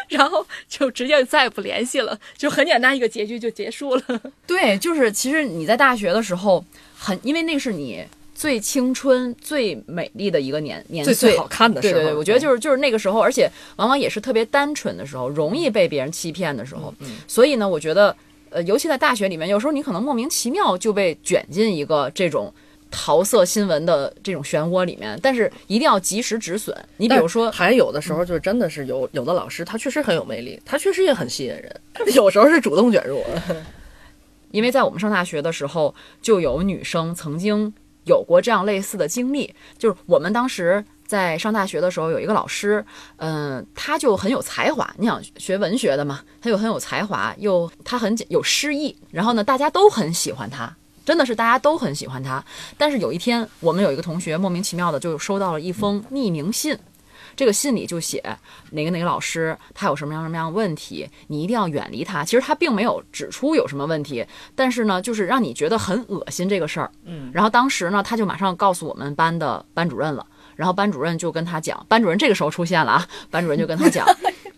[0.09, 4.01] 然后就直接再也不联系了，就很简单一个结局就结束了。
[4.47, 6.63] 对，就是其实你在大学的时候，
[6.97, 11.93] 很因为那是你最青春、最美丽的一个年年岁，最好看的时候。
[11.93, 16.93] 对对对，我觉得就是就是那个时候，而且往往也是特别单纯的时候，容易被别人欺骗的时候。
[16.99, 18.15] 嗯所以呢，我觉得
[18.49, 22.53] 呃，尤其在大学里面，有时候你可能莫名其妙就被卷进一个这种。
[22.95, 26.77] 桃色新闻的这种漩涡里面，但是一定要及时止损。
[26.97, 31.81] 你比如说，还有的时候就是真的是有有的老师，他确实很有魅力，他确实也很吸引人，
[32.13, 33.23] 有时候是主动卷入。
[34.51, 37.73] 因为在我们上大学的时候，就有女生曾经
[38.05, 42.85] 有过这样类似的经历，就是我们当时在上大学的时候，有一个老师，
[43.17, 44.93] 嗯，他就很有才华。
[44.99, 50.71] 你想学文学的嘛，他又很有才华，又他很有诗意，然后呢，大家都很喜欢他。
[51.05, 52.43] 真的是大家都很喜欢他，
[52.77, 56.77] 但是有一天，我们有一个同学莫名其妙的就收到了一封匿名信，
[57.35, 58.23] 这个信里就写
[58.71, 62.23] 哪个哪个老师他有什么样什么样问题，你一定要远离他。
[62.23, 64.25] 其实他并没有指出有什么问题，
[64.55, 66.89] 但是呢，就是让你觉得很恶心这个事儿。
[67.05, 70.25] 嗯，然后当时呢，他就马上告诉我们班的班主任了，
[70.55, 74.07] 然后班主任就跟他讲，班主任这个时候出现了啊，班主任就跟他讲。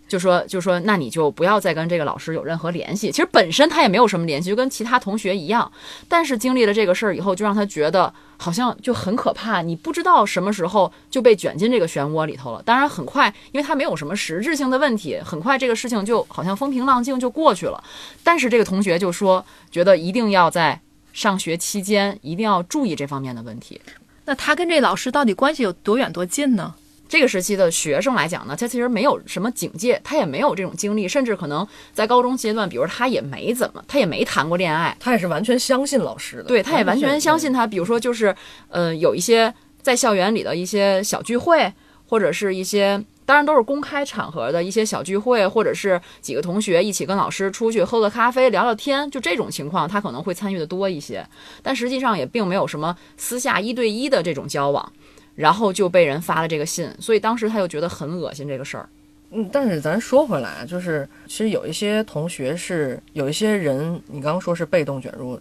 [0.07, 3.11] 就说就说，那你就不要再跟这个老师有任何联系。
[3.11, 5.71] 其实本身他也没有什么联系，就跟其他同学一样。
[6.07, 9.61] 但是经历了这个事儿以后，就让他觉得好像就很可怕。
[9.61, 12.61] 你不知道什么时候就被卷进这个漩涡里头了。
[12.63, 17.83] 当然很快，因为他没有什么实质性的问题，很快这个事情就好像风平浪静就过去了。
[18.23, 20.79] 但是这个同学就说，觉得一定要在
[21.13, 23.81] 上学期间一定要注意这方面的问题。
[24.25, 26.75] 那他跟这老师到底关系有多远多近呢？
[27.07, 37.67] 这个时期的学生来讲呢，他其实没有什么警戒，他也没有这种经历，甚至可能在高中阶段，比如他也没怎么，他也没谈过恋爱，他也是完全相信老师的，对，他也完全相信他。
[37.67, 38.35] 比如说，就是
[38.69, 41.71] 呃，有一些在校园里的一些小聚会，
[42.07, 51.25] 或者是一些当然都是公开场合的一些小聚会，或者是几个同学一起跟老师出去喝个咖啡、聊聊天，就这种情况，他可能会参与的多一些。
[51.61, 54.91] 但实际上也并没有什么私下一对一的这种交往。
[55.35, 58.89] 然后就被人发了这个信，所以当时他就觉得很恶心这个事儿。
[59.31, 65.37] 嗯，但是咱说回来，就是其实有一些同学是有一些人，你刚刚说是被动卷入，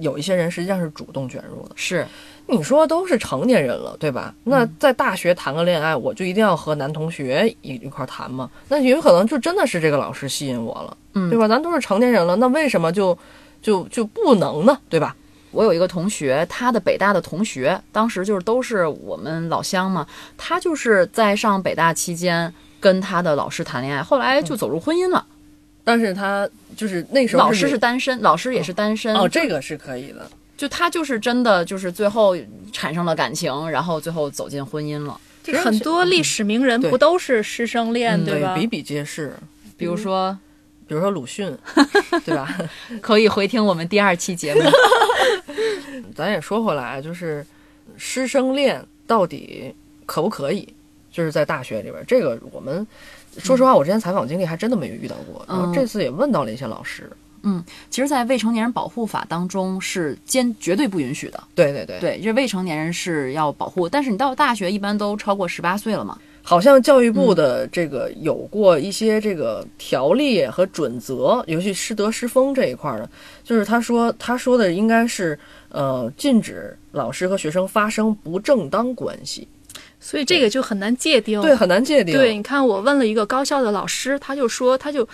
[0.00, 1.70] 有一些人实际上是主动卷入的。
[1.76, 2.04] 是，
[2.46, 4.34] 你说都是成年人了，对吧？
[4.44, 8.50] 那在大学谈个恋爱，我就一定要和男同学一一块谈吗？
[8.68, 11.46] 那有可能就真的是这个老师吸引我了，嗯，对吧？
[11.46, 13.16] 咱都是成年人了，那为什么就
[13.62, 14.76] 就就不能呢？
[14.90, 15.16] 对吧？
[15.50, 20.06] 我有一个同学，他的北大的同学，当时就是都是我们老乡嘛。
[20.36, 25.24] 他就是在上北大期间跟他的老师谈恋爱，后来就走入婚姻了。
[25.84, 29.14] 但是他就是那时候老师是单身，老师也是单身。
[29.16, 30.30] 哦，这个是可以的。
[30.56, 32.36] 就他就是真的就是最后
[32.72, 35.18] 产生了感情，然后最后走进婚姻了。
[35.62, 38.54] 很多历史名人不都是师生恋，对吧？
[38.54, 39.34] 比比皆是。
[39.76, 40.38] 比如说。
[40.88, 41.56] 比如说鲁迅，
[42.24, 42.58] 对吧？
[43.00, 44.62] 可以回听我们第二期节目。
[46.16, 47.46] 咱也说回来，就是
[47.96, 49.72] 师生恋到底
[50.06, 50.66] 可不可以？
[51.12, 52.86] 就是在大学里边，这个我们
[53.38, 55.44] 说实话，我之前采访经历还真的没有遇到过。
[55.48, 57.10] 然后这次也问到了一些老师。
[57.42, 61.42] 嗯，其实，在未成年人保护法当中是坚绝对不允许的。
[61.54, 66.18] 对对对，对，这未成年人是要保护，但是你到大学一般都超过十八岁了嘛。
[66.48, 73.06] 好像教育部的这个有过一些这个条例和准则，尤其师德师风这一块的，
[73.44, 75.38] 就是他说他说的应该是
[75.68, 79.46] 呃禁止老师和学生发生不正当关系，
[80.00, 82.16] 所以这个就很难界定，对，很难界定。
[82.16, 85.06] 对，你看我问了一个高校的老师，他就说他就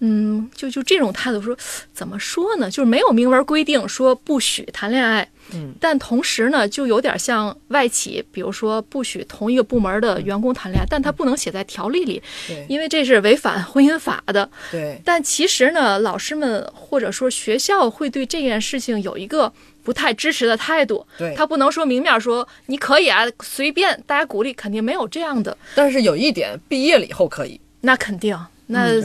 [0.00, 1.56] 嗯，就就这种态度说，
[1.92, 2.70] 怎么说呢？
[2.70, 14.48] 就是没有明文规定说不许谈恋爱，嗯，但同时呢，就有点像外企，比如说不许同一个部门的员工谈恋爱，但他不能写在条例里，对因为这是违反婚姻法的。
[14.70, 19.52] 对，但其实呢，老师们或者说学校会对这件事情有一个
[19.84, 21.34] 不太支持的态度，对。
[21.34, 29.00] 他不能说明面说你可以啊，随便大家鼓励，肯定没有这样的，但是有一点，毕业了以后可以，那肯定那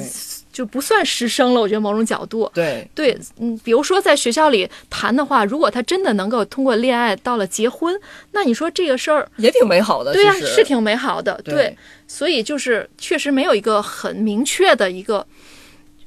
[0.56, 1.60] 就不算师生了。
[1.60, 7.94] 我觉得某种角度，对，对，嗯，比如说在学校里谈的话，如果他真的能够通过恋爱到了结婚，
[8.32, 11.76] 那你说这个事儿，也挺美好的，对呀、是挺美好的，对
[12.08, 15.28] 所以就是确实没有一个很明确的一个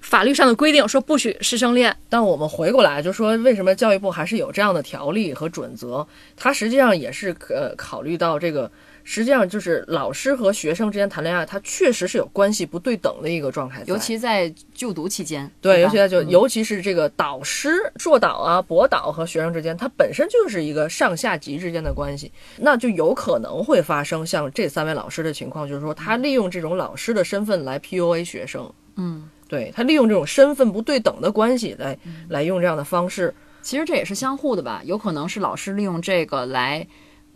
[0.00, 1.94] 法律上的规定说不许师生恋。
[2.08, 6.06] 但我们回过来就说，为什么教育部还是有这样的条例和准则？
[6.36, 8.70] 它实际上也是呃考虑到这个，
[9.10, 16.28] 实际上就是老师和学生之间谈恋爱，它确实是有关系不对等的一个状态，尤其在就读期间，对，尤其在就、嗯。
[16.28, 31.98] 尤其是这个导师、硕导啊、博导和学生之间，它本身就是一个上下级之间的关系，那就有可能会发生像这三位老师的情况，就是说他利用这种老师的身份来 PUA 学生，嗯，对他利用这种身份不对等的关系来、
[32.28, 36.86] 来用这样的方式，其实这也是相互的吧，有可能是老师利用这个来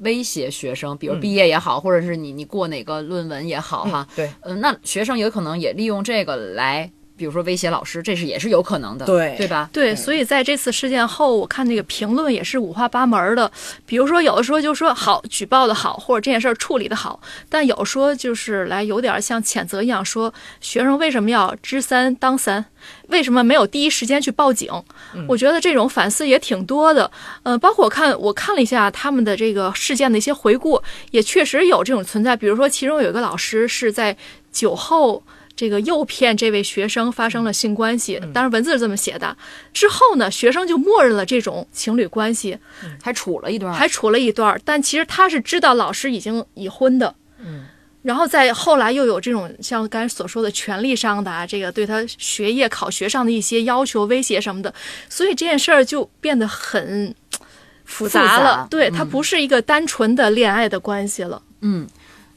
[0.02, 1.20] 威胁学生，比如嗯。
[1.20, 4.30] 毕业也好，或者是你你过哪个论文也好哈，对。
[4.42, 9.70] 嗯、那学生有可能也利用这个来，比如说威胁老师，这是也是有可能的，对对吧？
[9.72, 13.50] 对，所以在这次事件后，我看那个评论也是五花八门的。
[13.86, 22.64] 比如说，有的时候就说好举报的好，或者这件事儿处理的好，但有说就是来有点像谴责一样，说学生为什么要知三当三，
[23.08, 24.70] 为什么没有第一时间去报警？
[25.28, 27.10] 我觉得这种反思也挺多的。
[27.42, 32.34] 呃，包括我看我看了一下他们的这个事件的一些回顾，也确实有这种存在。
[32.34, 34.16] 比如说，其中有一个老师是在
[34.50, 35.22] 酒后。
[35.54, 39.36] 这个诱骗这位学生发生了性关系，当然文字是这么写的。
[39.72, 42.58] 之后呢，学生就默认了这种情侣关系，
[43.02, 47.14] 还处了一段，还处了一段儿，但其实他是知道老师已经已婚的。
[47.38, 47.66] 嗯，
[48.02, 54.72] 然后在后来又有这种像刚才所说的权利上的啊，这个对他学业考学上的一些要求、威胁什么的，
[55.08, 57.14] 所以这件事儿就变得很
[57.84, 58.66] 复杂了。
[58.70, 61.42] 对，嗯它不是一个单纯的恋爱的关系了。
[61.60, 61.86] 嗯，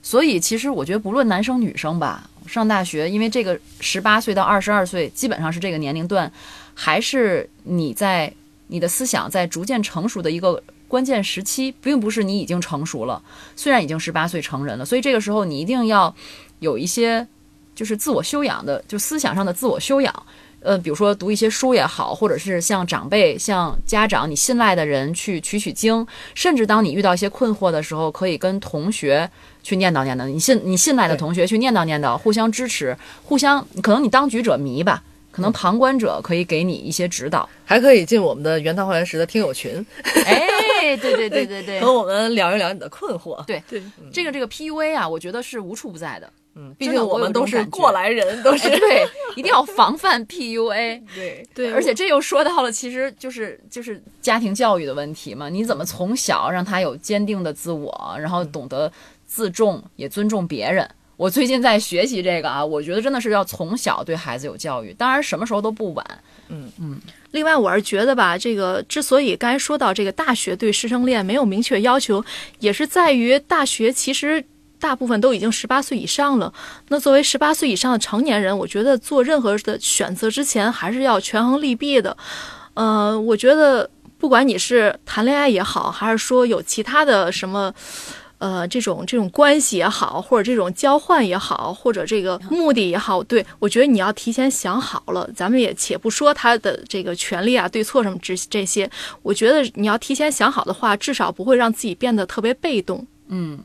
[0.01, 6.31] 所以其实我觉得不论男生女生吧，上大学，因为这个十八岁到二十二岁基本上是这个年龄段，
[6.73, 8.31] 还是你在
[8.67, 13.21] 你的思想在逐渐成熟的一个关键时期，并不是你已经成熟了，
[13.55, 16.13] 虽然已经十八岁成人了，所以这个时候你一定要
[16.59, 17.27] 有一些
[17.73, 20.25] 就是自我修养的，就思想上的自我修养。
[20.65, 29.29] 呃，比如说读一些书也好，或者是向长辈、向家长你信赖的人去取取经，甚至当你遇到一些困惑的时候，可以跟同学
[29.61, 37.47] 去念叨念叨，你信你信赖的同学去念叨念叨，互相支持，互相可能你当局者迷吧，可能旁观者可以给你一些指导。
[37.63, 39.85] 还可以进我们的原汤化原食的听友群，
[40.25, 43.43] 哎，对对对对 对和我们聊一聊你的困惑。
[43.45, 43.81] 对对，
[44.11, 46.31] 这个这个 PUA 啊，我觉得是无处不在的。
[46.55, 51.01] 嗯，毕竟我们都是过来人， 都是哎，对， 一定要防范 PUA。
[51.13, 55.49] 对对，而且这又说到了，其实就是就是家庭教育的问题嘛。
[55.49, 58.91] 你怎么从小让他有坚定的自我，然后懂得
[59.27, 60.89] 自重，也尊重别人？
[61.17, 66.05] 我最近在学习这个啊，我觉得真的是要从小对孩子有教育，当然什么时候都不晚。
[66.49, 66.99] 嗯嗯
[67.31, 72.23] 另外，我是觉得吧，这个之所以刚才说到这个大学对师生恋没有明确要求，
[72.59, 74.43] 也是在于大学其实
[74.85, 76.53] 大部分都已经十八岁以上了。
[76.89, 82.15] 那作为十八岁以上的成年人，我觉得做任何的选择之前，还是要权衡利弊的。
[82.75, 83.89] 呃，我觉得
[84.19, 87.73] 不管你是谈恋爱也好，还是说有其他的什么。
[88.37, 95.27] 呃，这种这种关系也好，或者这种交换也好，或者这个目的也好，对我觉得你要提前想好了。
[95.33, 98.91] 咱们也且不说他的这个权利啊、对错什么这这些，
[99.23, 103.07] 我觉得你要提前想好的话，至少不会让自己变得特别被动。
[103.29, 103.57] 嗯，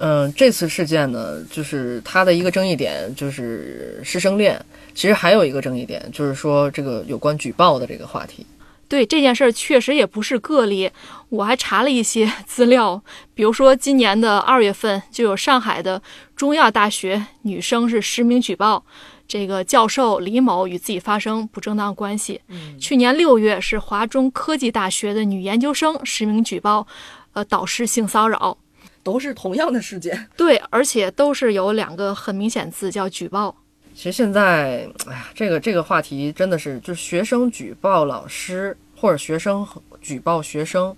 [0.00, 4.64] 嗯，这次事件呢，就是它的一个争议点就是师生恋，
[4.94, 8.46] 其实还有一个争议点就是说这个有关举报的这个话题。
[8.86, 10.90] 对这件事儿确实也不是个例，
[11.28, 13.02] 我还查了一些资料，
[13.34, 16.00] 比如说今年的二月份就有上海的
[16.34, 18.82] 中药大学女生是实名举报
[19.26, 22.40] 这个教授李某与自己发生不正当关系。
[22.80, 26.86] 去年六月是华中科技大学的女研究生实名举报，
[27.32, 28.56] 呃导师性骚扰。
[29.02, 30.28] 都是同样的事件。
[30.36, 33.54] 对，而且都是有两个很明显字叫举报。
[33.94, 39.66] 其实现在，哎呀，这个这个话题真的是，就是学生举报老师或者学生
[40.00, 40.96] 举报学生，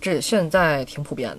[0.00, 1.38] 这现在挺普遍的。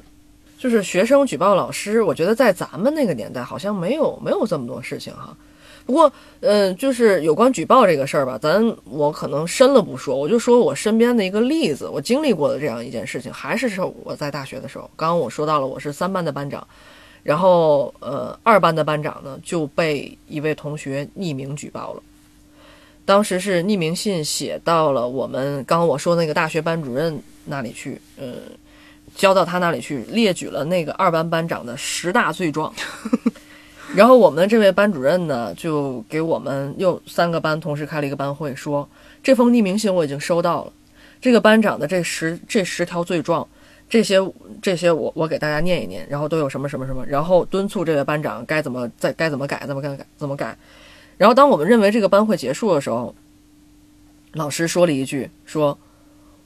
[0.57, 5.35] 就是学生举报老师，我觉得在咱们那个年代好像没有没有这么多事情哈。
[5.85, 14.89] 不过，呃，就是有关举报这个事儿吧，咱我可能深了不说，我就说我身边的一个例子，我经历过的这样一件事情，还是是我在大学的时候。
[14.95, 16.67] 刚刚我说到了，我是三班的班长，
[17.21, 22.01] 然后呃，二班的班长呢就被一位同学匿名举报了。
[23.05, 28.33] 当时是匿名信写到了我们刚刚我说那个大学班主任那里去，嗯，
[29.15, 32.73] 交到他那里去，列举了那个二班班长的十大罪状。
[33.93, 38.89] 然后我们的这位班主任呢，就给我们又三个班同时开了一个班会，说
[39.21, 40.73] 这封匿名信我已经收到了，
[41.21, 43.47] 这个班长的这十这十条罪状，
[43.87, 44.17] 这些
[44.61, 50.57] 这些我我给大家念一念，然后都有什么什么什么，然后敦促这位班长该怎么再该怎么改，怎么改怎么改。
[51.17, 53.15] 然后当我们认为这个班会结束的时候，
[54.33, 55.77] 老师说了一句，说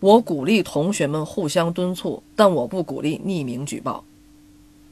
[0.01, 4.03] 我鼓励同学们互相敦促，但我不鼓励匿名举报。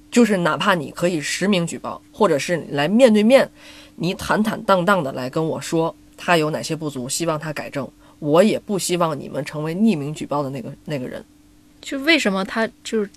[0.10, 3.50] 就是哪怕你可以实名举报，或者是来面对面，
[3.96, 7.88] 你坦坦荡荡的来跟我说他有哪些不足，希望他改正，
[8.20, 11.24] 我也不希望你们成为匿名举报的那个那个人。
[11.82, 13.10] 就为什么他就是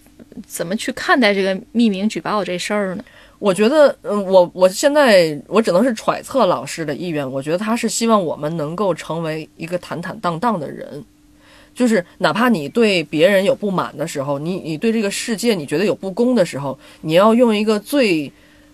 [0.46, 3.04] 怎么去看待这个匿名举报这事儿呢？
[3.38, 7.28] 我觉得，嗯，我我现在我只能是揣测老师的意愿。
[7.28, 11.02] 我觉得他是希望我们能够成为一个坦坦荡荡的人。
[11.74, 18.30] 就是哪怕你对别人有不满的时候，你你对这个世界你觉得有不公的时候，你要用一个最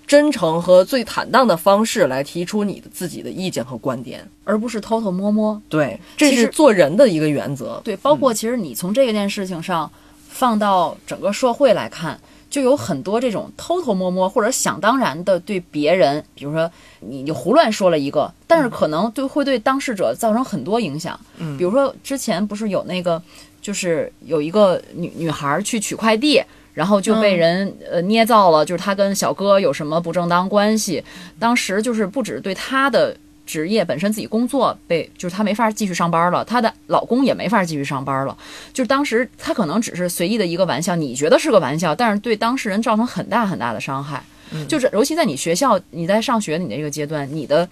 [0.06, 5.60] 真诚和最坦荡的方式来提出你的自己的意见和观点，而不是偷偷摸摸。
[5.68, 7.80] 对，这是做人的一个原则。
[7.84, 9.90] 对，包括其实你从这件事情上
[10.28, 16.70] 放到整个社会来看，就有很多这种偷偷摸摸或者想当然的对别人，比如说
[17.00, 21.18] 你你胡乱说了一个，但是可能对会对当事者造成很多影响。
[21.38, 23.22] 嗯比如说之前不是有那个，
[23.60, 26.42] 就是有一个女女孩去取快递。
[26.76, 31.02] 然后就被人、呃捏造了，就是她跟小哥有什么不正当关系。
[31.38, 33.16] 当时就是不止对她的
[33.46, 38.36] 职业本身自己工作被，就是她没法继续上班了，她的老公也没法继续上班了。
[38.74, 44.22] 就是当时她可能只是随意的一个玩笑，你觉得是个玩笑，但是对当事人造成很大很大的伤害。
[44.68, 47.68] 就是尤其在你学校，你在上学你的这个阶段，你的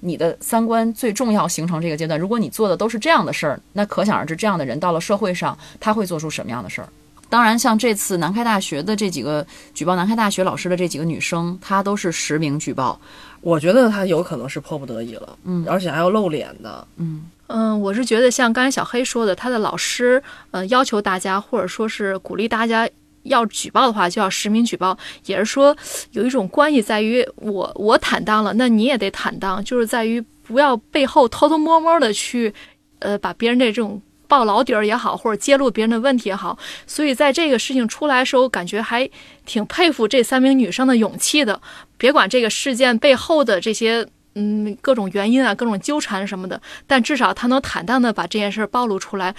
[0.00, 6.88] 你的三观最重要形成这个阶段，如果你做的都是这样的事儿，那可想而知，这样的人到了社会上，他会做出什么样的事儿。
[7.30, 12.98] 当然，像这次南开大学的这几个举报南开大学老师的这几个女生，她都是实名举报。
[13.40, 16.86] 我觉得他有可能是迫不得已了，嗯而且还要露脸的。
[16.96, 22.88] 嗯嗯，我是觉得像刚才小黑说的，他的老师呃要求大家，或者说是鼓励大家
[23.22, 24.96] 要举报的话，就要实名举报，
[25.26, 25.76] 也是说
[26.12, 32.52] 有一种关系在于我我坦荡了，那你也得坦荡，就是在于不要背后偷偷摸摸的去
[32.98, 34.00] 呃把别人的这种。
[34.28, 36.56] 爆老底儿也好，或者揭露别人的问题也好，
[36.86, 39.08] 所以在这个事情出来的时候，感觉还
[39.44, 41.60] 挺佩服这三名女生的勇气的。
[41.96, 49.34] 别管这个事件背后的这些嗯各种原因啊、各种纠缠什么的，但至少她能坦荡的把这件事儿暴露出来。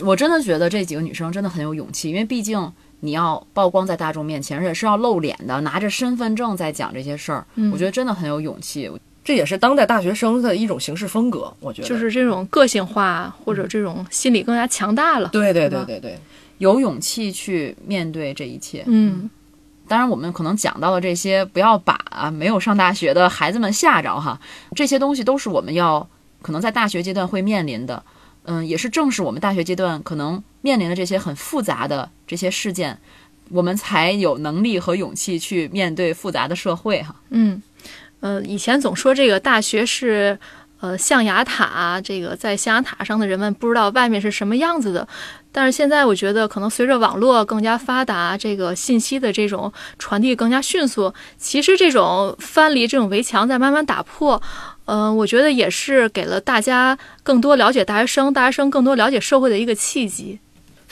[0.00, 8.90] 我真的觉得这几个女生真的很有勇气，因为毕竟你要曝光在大众面前，而且是要露脸的，拿着身份证在讲这些事儿，嗯我觉得真的很有勇气。
[9.24, 15.30] 这也是当代大学生的一种行事风格，我觉得就是这种个性化或者这种心理更加强大了。
[15.32, 16.18] 对对对对对，
[16.58, 18.84] 有勇气去面对这一切。
[18.86, 19.30] 嗯，
[19.88, 24.38] 当然，我们可能讲到的这些，不要把啊没有上大学的孩子们吓着哈。
[24.76, 26.06] 这些东西都是我们要
[26.42, 28.04] 可能在大学阶段会面临的，
[28.44, 32.98] 嗯，也是正是我们大学阶段可能面临的这些很复杂的这些事件，
[33.48, 37.16] 我们才有能力和勇气去面对复杂的社会哈。
[37.30, 37.62] 嗯，
[38.24, 40.38] 呃，以前总说这个大学是
[40.80, 45.06] 呃象牙塔，这个在象牙塔上的人们不知道外面是什么样子的。
[45.52, 54.40] 但是现在我觉得，可能随着网络更加发达，这个信息的这种传递更加迅速，其实这种藩篱、这种围墙在慢慢打破。
[54.86, 60.40] 嗯、我觉得也是给了大家更多了解大学生、大学生更多了解社会的一个契机。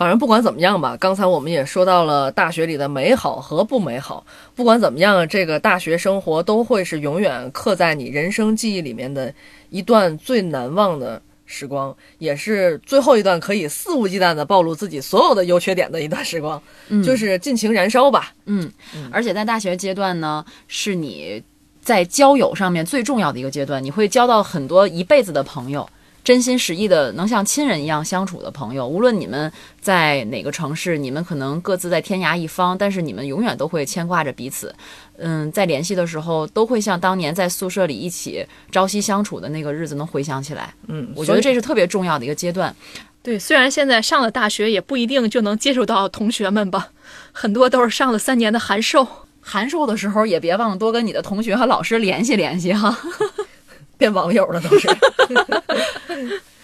[0.03, 4.27] 反正不管怎么样吧，刚才我们也说到了大学里的美好和不美好。
[4.53, 9.33] 不管怎么样，这个大学生活都会是永远刻在你人生记忆里面的
[9.71, 16.61] 一段最难忘的时光，也是最后一段可以肆无忌惮地暴露自己所有的优缺点的一段时光，
[17.05, 18.33] 就是尽情燃烧吧。
[18.47, 18.69] 嗯，
[19.13, 21.41] 而且在大学阶段呢，是你
[21.81, 25.89] 在交友上面最重要的一个阶段，你会交到很多一辈子的朋友。
[26.25, 29.51] 真心实意的能像亲人一样相处的朋友，无论你们
[29.81, 34.75] 在哪个城市，你们可能各自在天涯一方，但是你们永远都会牵挂着彼此。
[35.19, 40.73] 嗯，在联系的时候，都会像当年在宿舍里一起朝夕相处的那个日子能回想起来。
[40.87, 42.75] 嗯，我觉得这是特别重要的一个阶段。
[43.23, 46.89] 对，虽然现在上了大学，也不一定就能接触到同学们吧，
[47.33, 49.07] 很多都是上了三年的函授。
[49.41, 52.97] 函授的时候也别忘了多跟你的同学和老师联系联系哈。
[54.03, 54.89] 变网友了都是。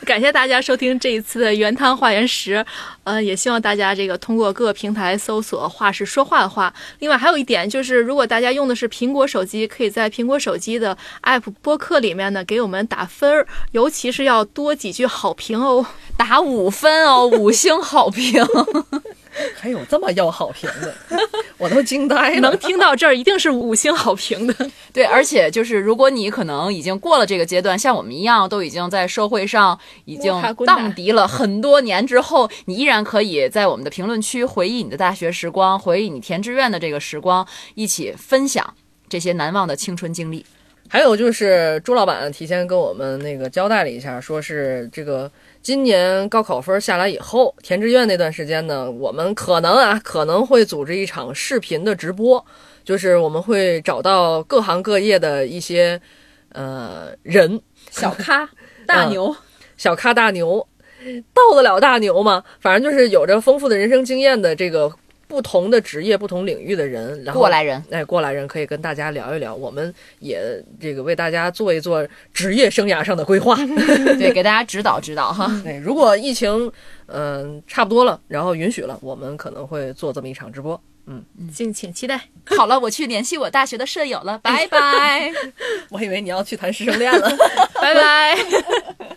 [0.04, 2.64] 感谢大家收听这一次的原汤化原食，
[3.04, 6.72] 呃，也希望大家这个通过各个平台搜索“话是说话的话”。
[6.98, 15.86] 另外还有一点就是，如果大家用的是苹果手机，可以在苹果手机的 App 播客里面呢给我们打分儿，尤其是要多几句好评哦。
[16.16, 18.42] 打五分哦，五星好评。
[19.54, 20.94] 还有这么要好评的，
[21.56, 22.40] 我都惊呆了。
[22.40, 24.70] 能听到这儿，一定是五星好评的。
[24.92, 30.32] 对，而且就是如果你可能已经过了这个阶段，像我们一样都已经在社会上已经
[30.66, 38.74] 荡涤了很多年之后，你依然可以在我们的评论区回忆你的大学时光，回忆你填志愿的这个时光，一起分享
[39.08, 40.44] 这些难忘的青春经历。
[40.90, 45.30] 还有就是朱老板提前跟我们那个交代了一下，说是这个
[45.68, 52.42] 今年高考分下来以后，填志愿那段时间呢，我们可能啊可能会组织一场视频的直播，
[52.86, 56.00] 就是我们会找到各行各业的一些
[56.52, 58.48] 呃人，小咖、
[58.88, 59.36] 大牛，
[59.76, 60.66] 小咖大牛，
[61.34, 62.42] 到得了大牛吗？
[62.60, 64.90] 反正就是有着丰富的人生经验的这个
[65.28, 67.84] 不同的职业、不同领域的人，然后过来人。
[67.90, 70.40] 哎，过来人可以跟大家聊一聊，我们也
[70.80, 73.54] 这个为大家做一做职业生涯上的规划。
[74.18, 75.48] 对，给大家指导指导哈。
[75.62, 76.72] 对，如果疫情
[77.10, 80.80] 嗯、差不多了，然后允许了，我们可能会做这么一场直播。
[81.06, 82.20] 嗯敬请期待。
[82.44, 85.32] 好了，我去联系我大学的舍友了，拜拜。
[85.90, 87.30] 我以为你要去谈师生恋了。
[87.80, 89.16] 拜拜。